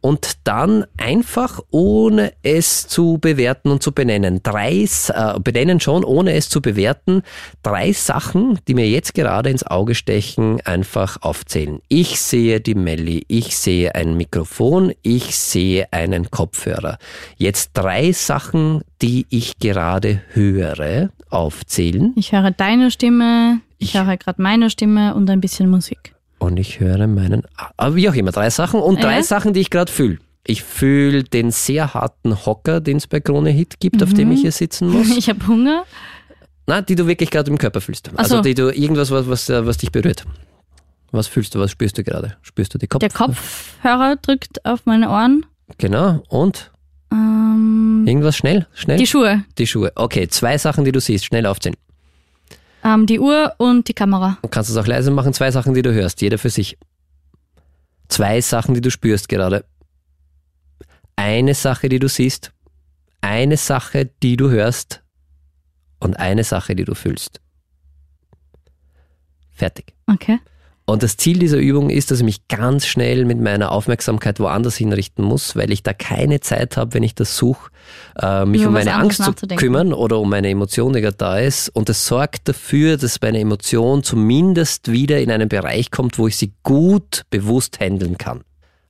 und 0.00 0.38
dann 0.44 0.84
einfach 0.96 1.60
ohne 1.70 2.32
es 2.42 2.86
zu 2.86 3.18
bewerten 3.20 3.70
und 3.70 3.82
zu 3.82 3.92
benennen. 3.92 4.42
Drei, 4.42 4.82
äh, 4.82 5.40
benennen 5.40 5.80
schon, 5.80 6.04
ohne 6.04 6.34
es 6.34 6.48
zu 6.48 6.60
bewerten, 6.60 7.22
drei 7.62 7.92
Sachen, 7.92 8.58
die 8.66 8.74
mir 8.74 8.88
jetzt 8.88 9.14
gerade 9.14 9.50
ins 9.50 9.66
Auge 9.66 9.94
stechen, 9.94 10.60
einfach 10.62 11.18
aufzählen. 11.22 11.80
Ich 11.88 12.20
sehe 12.20 12.60
die 12.60 12.74
Melli, 12.74 13.24
ich 13.28 13.56
sehe 13.56 13.94
ein 13.94 14.16
Mikrofon, 14.16 14.92
ich 15.02 15.36
sehe 15.36 15.92
einen 15.92 16.30
Kopfhörer. 16.30 16.98
Jetzt 17.36 17.70
drei 17.74 18.12
Sachen, 18.12 18.82
die 19.02 19.26
ich 19.30 19.58
gerade 19.58 20.22
höre, 20.32 21.10
aufzählen. 21.30 22.12
Ich 22.16 22.32
höre 22.32 22.50
deine 22.50 22.90
Stimme, 22.90 23.60
ich, 23.78 23.94
ich 23.94 24.00
höre 24.00 24.16
gerade 24.16 24.40
meine 24.42 24.70
Stimme 24.70 25.14
und 25.14 25.28
ein 25.30 25.40
bisschen 25.40 25.68
Musik. 25.68 26.14
Und 26.40 26.56
ich 26.56 26.80
höre 26.80 27.06
meinen, 27.06 27.42
aber 27.76 27.94
wie 27.94 28.08
auch 28.08 28.14
immer, 28.14 28.32
drei 28.32 28.48
Sachen 28.48 28.80
und 28.80 29.02
drei 29.02 29.22
Sachen, 29.22 29.52
die 29.52 29.60
ich 29.60 29.70
gerade 29.70 29.92
fühle. 29.92 30.18
Ich 30.46 30.62
fühle 30.62 31.22
den 31.22 31.50
sehr 31.50 31.92
harten 31.92 32.46
Hocker, 32.46 32.80
den 32.80 32.96
es 32.96 33.06
bei 33.06 33.20
Krone 33.20 33.50
Hit 33.50 33.78
gibt, 33.78 33.96
mhm. 33.96 34.02
auf 34.02 34.14
dem 34.14 34.32
ich 34.32 34.38
mhm. 34.38 34.42
hier 34.42 34.52
sitzen 34.52 34.88
muss. 34.88 35.10
Ich 35.16 35.28
habe 35.28 35.46
Hunger. 35.46 35.84
Na, 36.66 36.80
die 36.80 36.94
du 36.94 37.06
wirklich 37.06 37.30
gerade 37.30 37.50
im 37.50 37.58
Körper 37.58 37.82
fühlst. 37.82 38.10
Also 38.16 38.36
so. 38.36 38.42
die 38.42 38.54
du 38.54 38.70
irgendwas, 38.70 39.10
was, 39.10 39.28
was, 39.28 39.48
was 39.50 39.76
dich 39.76 39.92
berührt. 39.92 40.24
Was 41.12 41.26
fühlst 41.26 41.54
du, 41.54 41.58
was 41.58 41.72
spürst 41.72 41.98
du 41.98 42.04
gerade? 42.04 42.36
Spürst 42.40 42.72
du 42.72 42.78
die 42.78 42.86
Kopf? 42.86 43.00
Der 43.00 43.10
Kopfhörer 43.10 44.16
drückt 44.16 44.64
auf 44.64 44.86
meine 44.86 45.10
Ohren. 45.10 45.44
Genau, 45.76 46.22
und? 46.28 46.70
Ähm, 47.12 48.04
Irgendwas 48.06 48.36
schnell, 48.36 48.66
schnell? 48.72 48.96
Die 48.96 49.06
Schuhe. 49.06 49.44
Die 49.58 49.66
Schuhe. 49.66 49.92
Okay, 49.94 50.28
zwei 50.28 50.56
Sachen, 50.56 50.84
die 50.84 50.92
du 50.92 51.00
siehst, 51.00 51.26
schnell 51.26 51.46
aufzählen. 51.46 51.76
Ähm, 52.82 53.06
die 53.06 53.20
Uhr 53.20 53.54
und 53.58 53.88
die 53.88 53.94
Kamera. 53.94 54.38
Du 54.42 54.48
kannst 54.48 54.70
es 54.70 54.76
auch 54.76 54.86
leise 54.86 55.10
machen, 55.10 55.32
zwei 55.32 55.50
Sachen, 55.50 55.74
die 55.74 55.82
du 55.82 55.92
hörst, 55.92 56.20
jeder 56.22 56.38
für 56.38 56.50
sich. 56.50 56.78
Zwei 58.08 58.40
Sachen, 58.40 58.74
die 58.74 58.80
du 58.80 58.90
spürst 58.90 59.28
gerade. 59.28 59.64
Eine 61.16 61.54
Sache, 61.54 61.88
die 61.88 61.98
du 61.98 62.08
siehst. 62.08 62.52
Eine 63.20 63.56
Sache, 63.56 64.06
die 64.22 64.36
du 64.36 64.50
hörst. 64.50 65.02
Und 65.98 66.18
eine 66.18 66.44
Sache, 66.44 66.74
die 66.74 66.84
du 66.84 66.94
fühlst. 66.94 67.40
Fertig. 69.50 69.94
Okay. 70.06 70.38
Und 70.90 71.04
das 71.04 71.16
Ziel 71.16 71.38
dieser 71.38 71.58
Übung 71.58 71.88
ist, 71.88 72.10
dass 72.10 72.18
ich 72.18 72.24
mich 72.24 72.48
ganz 72.48 72.84
schnell 72.84 73.24
mit 73.24 73.40
meiner 73.40 73.70
Aufmerksamkeit 73.70 74.40
woanders 74.40 74.74
hinrichten 74.74 75.24
muss, 75.24 75.54
weil 75.54 75.70
ich 75.70 75.84
da 75.84 75.92
keine 75.92 76.40
Zeit 76.40 76.76
habe, 76.76 76.94
wenn 76.94 77.04
ich 77.04 77.14
das 77.14 77.36
suche, 77.36 77.70
äh, 78.20 78.44
mich 78.44 78.62
Nur 78.62 78.68
um 78.70 78.74
meine 78.74 78.94
Angst 78.94 79.22
zu 79.22 79.46
kümmern 79.54 79.92
oder 79.92 80.18
um 80.18 80.28
meine 80.28 80.48
Emotion, 80.48 80.92
die 80.92 81.00
gerade 81.00 81.16
da 81.16 81.38
ist. 81.38 81.68
Und 81.68 81.88
es 81.88 82.08
sorgt 82.08 82.48
dafür, 82.48 82.96
dass 82.96 83.20
meine 83.20 83.38
Emotion 83.38 84.02
zumindest 84.02 84.90
wieder 84.90 85.20
in 85.20 85.30
einen 85.30 85.48
Bereich 85.48 85.92
kommt, 85.92 86.18
wo 86.18 86.26
ich 86.26 86.36
sie 86.36 86.54
gut 86.64 87.22
bewusst 87.30 87.78
handeln 87.78 88.18
kann. 88.18 88.40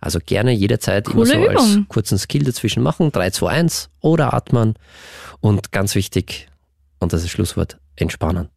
Also 0.01 0.21
gerne 0.25 0.53
jederzeit 0.53 1.05
Coole 1.05 1.31
immer 1.35 1.45
so 1.45 1.51
Übung. 1.51 1.77
als 1.77 1.89
kurzen 1.89 2.17
Skill 2.17 2.45
dazwischen 2.45 2.83
machen. 2.83 3.13
3, 3.13 3.29
2, 3.29 3.51
1 3.51 3.91
oder 4.01 4.33
atmen. 4.33 4.73
Und 5.41 5.71
ganz 5.71 5.95
wichtig, 5.95 6.49
und 6.99 7.13
das 7.13 7.25
ist 7.25 7.31
Schlusswort, 7.31 7.77
entspannen. 7.97 8.49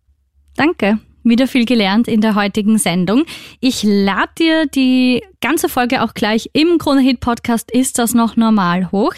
Danke 0.56 0.98
wieder 1.24 1.48
viel 1.48 1.66
gelernt 1.66 2.08
in 2.08 2.22
der 2.22 2.36
heutigen 2.36 2.78
Sendung. 2.78 3.26
Ich 3.60 3.84
lade 3.84 4.32
dir 4.38 4.66
die 4.68 5.24
ganze 5.42 5.70
Folge 5.70 6.04
auch 6.04 6.14
gleich 6.14 6.50
im 6.54 6.78
Kronehit 6.78 7.20
Podcast 7.20 7.72
Ist 7.72 8.00
das 8.00 8.14
noch 8.14 8.36
normal 8.36 8.92
hoch. 8.92 9.14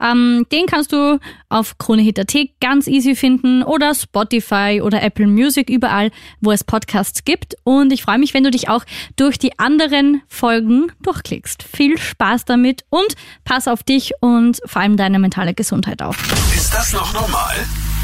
Ähm, 0.00 0.46
den 0.52 0.66
kannst 0.66 0.92
du 0.92 1.18
auf 1.48 1.78
KroneHit.at 1.78 2.34
ganz 2.60 2.86
easy 2.86 3.14
finden 3.14 3.62
oder 3.62 3.94
Spotify 3.94 4.80
oder 4.82 5.02
Apple 5.02 5.26
Music 5.26 5.70
überall, 5.70 6.10
wo 6.40 6.52
es 6.52 6.64
Podcasts 6.64 7.24
gibt. 7.24 7.54
Und 7.64 7.92
ich 7.92 8.02
freue 8.02 8.18
mich, 8.18 8.34
wenn 8.34 8.44
du 8.44 8.50
dich 8.50 8.68
auch 8.68 8.84
durch 9.16 9.38
die 9.38 9.58
anderen 9.58 10.22
Folgen 10.28 10.92
durchklickst. 11.02 11.62
Viel 11.62 11.98
Spaß 11.98 12.44
damit 12.44 12.84
und 12.90 13.14
pass 13.44 13.68
auf 13.68 13.82
dich 13.82 14.12
und 14.20 14.60
vor 14.66 14.82
allem 14.82 14.96
deine 14.96 15.18
mentale 15.18 15.54
Gesundheit 15.54 16.02
auf. 16.02 16.16
Ist 16.54 16.74
das 16.74 16.92
noch 16.92 17.12
normal? 17.14 17.54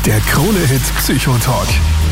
Der 0.06 0.18
KroneHit 0.20 0.82
Psychotalk. 0.96 1.68